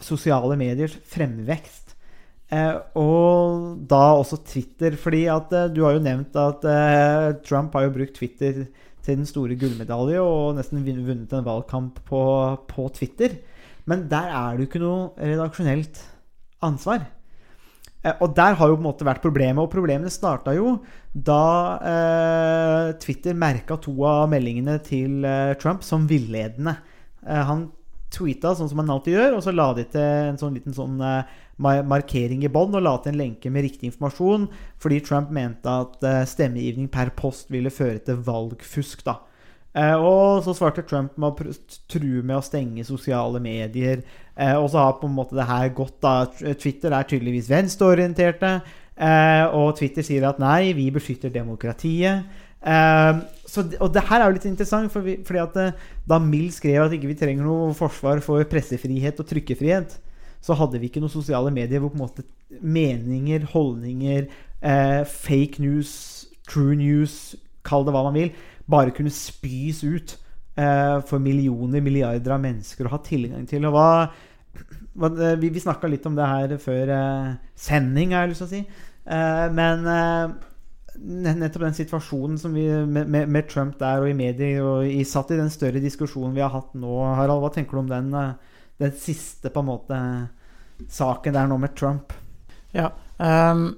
Sosiale 0.01 0.57
mediers 0.57 0.95
fremvekst. 1.13 1.80
Eh, 2.51 2.77
og 2.99 3.85
da 3.87 4.01
også 4.19 4.41
Twitter. 4.43 4.97
fordi 4.99 5.25
at 5.31 5.53
eh, 5.55 5.69
du 5.71 5.83
har 5.85 5.95
jo 5.95 6.03
nevnt 6.03 6.35
at 6.35 6.65
eh, 6.67 7.27
Trump 7.47 7.73
har 7.73 7.87
jo 7.87 7.95
brukt 7.95 8.17
Twitter 8.17 8.65
til 9.01 9.17
den 9.17 9.25
store 9.25 9.55
gullmedalje 9.55 10.19
og 10.21 10.57
nesten 10.57 10.83
vunnet 10.83 11.31
en 11.33 11.47
valgkamp 11.47 12.03
på, 12.05 12.23
på 12.67 12.89
Twitter. 12.93 13.39
Men 13.85 14.05
der 14.11 14.29
er 14.29 14.57
det 14.57 14.65
jo 14.65 14.69
ikke 14.69 14.83
noe 14.83 15.09
redaksjonelt 15.17 16.03
ansvar. 16.61 17.07
Og 18.01 18.31
der 18.33 18.55
har 18.57 18.69
jo 18.69 18.77
på 18.77 18.81
en 18.81 18.87
måte 18.87 19.05
vært 19.05 19.21
problemet. 19.21 19.61
Og 19.61 19.69
problemene 19.69 20.09
starta 20.09 20.53
jo 20.57 20.79
da 21.13 21.43
eh, 21.91 22.87
Twitter 23.01 23.37
merka 23.37 23.77
to 23.81 23.93
av 24.09 24.25
meldingene 24.31 24.79
til 24.85 25.25
eh, 25.27 25.53
Trump 25.61 25.85
som 25.85 26.07
villedende. 26.09 26.75
Eh, 27.21 27.43
han 27.45 27.67
tweeta 28.11 28.55
sånn 28.57 28.71
som 28.71 28.81
han 28.81 28.89
alltid 28.91 29.15
gjør, 29.15 29.37
og 29.37 29.45
så 29.45 29.53
la 29.55 29.69
de 29.77 29.85
til 29.93 30.01
en 30.03 30.39
sånn 30.41 30.57
liten 30.57 30.75
sånn 30.75 30.97
markering 31.61 32.45
i 32.45 32.51
bånd 32.51 32.75
og 32.77 32.83
la 32.85 32.95
til 33.01 33.13
en 33.13 33.21
lenke 33.21 33.51
med 33.53 33.65
riktig 33.67 33.91
informasjon, 33.91 34.47
fordi 34.81 35.01
Trump 35.05 35.31
mente 35.33 35.69
at 35.69 36.03
eh, 36.07 36.23
stemmegivning 36.29 36.89
per 36.91 37.13
post 37.17 37.51
ville 37.53 37.71
føre 37.73 38.01
til 38.05 38.21
valgfusk. 38.25 39.05
da. 39.05 39.19
Eh, 39.77 39.95
og 39.95 40.43
så 40.43 40.55
svarte 40.57 40.83
Trump 40.87 41.15
med 41.21 41.31
å 41.31 41.55
true 41.91 42.21
med 42.23 42.37
å 42.39 42.43
stenge 42.45 42.85
sosiale 42.87 43.39
medier. 43.43 44.03
Eh, 44.35 44.55
og 44.57 44.69
så 44.73 44.83
har 44.83 44.99
på 44.99 45.09
en 45.09 45.17
måte 45.17 45.37
det 45.37 45.47
her 45.47 45.71
gått 45.77 45.99
da. 46.03 46.25
Twitter 46.59 46.93
er 46.93 47.09
tydeligvis 47.09 47.51
venstreorienterte. 47.51 48.59
Og 49.57 49.71
Twitter 49.79 50.05
sier 50.05 50.27
at 50.27 50.37
nei, 50.37 50.75
vi 50.77 50.91
beskytter 50.93 51.31
demokratiet. 51.33 52.27
Så, 52.61 53.63
og 53.81 53.87
det 53.95 54.03
her 54.05 54.21
er 54.21 54.27
jo 54.27 54.35
litt 54.35 54.45
interessant, 54.45 54.91
for 54.93 55.01
vi, 55.01 55.15
fordi 55.25 55.39
at 55.41 55.79
da 56.05 56.19
Mill 56.21 56.51
skrev 56.53 56.83
at 56.83 56.93
ikke 56.93 57.09
vi 57.09 57.15
trenger 57.17 57.47
noe 57.47 57.71
forsvar 57.73 58.21
for 58.21 58.45
pressefrihet 58.51 59.17
og 59.23 59.31
trykkefrihet, 59.31 59.95
så 60.41 60.57
hadde 60.57 60.81
vi 60.81 60.89
ikke 60.89 61.03
noen 61.03 61.13
sosiale 61.13 61.51
medier 61.53 61.81
hvor 61.81 61.93
på 61.93 61.99
en 61.99 62.05
måte 62.05 62.25
meninger, 62.61 63.45
holdninger, 63.53 64.27
eh, 64.61 65.03
fake 65.07 65.61
news, 65.63 65.93
true 66.49 66.75
news, 66.75 67.35
kall 67.67 67.85
det 67.85 67.93
hva 67.95 68.03
man 68.07 68.17
vil, 68.17 68.33
bare 68.71 68.93
kunne 68.95 69.13
spys 69.13 69.83
ut 69.85 70.17
eh, 70.57 70.97
for 71.07 71.21
millioner, 71.23 71.83
milliarder 71.83 72.35
av 72.35 72.43
mennesker 72.43 72.87
å 72.87 72.95
ha 72.95 73.01
tilgang 73.05 73.47
til. 73.49 73.67
Og 73.69 73.75
hva, 73.77 73.89
hva 74.97 75.11
Vi, 75.39 75.49
vi 75.53 75.63
snakka 75.63 75.89
litt 75.89 76.05
om 76.09 76.17
det 76.17 76.27
her 76.27 76.55
før 76.61 76.95
eh, 76.97 77.35
sending, 77.55 78.15
har 78.15 78.25
jeg 78.25 78.33
lyst 78.33 78.45
til 78.45 78.49
å 78.49 78.55
si. 78.55 78.87
Eh, 79.05 79.45
men 79.55 79.87
eh, 79.89 80.33
nettopp 81.01 81.65
den 81.65 81.77
situasjonen 81.77 82.37
som 82.41 82.53
vi, 82.55 82.65
med, 82.67 83.13
med 83.29 83.49
Trump 83.49 83.77
der 83.79 84.03
og 84.03 84.11
i 84.11 84.17
medier 84.17 84.61
og 84.65 84.85
i, 84.85 85.03
satt 85.07 85.31
i 85.31 85.39
den 85.39 85.51
større 85.53 85.81
diskusjonen 85.83 86.35
vi 86.35 86.43
har 86.43 86.53
hatt 86.53 86.73
nå, 86.77 86.97
Harald, 87.17 87.41
hva 87.43 87.51
tenker 87.53 87.77
du 87.77 87.85
om 87.85 87.91
den, 87.91 88.11
eh, 88.17 88.50
den 88.81 88.97
siste 88.97 89.51
på 89.53 89.63
en 89.63 89.69
måte 89.69 90.01
saken 90.89 91.37
der 91.37 91.49
nå 91.49 91.57
med 91.61 91.75
Trump? 91.77 92.13
Ja. 92.73 92.91
Um, 93.17 93.75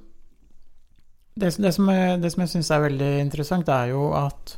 det, 1.36 1.56
det, 1.58 1.74
som 1.76 1.90
jeg, 1.90 2.20
det 2.22 2.32
som 2.34 2.44
jeg 2.44 2.54
syns 2.54 2.72
er 2.72 2.86
veldig 2.86 3.12
interessant, 3.24 3.70
er 3.70 3.92
jo 3.92 4.12
at 4.18 4.58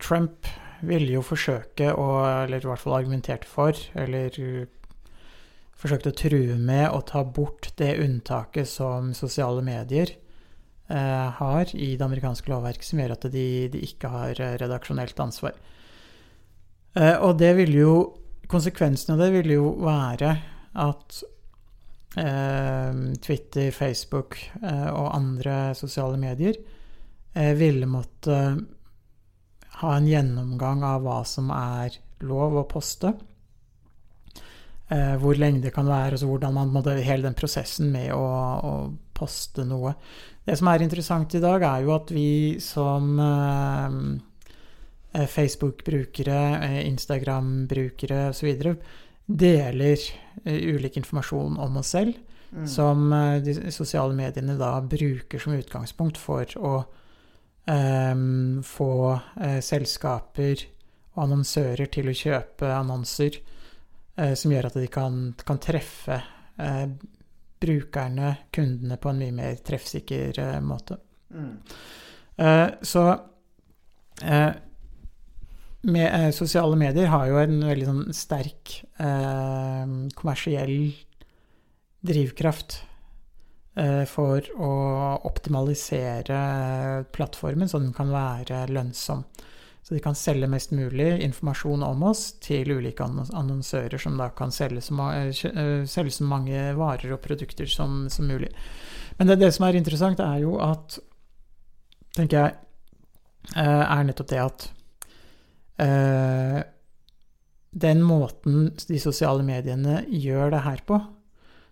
Trump 0.00 0.48
ville 0.84 1.12
jo 1.18 1.24
forsøke 1.24 1.92
å, 1.92 2.08
eller 2.46 2.62
i 2.62 2.68
hvert 2.70 2.80
fall 2.80 2.96
argumenterte 2.96 3.48
for, 3.48 3.76
eller 4.00 4.36
forsøkte 5.80 6.12
å 6.12 6.16
true 6.16 6.56
med 6.60 6.88
å 6.92 7.02
ta 7.08 7.22
bort 7.24 7.70
det 7.80 7.94
unntaket 8.02 8.68
som 8.68 9.12
sosiale 9.16 9.62
medier 9.64 10.12
eh, 10.88 11.28
har 11.40 11.74
i 11.76 11.94
det 11.96 12.04
amerikanske 12.04 12.52
lovverket, 12.52 12.88
som 12.90 13.00
gjør 13.00 13.16
at 13.16 13.28
de, 13.32 13.46
de 13.72 13.84
ikke 13.88 14.12
har 14.12 14.40
eh, 14.40 14.56
redaksjonelt 14.60 15.20
ansvar. 15.24 15.56
Eh, 16.96 17.16
og 17.16 17.38
det 17.40 17.54
ville 17.60 17.84
jo 17.84 17.94
Konsekvensen 18.50 19.14
av 19.14 19.20
det 19.22 19.30
ville 19.30 19.56
jo 19.60 19.68
være 19.84 20.32
at 20.82 21.20
eh, 22.18 23.00
Twitter, 23.22 23.70
Facebook 23.70 24.38
eh, 24.58 24.88
og 24.90 25.12
andre 25.14 25.70
sosiale 25.78 26.18
medier 26.18 26.58
eh, 27.34 27.52
ville 27.58 27.86
måtte 27.86 28.38
ha 29.80 29.92
en 29.96 30.08
gjennomgang 30.10 30.82
av 30.84 31.06
hva 31.06 31.20
som 31.24 31.52
er 31.54 31.94
lov 32.26 32.58
å 32.58 32.68
poste. 32.68 33.14
Hvor 34.90 35.38
lenge 35.38 35.62
det 35.62 35.70
kan 35.70 35.86
være, 35.86 36.16
altså 36.16 36.26
hvordan 36.26 36.56
man 36.56 36.72
måtte, 36.74 36.96
Hele 37.06 37.28
den 37.28 37.36
prosessen 37.38 37.92
med 37.94 38.08
å, 38.10 38.24
å 38.26 38.72
poste 39.14 39.62
noe. 39.62 39.92
Det 40.42 40.56
som 40.58 40.66
er 40.66 40.82
interessant 40.82 41.36
i 41.38 41.40
dag, 41.40 41.62
er 41.62 41.84
jo 41.86 41.92
at 41.94 42.10
vi 42.10 42.58
som 42.58 43.14
Facebook-brukere, 45.12 46.40
eh, 46.64 46.80
Instagram-brukere 46.88 48.28
osv. 48.30 48.74
deler 49.26 49.98
eh, 50.44 50.74
ulik 50.74 50.96
informasjon 50.96 51.58
om 51.58 51.76
oss 51.76 51.94
selv, 51.96 52.18
som 52.66 53.12
eh, 53.12 53.42
de 53.42 53.54
sosiale 53.70 54.14
mediene 54.14 54.58
da 54.58 54.72
bruker 54.80 55.38
som 55.38 55.54
utgangspunkt 55.54 56.18
for 56.18 56.56
å 56.58 56.72
um, 57.70 58.62
få 58.66 58.94
uh, 59.14 59.60
selskaper 59.62 60.64
og 61.14 61.24
annonsører 61.26 61.90
til 61.92 62.10
å 62.10 62.16
kjøpe 62.16 62.72
annonser 62.74 63.38
uh, 64.18 64.34
som 64.34 64.50
gjør 64.50 64.70
at 64.70 64.78
de 64.80 64.88
kan, 64.90 65.20
kan 65.46 65.60
treffe 65.62 66.18
uh, 66.58 66.88
brukerne, 67.60 68.36
kundene, 68.50 68.96
på 68.96 69.08
en 69.08 69.20
mye 69.20 69.34
mer 69.36 69.60
treffsikker 69.64 70.38
eh, 70.40 70.60
måte. 70.64 70.96
Eh, 72.36 72.68
så 72.82 73.04
eh, 74.22 74.50
med, 75.82 76.08
eh, 76.14 76.30
sosiale 76.30 76.76
medier 76.76 77.06
har 77.12 77.26
jo 77.28 77.38
en 77.40 77.60
veldig 77.64 77.88
sånn 77.88 78.14
sterk 78.16 78.74
eh, 79.00 79.86
kommersiell 80.18 80.92
drivkraft 82.00 82.80
eh, 83.76 84.04
for 84.08 84.44
å 84.60 84.72
optimalisere 85.28 86.40
plattformen 87.12 87.68
så 87.68 87.80
den 87.80 87.94
kan 87.96 88.12
være 88.12 88.66
lønnsom. 88.72 89.24
Så 89.82 89.94
de 89.96 90.00
kan 90.04 90.14
selge 90.14 90.46
mest 90.46 90.70
mulig 90.70 91.08
informasjon 91.24 91.82
om 91.82 92.02
oss 92.10 92.26
til 92.44 92.68
ulike 92.76 93.04
annonsører 93.04 93.98
som 93.98 94.18
da 94.20 94.28
kan 94.36 94.52
selge 94.52 94.84
så, 94.84 94.94
eh, 95.16 95.30
eh, 95.50 95.86
selge 95.88 96.12
så 96.14 96.26
mange 96.28 96.74
varer 96.76 97.16
og 97.16 97.22
produkter 97.24 97.66
som, 97.66 98.04
som 98.12 98.28
mulig. 98.28 98.52
Men 99.18 99.26
det, 99.32 99.40
det 99.40 99.54
som 99.56 99.66
er 99.66 99.80
interessant, 99.80 100.20
er 100.20 100.44
jo 100.44 100.58
at 100.62 100.98
tenker 102.16 102.36
jeg, 102.36 102.54
eh, 103.56 103.84
er 103.86 104.04
nettopp 104.04 104.30
det 104.30 104.44
at 104.44 104.68
eh, 105.80 106.60
den 107.70 108.02
måten 108.02 108.70
de 108.88 109.00
sosiale 109.00 109.44
mediene 109.46 110.02
gjør 110.08 110.52
det 110.54 110.62
her 110.66 110.84
på, 110.86 111.00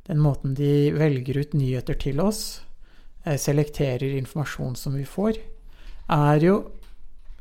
den 0.09 0.23
måten 0.25 0.55
de 0.57 0.91
velger 0.97 1.43
ut 1.43 1.55
nyheter 1.59 1.99
til 2.01 2.21
oss, 2.25 2.63
eh, 3.25 3.37
selekterer 3.37 4.17
informasjon 4.17 4.77
som 4.77 4.97
vi 4.97 5.05
får, 5.05 5.41
er 6.09 6.45
jo 6.45 6.59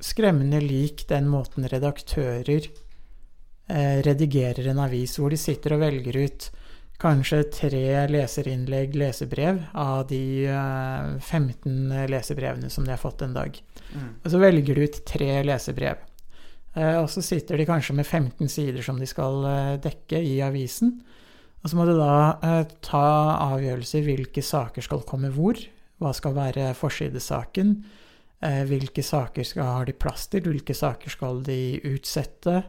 skremmende 0.03 0.59
lik 0.61 1.07
den 1.09 1.30
måten 1.32 1.68
redaktører 1.70 2.68
eh, 3.68 3.99
redigerer 4.05 4.68
en 4.68 4.84
avis, 4.84 5.18
hvor 5.18 5.32
de 5.32 5.39
sitter 5.39 5.78
og 5.78 5.86
velger 5.86 6.20
ut 6.26 6.49
kanskje 6.97 7.43
tre 7.53 7.86
leserinnlegg, 8.09 8.95
lesebrev, 8.97 9.61
av 9.78 10.07
de 10.09 10.22
eh, 10.49 11.15
15 11.22 12.09
lesebrevene 12.09 12.70
som 12.74 12.86
de 12.86 12.95
har 12.95 13.01
fått 13.01 13.22
en 13.22 13.38
dag. 13.38 13.57
Og 14.26 14.32
så 14.34 14.41
velger 14.41 14.76
de 14.76 14.88
ut 14.89 15.01
tre 15.07 15.32
lesebrev. 15.45 16.06
Eh, 16.78 16.97
og 17.01 17.09
så 17.11 17.23
sitter 17.25 17.57
de 17.57 17.67
kanskje 17.67 17.95
med 17.97 18.05
15 18.05 18.51
sider 18.51 18.86
som 18.86 18.99
de 19.01 19.07
skal 19.09 19.45
eh, 19.49 19.75
dekke 19.84 20.21
i 20.21 20.38
avisen. 20.45 20.99
Og 21.63 21.71
så 21.71 21.80
må 21.80 21.88
du 21.88 21.95
da 21.97 22.38
eh, 22.45 22.63
ta 22.86 23.07
avgjørelser 23.49 24.05
hvilke 24.05 24.43
saker 24.45 24.86
skal 24.86 25.05
komme 25.07 25.34
hvor, 25.34 25.59
Hva 25.97 26.11
skal 26.13 26.36
være 26.38 26.73
forsidesaken? 26.78 27.80
Hvilke 28.69 29.01
saker 29.01 29.41
skal, 29.41 29.65
har 29.65 29.88
de 29.89 29.95
plass 29.97 30.28
til? 30.30 30.43
Hvilke 30.45 30.75
saker 30.78 31.09
skal 31.09 31.39
de 31.41 31.80
utsette? 31.89 32.59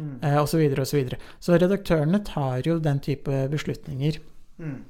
Mm. 0.00 0.14
Osv. 0.40 0.46
så 0.48 0.60
videre 0.62 0.86
og 0.86 0.88
så. 0.88 1.02
Så 1.36 1.58
redaktørene 1.60 2.22
tar 2.24 2.64
jo 2.64 2.78
den 2.80 3.02
type 3.04 3.42
beslutninger 3.52 4.16
Mm. 4.58 4.84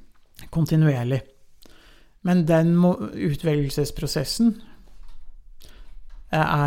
kontinuerlig. 0.51 1.20
Men 2.22 2.47
den 2.49 2.74
må, 2.76 2.95
utvelgelsesprosessen 3.12 4.55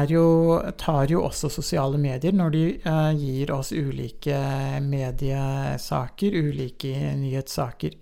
jo, 0.09 0.61
tar 0.77 1.11
jo 1.11 1.21
også 1.21 1.49
sosiale 1.53 1.97
medier 2.01 2.33
når 2.33 2.53
de 2.55 2.63
eh, 2.81 3.11
gir 3.13 3.51
oss 3.53 3.71
ulike 3.71 4.37
mediesaker, 4.81 6.33
ulike 6.33 7.13
nyhetssaker. 7.19 7.93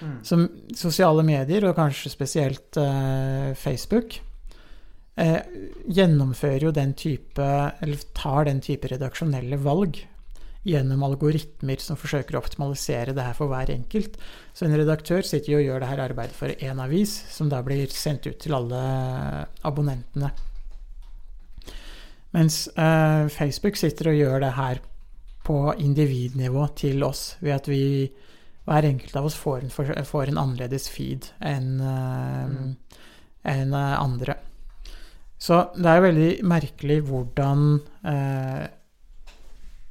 Mm. 0.00 0.18
Som 0.22 0.44
sosiale 0.76 1.24
medier, 1.24 1.64
og 1.64 1.76
kanskje 1.76 2.12
spesielt 2.12 2.76
eh, 2.76 3.54
Facebook, 3.56 4.20
eh, 5.16 5.40
gjennomfører 5.88 6.68
jo 6.68 6.70
den 6.70 6.92
type 6.94 7.42
Eller 7.82 8.04
tar 8.14 8.44
den 8.46 8.60
type 8.60 8.86
redaksjonelle 8.86 9.58
valg 9.58 10.04
gjennom 10.68 11.02
algoritmer 11.06 11.80
som 11.80 11.96
forsøker 11.96 12.36
å 12.36 12.42
optimalisere 12.42 13.14
det 13.16 13.24
her 13.24 13.36
for 13.36 13.48
hver 13.48 13.70
enkelt. 13.72 14.18
Så 14.52 14.66
en 14.66 14.76
redaktør 14.76 15.24
sitter 15.24 15.54
jo 15.54 15.62
og 15.62 15.64
gjør 15.64 15.80
det 15.80 15.88
her 15.88 16.04
arbeidet 16.04 16.36
for 16.36 16.52
én 16.52 16.82
avis, 16.82 17.14
som 17.32 17.48
da 17.48 17.62
blir 17.64 17.88
sendt 17.94 18.28
ut 18.28 18.36
til 18.42 18.56
alle 18.58 18.82
abonnentene. 19.64 20.34
Mens 22.36 22.66
eh, 22.76 23.28
Facebook 23.32 23.78
sitter 23.80 24.10
og 24.12 24.18
gjør 24.18 24.42
det 24.44 24.54
her 24.58 24.82
på 25.48 25.60
individnivå 25.80 26.66
til 26.76 27.02
oss, 27.06 27.38
ved 27.40 27.56
at 27.56 27.68
vi 27.70 27.84
hver 28.68 28.84
enkelt 28.84 29.16
av 29.16 29.30
oss 29.30 29.36
får 29.38 29.64
en, 29.64 30.04
får 30.04 30.28
en 30.28 30.40
annerledes 30.42 30.90
feed 30.92 31.30
enn 31.40 31.78
eh, 31.80 32.58
enn, 33.48 33.72
eh, 33.72 34.00
andre. 34.00 34.36
Så 35.38 35.60
det 35.78 35.90
er 35.90 36.02
veldig 36.02 36.30
merkelig 36.50 36.98
hvordan 37.06 37.66
eh, 38.10 38.64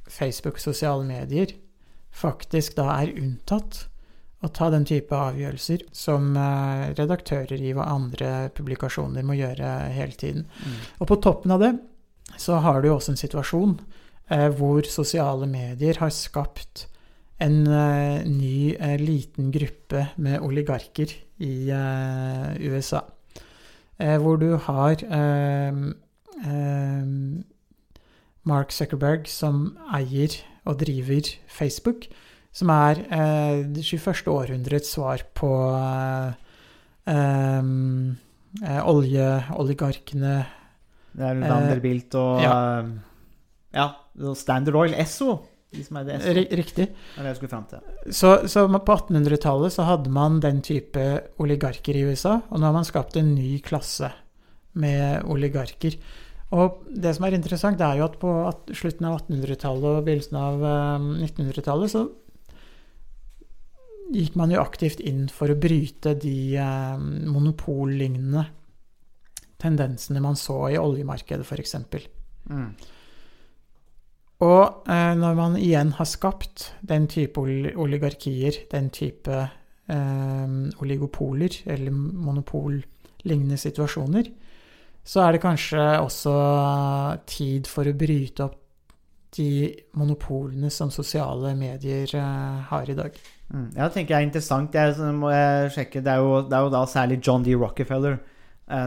Facebook 0.08 0.60
sosiale 0.60 1.06
medier 1.08 1.54
faktisk 2.18 2.76
da 2.78 2.90
er 2.98 3.14
unntatt 3.16 3.86
å 4.44 4.50
ta 4.54 4.68
den 4.70 4.84
type 4.86 5.14
avgjørelser 5.14 5.86
som 5.96 6.34
eh, 6.36 6.90
redaktører 6.98 7.58
i 7.58 7.72
andre 7.82 8.50
publikasjoner 8.54 9.26
må 9.26 9.38
gjøre 9.38 9.72
hele 9.94 10.18
tiden. 10.20 10.46
Og 11.00 11.08
på 11.10 11.20
toppen 11.24 11.56
av 11.56 11.64
det 11.64 11.72
så 12.36 12.60
har 12.64 12.80
du 12.80 12.90
jo 12.90 12.96
også 12.98 13.14
en 13.14 13.20
situasjon 13.20 13.78
eh, 14.30 14.48
hvor 14.58 14.86
sosiale 14.88 15.48
medier 15.50 15.98
har 16.02 16.12
skapt 16.14 16.86
en 17.42 17.66
eh, 17.66 18.26
ny 18.26 18.74
eh, 18.74 18.96
liten 19.00 19.52
gruppe 19.54 20.08
med 20.16 20.42
oligarker 20.42 21.14
i 21.38 21.70
USA. 22.66 23.04
Hvor 23.98 24.36
du 24.38 24.56
har 24.62 25.00
eh, 25.02 25.78
eh, 26.46 27.06
Mark 28.46 28.74
Zuckerberg 28.74 29.26
som 29.30 29.76
eier 29.94 30.34
og 30.64 30.78
driver 30.82 31.30
Facebook, 31.46 32.06
som 32.52 32.70
er 32.74 33.02
det 33.70 33.84
21. 33.84 34.28
århundrets 34.32 34.94
svar 34.96 35.22
på 35.34 35.50
eh, 37.08 37.68
eh, 38.62 38.82
oljeoligarkene 38.88 40.34
Det 41.12 41.28
er 41.28 41.40
Vanderbilt 41.42 42.16
og 42.18 42.42
ja. 42.42 42.56
eh, 42.80 42.90
ja. 43.78 43.88
Standard 44.38 44.76
Oil, 44.78 44.96
Esso. 44.98 45.38
De 45.74 45.82
som 45.84 45.98
det 46.08 46.16
Riktig. 46.56 46.86
Så, 48.10 48.30
så 48.48 48.64
på 48.72 48.94
1800-tallet 48.94 49.74
så 49.74 49.84
hadde 49.84 50.12
man 50.12 50.38
den 50.40 50.62
type 50.64 51.04
oligarker 51.42 51.98
i 51.98 52.06
USA, 52.08 52.38
og 52.48 52.56
nå 52.56 52.70
har 52.70 52.76
man 52.76 52.88
skapt 52.88 53.18
en 53.20 53.34
ny 53.34 53.58
klasse 53.64 54.08
med 54.78 55.28
oligarker. 55.28 55.98
Og 56.56 56.80
det 56.88 57.12
som 57.16 57.26
er 57.28 57.36
interessant, 57.36 57.76
det 57.76 57.84
er 57.84 58.00
jo 58.00 58.06
at 58.08 58.16
på 58.20 58.32
slutten 58.72 59.10
av 59.10 59.18
1800-tallet 59.20 59.90
og 59.90 60.06
begynnelsen 60.06 60.40
av 60.40 60.64
eh, 60.64 61.08
1900-tallet 61.28 61.92
så 61.92 62.06
gikk 64.14 64.38
man 64.40 64.54
jo 64.54 64.62
aktivt 64.62 65.02
inn 65.04 65.26
for 65.28 65.52
å 65.52 65.58
bryte 65.60 66.14
de 66.16 66.38
eh, 66.56 67.02
monopollignende 67.28 68.46
tendensene 69.58 70.22
man 70.22 70.38
så 70.38 70.68
i 70.72 70.78
oljemarkedet, 70.78 71.46
f.eks. 71.46 71.74
Mm. 72.48 72.70
Og 74.46 74.90
eh, 74.90 75.14
når 75.18 75.38
man 75.38 75.56
igjen 75.58 75.92
har 75.98 76.06
skapt 76.06 76.72
den 76.86 77.08
type 77.10 77.42
oligarkier, 77.42 78.60
den 78.70 78.92
type 78.94 79.34
eh, 79.34 80.52
oligopoler, 80.78 81.58
eller 81.66 81.90
monopollignende 81.96 83.58
situasjoner, 83.58 84.30
så 85.08 85.24
er 85.24 85.34
det 85.34 85.42
kanskje 85.42 85.82
også 86.04 86.32
tid 87.26 87.68
for 87.70 87.88
å 87.88 87.96
bryte 87.96 88.44
opp 88.46 88.64
de 89.36 89.68
monopolene 89.98 90.70
som 90.72 90.90
sosiale 90.92 91.52
medier 91.58 92.08
eh, 92.16 92.62
har 92.70 92.88
i 92.88 92.96
dag. 92.96 93.18
Mm. 93.48 93.70
Ja, 93.74 93.88
det 93.88 93.92
tenker 93.96 94.14
jeg 94.14 94.22
er 94.22 94.28
interessant. 94.28 94.76
Er, 94.76 94.94
så 94.94 95.10
må 95.16 95.32
jeg 95.32 95.72
sjekke. 95.74 96.04
Det, 96.04 96.14
er 96.14 96.22
jo, 96.22 96.42
det 96.46 96.56
er 96.56 96.66
jo 96.66 96.74
da 96.78 96.86
særlig 96.88 97.18
John 97.24 97.42
D. 97.42 97.56
Rockefeller 97.58 98.20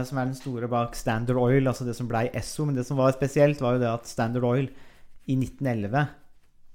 som 0.06 0.18
er 0.18 0.28
den 0.30 0.34
store 0.38 0.68
bak 0.70 0.94
Standard 0.94 1.36
Oil, 1.42 1.66
altså 1.66 1.84
det 1.84 1.96
som 1.98 2.08
blei 2.08 2.28
Esso. 2.34 2.64
Men 2.64 2.76
det 2.78 2.86
som 2.86 2.96
var 3.00 3.12
spesielt, 3.16 3.60
var 3.60 3.74
jo 3.76 3.82
det 3.82 3.88
at 3.90 4.06
Standard 4.06 4.44
Oil 4.44 4.68
i 5.26 5.34
1911 5.38 6.08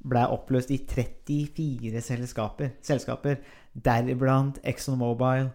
blei 0.07 0.23
oppløst 0.31 0.69
i 0.71 0.77
34 0.87 2.01
selskaper, 2.05 2.69
selskaper 2.85 3.39
deriblant 3.75 4.59
ExxonMobil, 4.63 5.49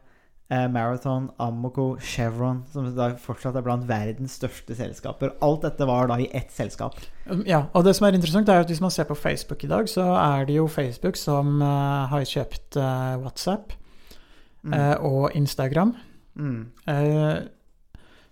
eh, 0.52 0.66
Marathon, 0.68 1.30
Amoco, 1.40 1.96
Chevron, 2.00 2.64
som 2.72 2.88
da 2.96 3.10
fortsatt 3.16 3.56
er 3.56 3.64
blant 3.64 3.86
verdens 3.88 4.34
største 4.40 4.76
selskaper. 4.76 5.32
Alt 5.42 5.62
dette 5.64 5.86
var 5.88 6.08
da 6.10 6.18
i 6.20 6.28
ett 6.36 6.52
selskap. 6.52 6.98
Ja, 7.48 7.62
og 7.72 7.84
det 7.86 7.94
som 7.96 8.06
er 8.08 8.18
interessant 8.18 8.48
er 8.52 8.60
at 8.60 8.68
hvis 8.68 8.82
man 8.84 8.90
ser 8.92 9.08
på 9.08 9.16
Facebook 9.16 9.64
i 9.64 9.70
dag, 9.70 9.88
så 9.88 10.04
er 10.18 10.44
det 10.50 10.56
jo 10.58 10.66
Facebook 10.68 11.16
som 11.16 11.62
eh, 11.62 12.06
har 12.12 12.24
kjøpt 12.24 12.76
eh, 12.80 13.16
WhatsApp 13.24 13.78
Mm. 14.62 14.74
eh, 14.74 14.96
og 15.02 15.32
Instagram. 15.34 15.96
Mm. 16.38 16.60
Eh, 16.88 17.42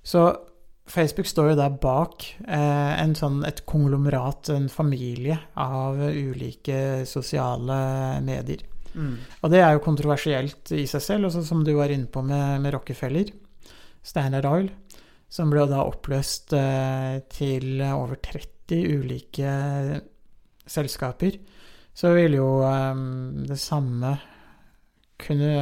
så 0.02 0.24
Facebook 0.90 1.28
står 1.30 1.52
jo 1.52 1.58
der 1.60 1.76
bak 1.82 2.24
eh, 2.48 2.92
en 3.02 3.14
sånn, 3.14 3.42
et 3.46 3.62
konglomerat, 3.68 4.50
en 4.54 4.68
familie 4.72 5.38
av 5.60 6.00
ulike 6.00 7.06
sosiale 7.08 7.78
medier. 8.26 8.64
Mm. 8.94 9.14
Og 9.42 9.52
det 9.52 9.60
er 9.62 9.76
jo 9.76 9.84
kontroversielt 9.84 10.72
i 10.74 10.86
seg 10.90 11.04
selv, 11.04 11.28
også 11.28 11.44
som 11.46 11.62
du 11.66 11.72
var 11.76 11.92
inne 11.94 12.10
på 12.10 12.24
med, 12.26 12.58
med 12.64 12.74
Rockefeller. 12.74 13.30
Standard 14.02 14.48
Oil, 14.48 14.70
som 15.30 15.52
ble 15.52 15.66
da 15.70 15.84
oppløst 15.84 16.54
eh, 16.56 17.20
til 17.30 17.84
over 17.84 18.18
30 18.24 18.96
ulike 18.96 19.52
selskaper. 20.70 21.38
Så 21.94 22.14
vil 22.16 22.38
jo 22.40 22.50
eh, 22.66 23.04
det 23.46 23.60
samme 23.62 24.16
kunne 25.20 25.52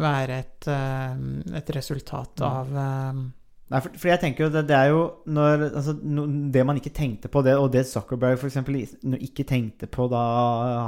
være 0.00 0.40
et, 0.44 0.70
eh, 0.70 1.20
et 1.60 1.76
resultat 1.76 2.42
av 2.46 2.72
eh, 2.86 3.20
Nei, 3.70 3.78
for, 3.78 3.94
for 4.02 4.10
jeg 4.10 4.18
tenker 4.18 4.44
jo 4.44 4.50
det, 4.50 4.64
det 4.66 4.74
er 4.74 4.88
jo 4.90 5.02
når 5.30 5.68
altså, 5.68 5.92
no, 6.02 6.24
Det 6.50 6.64
man 6.66 6.80
ikke 6.80 6.90
tenkte 6.90 7.28
på, 7.30 7.42
det, 7.46 7.52
og 7.54 7.68
det 7.70 7.84
Zuckerberg 7.86 8.40
eksempel 8.48 8.80
ikke 8.82 9.46
tenkte 9.46 9.86
på 9.86 10.08
da 10.10 10.22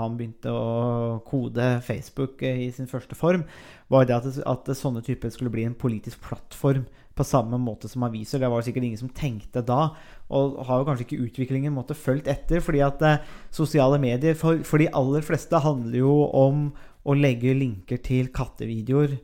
han 0.01 0.16
begynte 0.18 0.51
å 0.51 1.20
kode 1.27 1.77
Facebook 1.87 2.43
i 2.43 2.73
sin 2.75 2.91
første 2.91 3.14
form, 3.14 3.45
var 3.93 4.09
det 4.09 4.16
at, 4.16 4.27
at 4.51 4.73
sånne 4.75 5.05
typer 5.07 5.31
skulle 5.31 5.53
bli 5.55 5.68
en 5.68 5.79
politisk 5.79 6.25
plattform 6.27 6.83
på 7.14 7.27
samme 7.29 7.59
måte 7.61 7.91
som 7.93 8.05
aviser. 8.07 8.41
Det 8.41 8.49
var 8.51 8.61
det 8.61 8.70
sikkert 8.70 8.87
ingen 8.89 9.03
som 9.03 9.12
tenkte 9.14 9.62
da. 9.66 9.93
Og 10.33 10.62
har 10.66 10.81
jo 10.81 10.87
kanskje 10.89 11.07
ikke 11.07 11.27
utviklingen 11.27 11.75
måtte 11.77 11.97
fulgt 11.99 12.31
etter. 12.31 12.64
fordi 12.64 12.81
at 12.85 13.03
eh, 13.05 13.20
sosiale 13.53 13.99
medier 14.01 14.35
for, 14.39 14.62
for 14.64 14.81
de 14.81 14.89
aller 14.97 15.25
fleste 15.27 15.61
handler 15.61 15.99
jo 15.99 16.14
om 16.33 16.70
å 17.03 17.16
legge 17.18 17.55
linker 17.57 18.00
til 18.05 18.30
kattevideoer. 18.34 19.18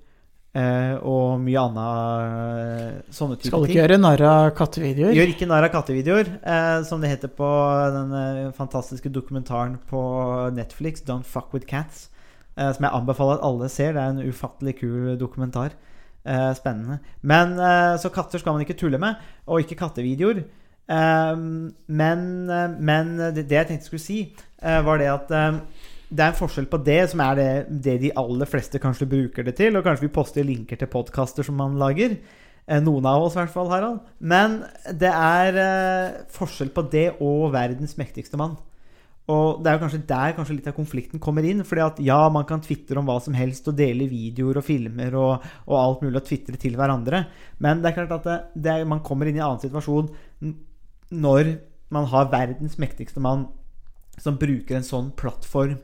Eh, 0.58 0.94
og 1.06 1.42
mye 1.44 1.60
annet 1.60 3.10
sånne 3.14 3.36
typer 3.36 3.52
Skal 3.52 3.66
ikke 3.66 3.78
gjøre 3.82 3.98
narr 4.00 4.22
av 4.26 4.46
kattevideoer. 4.58 5.12
Gjør 5.14 5.32
ikke 5.34 5.48
narr 5.50 5.66
av 5.68 5.74
kattevideoer, 5.74 6.30
eh, 6.40 6.78
som 6.88 7.02
det 7.04 7.10
heter 7.12 7.30
på 7.36 7.48
den 7.94 8.14
eh, 8.16 8.44
fantastiske 8.56 9.12
dokumentaren 9.14 9.76
på 9.90 10.00
Netflix, 10.56 11.04
'Don't 11.04 11.28
Fuck 11.28 11.52
With 11.54 11.68
Cats', 11.68 12.08
eh, 12.56 12.72
som 12.72 12.88
jeg 12.88 12.96
anbefaler 12.96 13.38
at 13.38 13.44
alle 13.46 13.68
ser. 13.68 13.92
Det 13.92 14.02
er 14.02 14.16
en 14.16 14.32
ufattelig 14.32 14.78
kul 14.80 15.18
dokumentar. 15.20 15.76
Eh, 16.28 16.54
spennende. 16.54 16.98
Men 17.22 17.52
eh, 17.58 17.96
Så 17.96 18.10
katter 18.12 18.38
skal 18.38 18.52
man 18.52 18.64
ikke 18.64 18.76
tulle 18.76 18.98
med, 18.98 19.14
og 19.46 19.62
ikke 19.62 19.78
kattevideoer. 19.78 20.42
Eh, 20.88 21.36
men, 21.36 22.50
eh, 22.50 22.74
men 22.80 23.14
det, 23.36 23.46
det 23.48 23.60
jeg 23.62 23.68
tenkte 23.68 23.86
skulle 23.86 24.02
si, 24.02 24.18
eh, 24.62 24.80
var 24.84 24.98
det 24.98 25.08
at 25.12 25.30
eh, 25.30 25.60
det 26.08 26.24
er 26.24 26.32
en 26.32 26.38
forskjell 26.38 26.68
på 26.72 26.80
det, 26.86 27.00
som 27.12 27.20
er 27.20 27.34
det, 27.36 27.48
det 27.84 27.96
de 28.04 28.12
aller 28.16 28.48
fleste 28.48 28.80
kanskje 28.80 29.08
bruker 29.10 29.44
det 29.44 29.58
til. 29.58 29.76
Og 29.76 29.84
kanskje 29.84 30.06
vi 30.06 30.14
poster 30.14 30.46
linker 30.46 30.80
til 30.80 30.90
podkaster 30.92 31.44
som 31.44 31.58
man 31.60 31.76
lager. 31.80 32.16
Eh, 32.68 32.80
Noen 32.84 33.08
av 33.08 33.26
oss, 33.26 33.36
i 33.36 33.42
hvert 33.42 33.52
fall, 33.52 33.68
Harald. 33.72 34.00
Men 34.18 34.62
det 34.88 35.10
er 35.12 35.60
eh, 35.60 36.16
forskjell 36.32 36.72
på 36.72 36.86
det 36.92 37.10
og 37.18 37.50
verdens 37.52 37.96
mektigste 38.00 38.40
mann. 38.40 38.56
Og 39.28 39.60
det 39.60 39.68
er 39.68 39.76
jo 39.76 39.82
kanskje 39.82 40.06
der 40.08 40.32
kanskje 40.36 40.54
litt 40.56 40.68
av 40.70 40.76
konflikten 40.78 41.20
kommer 41.20 41.44
inn. 41.44 41.60
fordi 41.64 41.84
at 41.84 42.00
ja, 42.00 42.20
man 42.32 42.46
kan 42.48 42.62
tvitre 42.64 42.96
om 43.00 43.08
hva 43.08 43.18
som 43.20 43.36
helst 43.36 43.68
og 43.68 43.76
dele 43.76 44.08
videoer 44.08 44.62
og 44.62 44.64
filmer 44.64 45.12
og, 45.20 45.44
og 45.68 45.76
alt 45.76 46.06
mulig 46.06 46.22
og 46.22 46.28
tvitre 46.30 46.56
til 46.56 46.76
hverandre. 46.80 47.26
Men 47.60 47.82
det 47.84 47.90
er 47.90 47.98
klart 47.98 48.16
at 48.16 48.24
det, 48.24 48.38
det 48.56 48.72
er, 48.72 48.88
man 48.88 49.04
kommer 49.04 49.28
inn 49.28 49.36
i 49.36 49.42
en 49.42 49.50
annen 49.50 49.64
situasjon 49.66 50.08
når 51.12 51.58
man 51.92 52.08
har 52.08 52.32
verdens 52.32 52.78
mektigste 52.80 53.20
mann 53.20 53.46
som 54.20 54.40
bruker 54.40 54.78
en 54.78 54.86
sånn 54.86 55.12
plattform. 55.16 55.76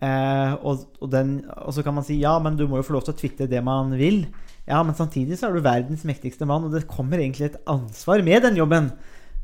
Eh, 0.00 0.52
og, 0.64 0.86
og, 1.00 1.08
den, 1.12 1.34
og 1.60 1.74
så 1.76 1.82
kan 1.84 1.94
man 1.98 2.06
si 2.06 2.16
ja, 2.22 2.38
men 2.40 2.56
du 2.56 2.66
må 2.68 2.78
jo 2.80 2.86
få 2.86 2.94
lov 2.96 3.04
til 3.04 3.12
å 3.14 3.18
tvitre 3.20 3.48
det 3.50 3.60
man 3.66 3.92
vil. 4.00 4.22
Ja, 4.68 4.80
men 4.86 4.94
samtidig 4.96 5.36
så 5.40 5.48
er 5.50 5.56
du 5.58 5.64
verdens 5.64 6.04
mektigste 6.08 6.46
mann, 6.48 6.64
og 6.68 6.72
det 6.76 6.86
kommer 6.88 7.20
egentlig 7.20 7.50
et 7.50 7.58
ansvar 7.68 8.22
med 8.24 8.44
den 8.46 8.56
jobben. 8.60 8.92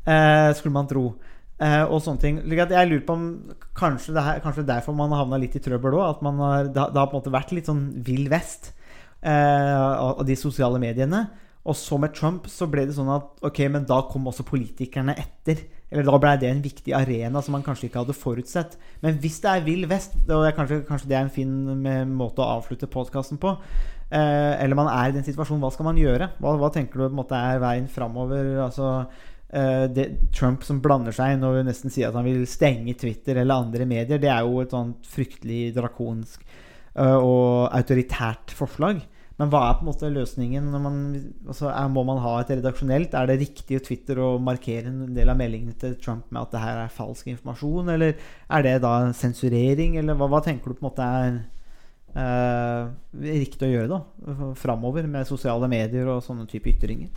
Eh, 0.07 0.49
skulle 0.57 0.73
man 0.77 0.87
tro. 0.89 1.11
Eh, 1.59 1.83
og 1.89 1.99
sånne 2.05 2.21
ting. 2.21 2.35
Jeg 2.47 2.89
lurer 2.89 3.05
på 3.05 3.15
om 3.17 3.27
kanskje 3.77 4.13
det 4.15 4.23
er 4.23 4.41
kanskje 4.43 4.65
derfor 4.69 4.93
man 4.97 5.11
har 5.13 5.23
havna 5.25 5.39
litt 5.41 5.57
i 5.57 5.61
trøbbel 5.65 5.97
òg. 5.97 6.05
At 6.15 6.21
man 6.25 6.39
har, 6.41 6.69
det, 6.69 6.79
har- 6.85 7.09
på 7.09 7.17
en 7.17 7.21
måte 7.21 7.33
vært 7.33 7.53
litt 7.57 7.69
sånn 7.69 7.87
vill 8.05 8.29
vest 8.31 8.71
eh, 9.21 9.73
av 9.77 10.21
av 10.21 10.25
de 10.25 10.35
sosiale 10.37 10.79
mediene. 10.81 11.25
Og 11.67 11.75
så 11.75 11.97
med 11.99 12.13
Trump 12.15 12.45
så 12.47 12.69
ble 12.71 12.85
det 12.87 12.95
sånn 12.95 13.09
at 13.11 13.41
ok, 13.43 13.65
men 13.73 13.83
da 13.89 13.99
kom 14.07 14.29
også 14.31 14.45
politikerne 14.47 15.17
etter. 15.19 15.65
Eller 15.87 16.03
da 16.03 16.17
ble 16.19 16.33
det 16.41 16.49
en 16.51 16.63
viktig 16.63 16.91
arena 16.95 17.41
som 17.43 17.55
man 17.55 17.63
kanskje 17.63 17.87
ikke 17.87 18.01
hadde 18.01 18.15
forutsett. 18.17 18.75
Men 19.03 19.19
hvis 19.23 19.39
det 19.43 19.53
er 19.53 19.63
vill 19.67 19.85
vest, 19.87 20.17
og 20.25 20.43
kanskje, 20.57 20.81
kanskje 20.87 21.11
det 21.11 21.15
er 21.15 21.23
en 21.23 21.33
fin 21.33 21.53
eh, 21.87 22.03
måte 22.09 22.43
å 22.43 22.49
avslutte 22.57 22.89
podkasten 22.91 23.39
på, 23.39 23.53
eh, 24.11 24.53
eller 24.59 24.75
man 24.75 24.91
er 24.91 25.13
i 25.13 25.15
den 25.15 25.27
situasjonen, 25.27 25.63
hva 25.63 25.71
skal 25.71 25.87
man 25.87 26.01
gjøre? 26.01 26.33
Hva, 26.43 26.57
hva 26.59 26.71
tenker 26.75 26.99
du 26.99 27.05
på 27.05 27.11
en 27.13 27.19
måte 27.21 27.39
er 27.39 27.63
veien 27.63 27.87
framover? 27.91 28.51
Altså, 28.65 28.91
eh, 29.49 29.87
Trump 30.35 30.67
som 30.67 30.81
blander 30.83 31.15
seg 31.15 31.37
inn 31.37 31.47
og 31.47 31.61
nesten 31.67 31.93
sier 31.93 32.09
at 32.09 32.19
han 32.19 32.27
vil 32.27 32.43
stenge 32.49 32.97
Twitter 32.99 33.39
eller 33.39 33.63
andre 33.63 33.87
medier, 33.87 34.19
det 34.19 34.31
er 34.31 34.43
jo 34.43 34.59
et 34.63 34.75
sånt 34.75 35.07
fryktelig 35.07 35.71
drakonsk 35.77 36.43
eh, 36.43 37.15
og 37.15 37.69
autoritært 37.71 38.55
forslag. 38.57 38.99
Men 39.37 39.51
hva 39.53 39.59
er 39.67 39.75
på 39.77 39.85
en 39.85 39.89
måte 39.91 40.09
løsningen? 40.09 40.69
Når 40.73 40.81
man, 40.81 40.95
altså 41.45 41.67
er, 41.69 41.89
må 41.93 42.01
man 42.07 42.21
ha 42.23 42.39
et 42.41 42.55
redaksjonelt? 42.55 43.13
Er 43.13 43.29
det 43.29 43.37
riktig 43.43 43.77
å 43.77 43.83
Twitter 43.85 44.21
å 44.23 44.31
markere 44.41 44.89
en 44.89 45.13
del 45.13 45.29
av 45.29 45.37
meldingene 45.37 45.77
til 45.77 45.93
Trump 46.01 46.31
med 46.31 46.41
at 46.41 46.55
det 46.55 46.63
her 46.63 46.81
er 46.81 46.95
falsk 46.95 47.29
informasjon? 47.35 47.91
Eller 47.93 48.15
er 48.17 48.65
det 48.65 48.73
da 48.85 48.95
sensurering? 49.13 49.99
Eller 50.01 50.17
hva, 50.17 50.29
hva 50.33 50.41
tenker 50.45 50.73
du 50.73 50.79
på 50.79 50.81
en 50.81 50.89
måte 50.89 51.11
er 51.19 51.37
eh, 52.17 52.89
riktig 53.27 53.69
å 53.69 53.73
gjøre 53.75 53.91
da 53.93 54.51
framover 54.57 55.05
med 55.11 55.29
sosiale 55.29 55.69
medier 55.69 56.09
og 56.15 56.25
sånne 56.25 56.49
type 56.49 56.73
ytringer? 56.73 57.13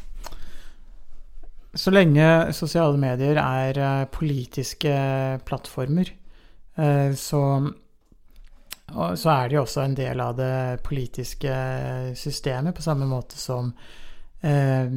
Så 1.73 1.93
lenge 1.95 2.51
sosiale 2.57 2.99
medier 2.99 3.39
er 3.39 3.79
eh, 3.79 4.09
politiske 4.11 4.93
plattformer, 5.47 6.11
eh, 6.77 7.13
så, 7.17 7.43
og 8.95 9.19
så 9.19 9.31
er 9.37 9.49
de 9.53 9.61
også 9.61 9.85
en 9.85 9.95
del 9.99 10.21
av 10.21 10.37
det 10.39 10.83
politiske 10.87 11.55
systemet, 12.19 12.75
på 12.77 12.83
samme 12.85 13.07
måte 13.09 13.39
som 13.39 13.73
eh, 14.43 14.91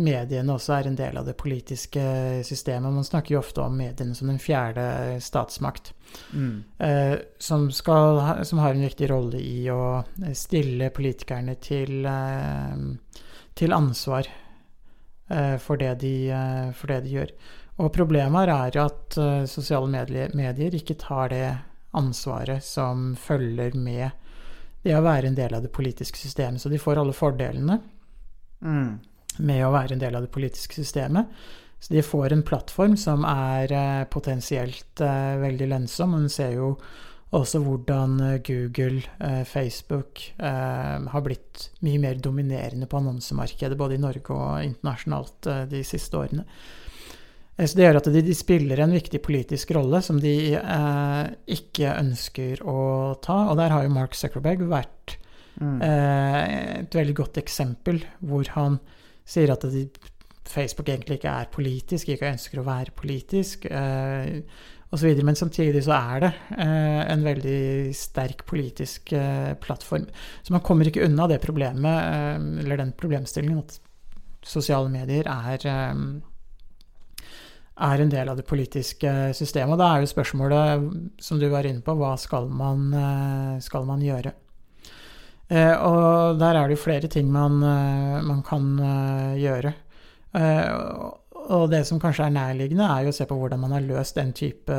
mediene 0.00 0.54
også 0.54 0.72
er 0.78 0.88
en 0.88 0.96
del 0.96 1.18
av 1.20 1.26
det 1.28 1.36
politiske 1.36 2.04
systemet. 2.46 2.92
Man 2.94 3.04
snakker 3.04 3.34
jo 3.34 3.40
ofte 3.42 3.60
om 3.64 3.76
mediene 3.76 4.14
som 4.16 4.30
den 4.32 4.40
fjerde 4.42 5.20
statsmakt, 5.24 5.92
Mm. 6.32 6.62
eh, 6.78 7.16
som, 7.42 7.70
skal, 7.74 8.44
som 8.46 8.58
har 8.62 8.70
en 8.70 8.84
viktig 8.86 9.08
rolle 9.10 9.40
i 9.42 9.64
å 9.72 10.04
stille 10.30 10.92
politikerne 10.94 11.56
til, 11.58 12.04
eh, 12.06 13.16
til 13.58 13.74
ansvar 13.74 14.28
eh, 15.28 15.56
for 15.58 15.76
det, 15.76 15.96
de, 16.04 16.30
eh, 16.30 16.70
for 16.70 16.92
det 16.92 17.00
de 17.08 17.16
gjør. 17.16 17.32
Og 17.82 17.90
problemet 17.92 18.48
er 18.54 18.70
jo 18.76 18.84
at 18.86 19.18
eh, 19.18 19.44
sosiale 19.50 19.90
medier, 19.90 20.30
medier 20.38 20.76
ikke 20.78 20.94
tar 21.02 21.34
det 21.34 21.48
ansvaret 21.94 22.64
som 22.64 23.12
følger 23.16 23.76
med 23.78 24.10
det 24.84 24.92
å 24.98 25.04
være 25.04 25.30
en 25.30 25.38
del 25.38 25.54
av 25.56 25.64
det 25.64 25.72
politiske 25.72 26.18
systemet. 26.20 26.60
Så 26.60 26.68
de 26.68 26.78
får 26.80 27.00
alle 27.00 27.16
fordelene 27.16 27.80
Mm. 28.64 28.98
med 29.38 29.64
å 29.66 29.72
være 29.72 29.92
en 29.92 30.00
del 30.00 30.14
av 30.16 30.22
det 30.22 30.32
politiske 30.32 30.74
systemet. 30.74 31.26
Så 31.80 31.92
de 31.92 32.02
får 32.02 32.32
en 32.32 32.42
plattform 32.42 32.94
som 32.96 33.24
er 33.28 33.72
eh, 33.72 34.04
potensielt 34.08 35.00
eh, 35.04 35.34
veldig 35.42 35.66
lønnsom. 35.68 36.14
Man 36.16 36.30
ser 36.32 36.54
jo 36.56 36.78
også 37.34 37.60
hvordan 37.60 38.14
eh, 38.24 38.38
Google, 38.46 39.02
Facebook 39.44 40.22
har 40.38 41.24
blitt 41.26 41.68
mye 41.84 42.00
mer 42.00 42.14
dominerende 42.14 42.86
på 42.88 43.02
annonsemarkedet, 43.02 43.76
både 43.76 43.98
i 43.98 44.00
Norge 44.00 44.32
og 44.32 44.64
internasjonalt 44.64 45.50
de 45.68 45.82
siste 45.84 46.16
årene. 46.16 46.46
Eh, 47.58 47.66
Så 47.66 47.76
det 47.78 47.84
gjør 47.86 47.96
at 48.00 48.08
de, 48.12 48.22
de 48.26 48.34
spiller 48.34 48.80
en 48.82 48.94
viktig 48.94 49.20
politisk 49.22 49.70
rolle 49.76 50.00
som 50.02 50.18
de 50.20 50.54
eh, 50.58 51.24
ikke 51.54 51.94
ønsker 52.00 52.64
å 52.66 52.78
ta. 53.22 53.48
Og 53.50 53.56
der 53.60 53.70
har 53.74 53.84
jo 53.86 53.94
Mark 53.94 54.14
Zuckerberg 54.18 54.66
vært 54.68 55.18
Mm. 55.54 55.76
eh, 55.86 56.80
et 56.80 56.90
veldig 56.98 57.12
godt 57.14 57.36
eksempel 57.38 58.00
hvor 58.26 58.48
han 58.56 58.80
sier 59.24 59.52
at 59.52 59.62
de, 59.70 59.84
Facebook 60.50 60.88
egentlig 60.90 61.20
ikke 61.20 61.30
er 61.30 61.46
politisk, 61.52 62.08
ikke 62.10 62.32
ønsker 62.32 62.58
å 62.58 62.64
være 62.66 62.90
politisk, 62.98 63.68
eh, 63.70 64.40
osv. 64.90 65.22
Men 65.22 65.38
samtidig 65.38 65.84
så 65.86 65.94
er 65.94 66.24
det 66.26 66.32
eh, 66.58 67.12
en 67.14 67.22
veldig 67.22 67.94
sterk 67.94 68.42
politisk 68.50 69.12
eh, 69.14 69.54
plattform. 69.62 70.08
Så 70.42 70.50
man 70.56 70.60
kommer 70.66 70.90
ikke 70.90 71.06
unna 71.06 71.28
det 71.30 71.38
problemet, 71.46 72.02
eh, 72.02 72.42
eller 72.64 72.82
den 72.82 72.90
problemstillingen, 72.98 73.62
at 73.62 73.78
sosiale 74.42 74.90
medier 74.90 75.30
er 75.30 75.70
er 77.74 78.00
en 78.00 78.10
del 78.10 78.28
av 78.30 78.38
det 78.38 78.46
politiske 78.46 79.10
systemet. 79.34 79.74
Og 79.74 79.80
da 79.80 79.90
er 79.90 80.04
jo 80.04 80.12
spørsmålet, 80.12 80.88
som 81.22 81.40
du 81.40 81.48
var 81.50 81.66
inne 81.66 81.82
på, 81.82 81.96
hva 81.98 82.14
skal 82.18 82.46
man, 82.48 82.92
eh, 82.94 83.60
skal 83.60 83.84
man 83.84 84.00
gjøre? 84.00 84.32
Eh, 85.50 85.74
og 85.74 86.38
der 86.38 86.54
er 86.54 86.68
det 86.68 86.78
jo 86.78 86.84
flere 86.84 87.08
ting 87.08 87.30
man, 87.30 87.62
eh, 87.62 88.22
man 88.22 88.42
kan 88.42 88.78
gjøre. 89.36 89.74
Og- 90.34 91.70
det 91.70 91.86
som 91.86 92.00
kanskje 92.00 92.24
er 92.26 92.30
nærliggende, 92.30 92.88
er 92.88 93.04
jo 93.04 93.10
å 93.10 93.14
se 93.14 93.24
på 93.26 93.36
hvordan 93.36 93.60
man 93.60 93.72
har 93.72 93.80
løst 93.80 94.14
den 94.14 94.32
type 94.32 94.72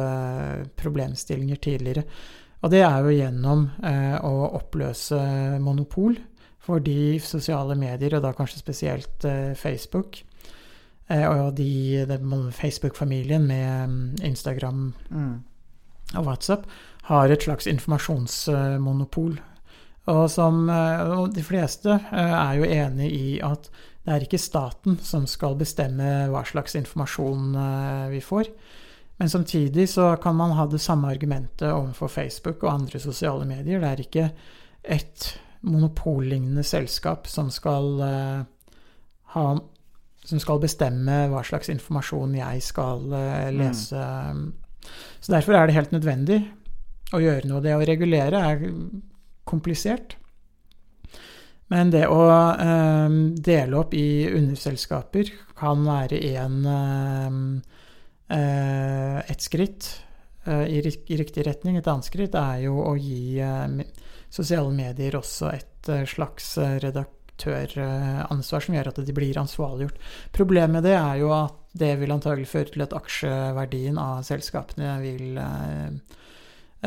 problemstillinger 0.75 1.57
tidligere. 1.57 2.03
Og 2.63 2.71
det 2.71 2.81
er 2.81 3.03
jo 3.03 3.09
gjennom 3.09 3.69
å 4.23 4.53
oppløse 4.55 5.59
monopol. 5.61 6.17
Fordi 6.59 7.19
sosiale 7.19 7.75
medier, 7.75 8.15
og 8.15 8.23
da 8.23 8.33
kanskje 8.33 8.57
spesielt 8.57 9.55
Facebook, 9.55 10.23
og 11.09 11.55
de, 11.57 12.05
Facebook-familien 12.51 13.45
med 13.45 13.89
mm, 13.89 14.15
Instagram 14.23 14.93
Mm. 15.09 15.43
og 16.15 16.25
WhatsApp 16.25 16.65
har 17.03 17.29
et 17.29 17.43
slags 17.43 17.67
informasjonsmonopol. 17.67 19.37
Og 20.11 20.29
som 20.29 20.69
eh, 20.69 21.11
og 21.17 21.33
de 21.33 21.43
fleste 21.45 21.97
eh, 21.97 22.33
er 22.33 22.57
jo 22.59 22.65
enig 22.69 23.11
i 23.13 23.27
at 23.45 23.69
det 24.05 24.13
er 24.13 24.25
ikke 24.25 24.41
staten 24.41 24.99
som 25.01 25.25
skal 25.25 25.57
bestemme 25.57 26.27
hva 26.29 26.43
slags 26.45 26.75
informasjon 26.77 27.55
eh, 27.57 28.09
vi 28.13 28.21
får. 28.21 28.51
Men 29.17 29.31
samtidig 29.31 29.87
så 29.89 30.11
kan 30.21 30.35
man 30.35 30.53
ha 30.57 30.67
det 30.69 30.81
samme 30.83 31.09
argumentet 31.09 31.71
overfor 31.71 32.11
Facebook 32.11 32.63
og 32.63 32.73
andre 32.73 32.99
sosiale 32.99 33.47
medier. 33.49 33.79
Det 33.81 33.89
er 33.89 34.03
ikke 34.03 34.27
et 34.83 35.29
monopollignende 35.65 36.63
selskap 36.67 37.25
som 37.31 37.49
skal 37.49 38.01
eh, 38.05 38.43
ha 39.33 39.45
som 40.25 40.41
skal 40.41 40.61
bestemme 40.63 41.25
hva 41.31 41.43
slags 41.45 41.69
informasjon 41.73 42.35
jeg 42.39 42.63
skal 42.65 43.05
eh, 43.13 43.49
lese. 43.55 44.05
Så 45.21 45.33
derfor 45.33 45.57
er 45.57 45.67
det 45.67 45.77
helt 45.77 45.93
nødvendig 45.95 46.39
å 47.13 47.21
gjøre 47.21 47.49
noe. 47.49 47.63
Det 47.63 47.75
å 47.75 47.83
regulere 47.85 48.41
er 48.51 48.63
komplisert. 49.47 50.17
Men 51.73 51.89
det 51.93 52.05
å 52.11 52.21
eh, 52.29 53.15
dele 53.41 53.79
opp 53.79 53.95
i 53.97 54.27
underselskaper 54.29 55.31
kan 55.57 55.85
være 55.87 56.19
en, 56.35 56.57
eh, 56.69 57.39
eh, 58.37 59.19
et 59.33 59.45
skritt 59.45 59.89
eh, 60.45 60.65
i, 60.69 60.81
i 60.81 61.17
riktig 61.21 61.47
retning. 61.47 61.79
Et 61.79 61.89
annet 61.89 62.05
skritt 62.05 62.37
er 62.37 62.67
jo 62.67 62.77
å 62.85 62.93
gi 62.99 63.39
eh, 63.41 63.81
sosiale 64.29 64.73
medier 64.75 65.17
også 65.17 65.53
et 65.55 65.93
slags 66.09 66.57
eh, 66.61 66.77
redaktøransvar 67.43 68.63
som 68.63 68.75
gjør 68.75 68.89
at 68.91 69.01
de 69.05 69.15
blir 69.15 69.37
ansvarliggjort. 69.37 69.99
Problemet 70.35 70.77
med 70.77 70.83
det 70.87 70.95
er 70.95 71.19
jo 71.19 71.31
at 71.35 71.53
det 71.75 71.99
vil 71.99 72.11
antagelig 72.11 72.47
føre 72.47 72.71
til 72.71 72.85
at 72.85 72.95
aksjeverdien 72.95 73.97
av 73.99 74.23
selskapene 74.23 74.95
vil 75.01 75.37
eh, 75.37 75.89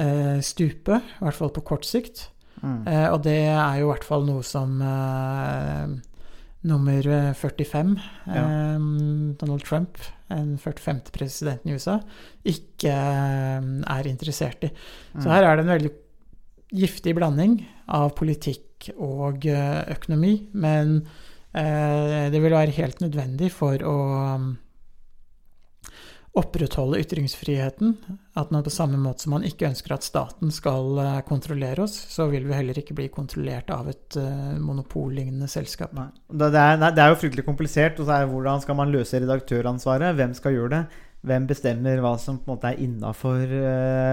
eh, 0.01 0.39
stupe, 0.41 1.01
i 1.03 1.25
hvert 1.25 1.37
fall 1.37 1.53
på 1.53 1.65
kort 1.69 1.85
sikt. 1.85 2.31
Mm. 2.63 2.87
Eh, 2.89 3.09
og 3.13 3.23
det 3.27 3.41
er 3.53 3.81
jo 3.81 3.89
i 3.89 3.91
hvert 3.93 4.07
fall 4.07 4.25
noe 4.27 4.43
som 4.43 4.81
nummer 6.69 7.11
45, 7.37 7.93
eh, 8.27 8.79
Donald 9.39 9.65
Trump, 9.65 10.01
den 10.29 10.57
45. 10.59 11.13
presidenten 11.13 11.71
i 11.71 11.77
USA, 11.77 12.01
ikke 12.45 12.93
er 12.93 14.09
interessert 14.09 14.65
i. 14.65 14.73
Så 15.21 15.29
her 15.29 15.45
er 15.45 15.57
det 15.57 15.67
en 15.67 15.75
veldig 15.77 15.93
giftig 16.79 17.15
blanding 17.17 17.61
av 17.89 18.11
politikk 18.17 18.68
og 18.97 19.47
eh, 19.49 19.83
økonomi, 19.95 20.35
men 20.59 21.01
eh, 21.53 22.29
det 22.33 22.41
vil 22.43 22.55
være 22.55 22.77
helt 22.79 23.03
nødvendig 23.05 23.53
for 23.55 23.83
å 23.85 23.99
opprettholde 26.39 27.01
ytringsfriheten. 27.03 27.97
At 28.39 28.53
man 28.55 28.63
på 28.63 28.71
samme 28.71 29.01
måte 29.03 29.25
som 29.25 29.35
man 29.35 29.47
ikke 29.49 29.67
ønsker 29.67 29.97
at 29.97 30.07
staten 30.07 30.53
skal 30.55 31.01
eh, 31.03 31.19
kontrollere 31.27 31.87
oss, 31.89 31.97
så 32.13 32.29
vil 32.31 32.47
vi 32.47 32.55
heller 32.55 32.79
ikke 32.79 32.97
bli 32.99 33.09
kontrollert 33.11 33.73
av 33.75 33.91
et 33.91 34.21
monopollignende 34.63 35.51
selskap. 35.51 35.97
Det, 36.31 36.53
er, 36.53 36.79
det 36.85 37.03
er 37.03 37.13
jo 37.13 37.21
fryktelig 37.25 37.49
komplisert. 37.49 37.99
Og 37.99 38.07
så 38.07 38.21
er 38.21 38.31
hvordan 38.31 38.63
skal 38.65 38.79
man 38.79 38.95
løse 38.95 39.21
redaktøransvaret? 39.25 40.15
Hvem 40.19 40.39
skal 40.39 40.59
gjøre 40.59 40.75
det? 40.77 40.85
Hvem 41.27 41.49
bestemmer 41.51 41.99
hva 41.99 42.13
som 42.23 42.37
på 42.39 42.47
en 42.47 42.55
måte 42.55 42.71
er 42.71 42.83
innafor 42.85 43.51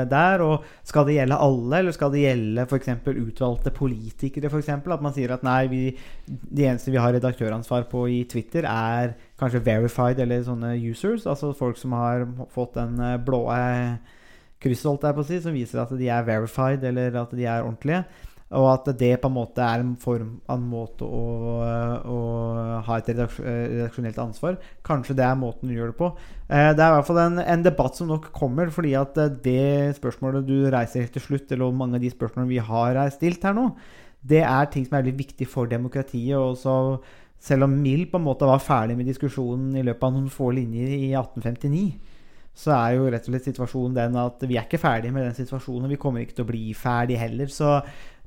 der? 0.10 0.42
Og 0.42 0.64
skal 0.88 1.06
det 1.06 1.20
gjelde 1.20 1.38
alle, 1.46 1.78
eller 1.78 1.94
skal 1.94 2.10
det 2.14 2.24
gjelde 2.24 2.66
f.eks. 2.66 2.90
utvalgte 3.06 3.74
politikere? 3.76 4.50
For 4.50 4.64
eksempel? 4.64 4.96
at 4.96 5.04
man 5.06 5.14
sier 5.16 5.36
at 5.36 5.46
nei, 5.46 5.68
vi, 5.72 5.84
de 6.26 6.66
eneste 6.66 6.94
vi 6.94 7.00
har 7.02 7.14
redaktøransvar 7.16 7.88
på 7.92 8.08
i 8.12 8.24
Twitter, 8.30 8.66
er 8.66 9.14
kanskje 9.40 9.64
verified 9.66 10.20
eller 10.24 10.44
sånne 10.46 10.76
users. 10.82 11.28
Altså 11.30 11.54
folk 11.58 11.80
som 11.80 11.96
har 11.98 12.26
fått 12.54 12.78
den 12.80 13.00
eh, 13.02 13.18
blå 13.22 13.44
krysset, 14.64 14.88
holdt 14.90 15.06
jeg 15.06 15.18
på 15.18 15.26
å 15.26 15.28
si, 15.28 15.42
som 15.44 15.56
viser 15.56 15.84
at 15.84 15.94
de 15.98 16.10
er 16.10 16.26
verified, 16.28 16.86
eller 16.90 17.20
at 17.22 17.36
de 17.36 17.46
er 17.46 17.66
ordentlige. 17.66 18.06
Og 18.54 18.68
at 18.70 18.92
det 19.00 19.16
på 19.24 19.30
en 19.32 19.34
måte 19.34 19.64
er 19.66 19.82
en 19.82 19.96
form 19.98 20.36
av 20.46 20.60
en 20.60 20.68
måte 20.70 21.08
å, 21.08 21.24
å 22.06 22.18
ha 22.86 22.98
et 23.00 23.10
redaksjonelt 23.10 24.20
ansvar. 24.22 24.60
Kanskje 24.86 25.16
det 25.18 25.26
er 25.26 25.40
måten 25.40 25.72
du 25.72 25.74
gjør 25.74 25.90
det 25.92 25.98
på. 25.98 26.12
Eh, 26.46 26.70
det 26.78 26.84
er 26.84 26.92
i 26.92 26.96
hvert 27.00 27.10
fall 27.10 27.22
en, 27.24 27.42
en, 27.42 27.66
debatt 27.66 27.98
som 27.98 28.12
nok 28.14 28.30
kommer, 28.38 28.70
fordi 28.74 28.94
at 29.00 29.18
eh, 29.18 29.34
det 29.48 29.98
spørsmålet 29.98 30.46
du 30.46 30.70
reiser 30.70 31.08
helt 31.08 31.18
til 31.18 31.26
slutt, 31.26 31.52
eller 31.52 31.74
mange 31.74 31.98
av 31.98 32.06
de 32.06 32.14
spørsmålene 32.14 32.54
vi 32.54 32.62
har 32.70 33.02
stilt 33.18 33.50
her 33.50 33.58
nå, 33.58 33.72
det 34.26 34.44
er 34.46 34.70
ting 34.70 34.86
som 34.86 34.98
er 34.98 35.06
veldig 35.06 35.20
viktig 35.26 35.50
for 35.50 35.70
demokratiet. 35.70 36.38
og 36.38 36.58
så 36.62 36.76
selv 37.46 37.68
om 37.68 37.78
Mill 37.82 38.08
på 38.10 38.18
en 38.18 38.26
måte 38.26 38.48
var 38.48 38.64
ferdig 38.64 38.96
med 38.98 39.10
diskusjonen 39.10 39.76
i 39.78 39.84
løpet 39.86 40.08
av 40.08 40.14
noen 40.16 40.32
få 40.34 40.50
linjer 40.56 40.94
i 40.96 41.12
1859, 41.14 41.86
så 42.56 42.72
er 42.72 42.96
jo 42.96 43.10
rett 43.12 43.28
og 43.28 43.34
slett 43.34 43.50
situasjonen 43.50 43.98
den 43.98 44.18
at 44.18 44.44
vi 44.48 44.56
er 44.56 44.64
ikke 44.64 44.80
ferdige 44.80 45.14
med 45.14 45.28
den 45.28 45.36
situasjonen. 45.36 45.92
Vi 45.92 46.00
kommer 46.00 46.24
ikke 46.24 46.38
til 46.38 46.46
å 46.46 46.50
bli 46.54 46.70
ferdig 46.78 47.20
heller. 47.20 47.52
Så 47.52 47.82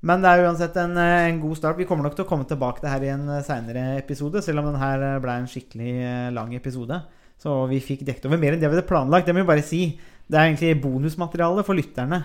men 0.06 0.22
det 0.22 0.30
er 0.30 0.44
uansett 0.46 0.76
en, 0.78 0.96
eh, 0.96 1.26
en, 1.28 1.40
god 1.42 1.58
start. 1.58 1.78
Vi 1.78 1.86
kommer 1.88 2.06
nok 2.06 2.14
til 2.18 2.26
å 2.26 2.28
komme 2.28 2.46
tilbake 2.46 2.82
til 2.82 2.90
her 2.90 3.06
i 3.06 3.12
en 3.14 3.24
eh, 3.34 3.44
seinere 3.46 3.84
episode, 3.98 4.42
selv 4.44 4.62
om 4.62 4.70
den 4.70 4.80
her 4.80 5.02
eh, 5.02 5.20
ble 5.22 5.38
en 5.40 5.48
skikkelig 5.50 5.94
lang 6.36 6.54
episode. 6.54 7.00
Så 7.38 7.54
vi 7.70 7.80
fikk 7.82 8.04
dekket 8.06 8.28
over 8.30 8.38
mer 8.38 8.54
enn 8.54 8.62
det 8.62 8.70
vi 8.70 8.76
hadde 8.76 8.86
planlagt. 8.86 9.26
Det 9.26 9.34
må 9.34 9.42
vi 9.42 9.50
bare 9.50 9.66
si. 9.66 9.82
Det 10.28 10.38
er 10.38 10.50
egentlig 10.50 10.82
bonusmateriale 10.82 11.64
for 11.66 11.78
lytterne. 11.78 12.24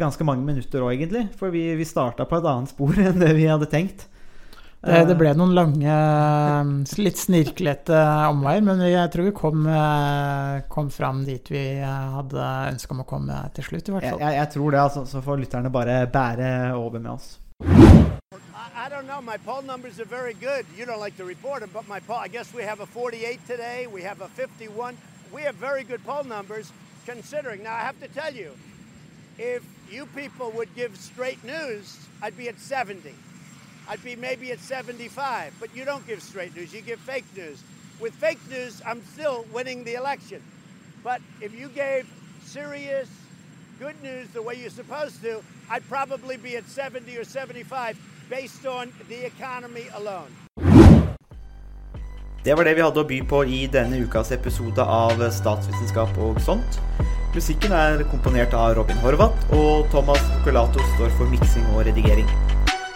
Ganske 0.00 0.24
mange 0.26 0.46
minutter 0.46 0.82
òg, 0.82 0.94
egentlig. 0.96 1.28
For 1.38 1.54
vi, 1.54 1.66
vi 1.78 1.86
starta 1.86 2.26
på 2.26 2.38
et 2.38 2.48
annet 2.48 2.72
spor 2.72 2.98
enn 3.06 3.22
det 3.22 3.32
vi 3.38 3.46
hadde 3.50 3.70
tenkt. 3.70 4.08
Det, 4.82 5.04
det, 5.06 5.14
ble 5.14 5.30
noen 5.38 5.52
lange, 5.54 5.96
litt 6.98 7.20
snirklete 7.20 8.00
omveier, 8.32 8.64
men 8.66 8.80
jeg 8.82 9.12
tror 9.14 9.28
vi 9.28 9.34
kom, 9.38 9.68
kom 10.74 10.88
fram 10.90 11.20
dit 11.22 11.52
vi 11.54 11.62
hadde 11.78 12.48
ønske 12.72 12.96
om 12.96 13.04
å 13.04 13.06
komme 13.06 13.36
til 13.54 13.68
slutt, 13.68 13.86
i 13.86 13.94
hvert 13.94 14.08
fall. 14.08 14.24
Jeg, 14.24 14.38
jeg, 14.40 14.50
tror 14.56 14.74
det, 14.74 14.80
altså. 14.82 15.04
Så 15.06 15.22
får 15.22 15.44
lytterne 15.44 15.70
bare 15.70 16.00
bære 16.10 16.50
over 16.74 16.98
med 16.98 17.12
oss. 17.14 17.36
I 17.62 18.88
don't 18.88 19.06
know. 19.06 19.20
My 19.22 19.36
poll 19.36 19.62
numbers 19.62 20.00
are 20.00 20.04
very 20.04 20.34
good. 20.34 20.66
You 20.76 20.84
don't 20.84 20.98
like 20.98 21.16
to 21.18 21.24
report 21.24 21.60
them, 21.60 21.70
but 21.72 21.86
my 21.86 22.00
poll, 22.00 22.16
I 22.16 22.26
guess 22.26 22.52
we 22.52 22.64
have 22.64 22.80
a 22.80 22.86
48 22.86 23.46
today. 23.46 23.86
We 23.86 24.02
have 24.02 24.20
a 24.20 24.28
51. 24.28 24.98
We 25.32 25.42
have 25.42 25.54
very 25.54 25.84
good 25.84 26.04
poll 26.04 26.24
numbers 26.24 26.72
considering. 27.06 27.62
Now, 27.62 27.74
I 27.74 27.80
have 27.86 28.00
to 28.00 28.08
tell 28.08 28.34
you, 28.34 28.50
if 29.38 29.62
you 29.88 30.06
people 30.06 30.50
would 30.56 30.74
give 30.74 30.96
straight 30.96 31.44
news, 31.44 31.96
I'd 32.20 32.36
be 32.36 32.48
at 32.48 32.58
70. 32.58 33.14
I'd 33.88 34.02
be 34.04 34.16
maybe 34.16 34.52
at 34.52 34.60
75. 34.60 35.54
But 35.60 35.74
you 35.76 35.84
don't 35.84 36.06
give 36.06 36.22
straight 36.22 36.54
news, 36.56 36.72
you 36.72 36.82
give 36.82 37.00
fake 37.00 37.24
news. 37.36 37.62
With 38.00 38.14
fake 38.14 38.40
news, 38.50 38.82
I'm 38.86 39.02
still 39.12 39.44
winning 39.52 39.84
the 39.84 39.94
election. 39.94 40.42
But 41.04 41.20
if 41.40 41.54
you 41.54 41.68
gave 41.68 42.06
serious, 42.44 43.08
good 43.78 44.00
news 44.02 44.28
the 44.32 44.42
way 44.42 44.54
you're 44.54 44.70
supposed 44.70 45.22
to, 45.22 45.42
I'd 45.70 45.88
probably 45.88 46.36
be 46.36 46.56
at 46.56 46.66
70 46.68 47.16
or 47.16 47.24
75 47.24 47.98
based 48.30 48.66
on 48.66 48.92
the 49.08 49.26
economy 49.26 49.86
alone. 49.94 50.30
Det 52.44 52.54
var 52.54 52.64
det 52.64 52.74
vi 52.74 52.82
hadde 52.82 52.98
å 52.98 53.06
by 53.06 53.20
på 53.30 53.44
i 53.46 53.58
denne 53.70 54.00
ukas 54.02 54.32
episode 54.34 54.82
av 54.82 55.20
Statsvitenskap 55.30 56.16
og 56.18 56.40
sånt. 56.42 56.80
Musikken 57.36 57.70
er 57.72 58.02
komponert 58.10 58.56
av 58.58 58.74
Robin 58.80 58.98
Horvath, 59.04 59.46
og 59.54 59.86
Thomas 59.94 60.26
Colato 60.42 60.82
står 60.96 61.14
for 61.20 61.30
miksing 61.30 61.70
og 61.70 61.86
redigering. 61.86 62.26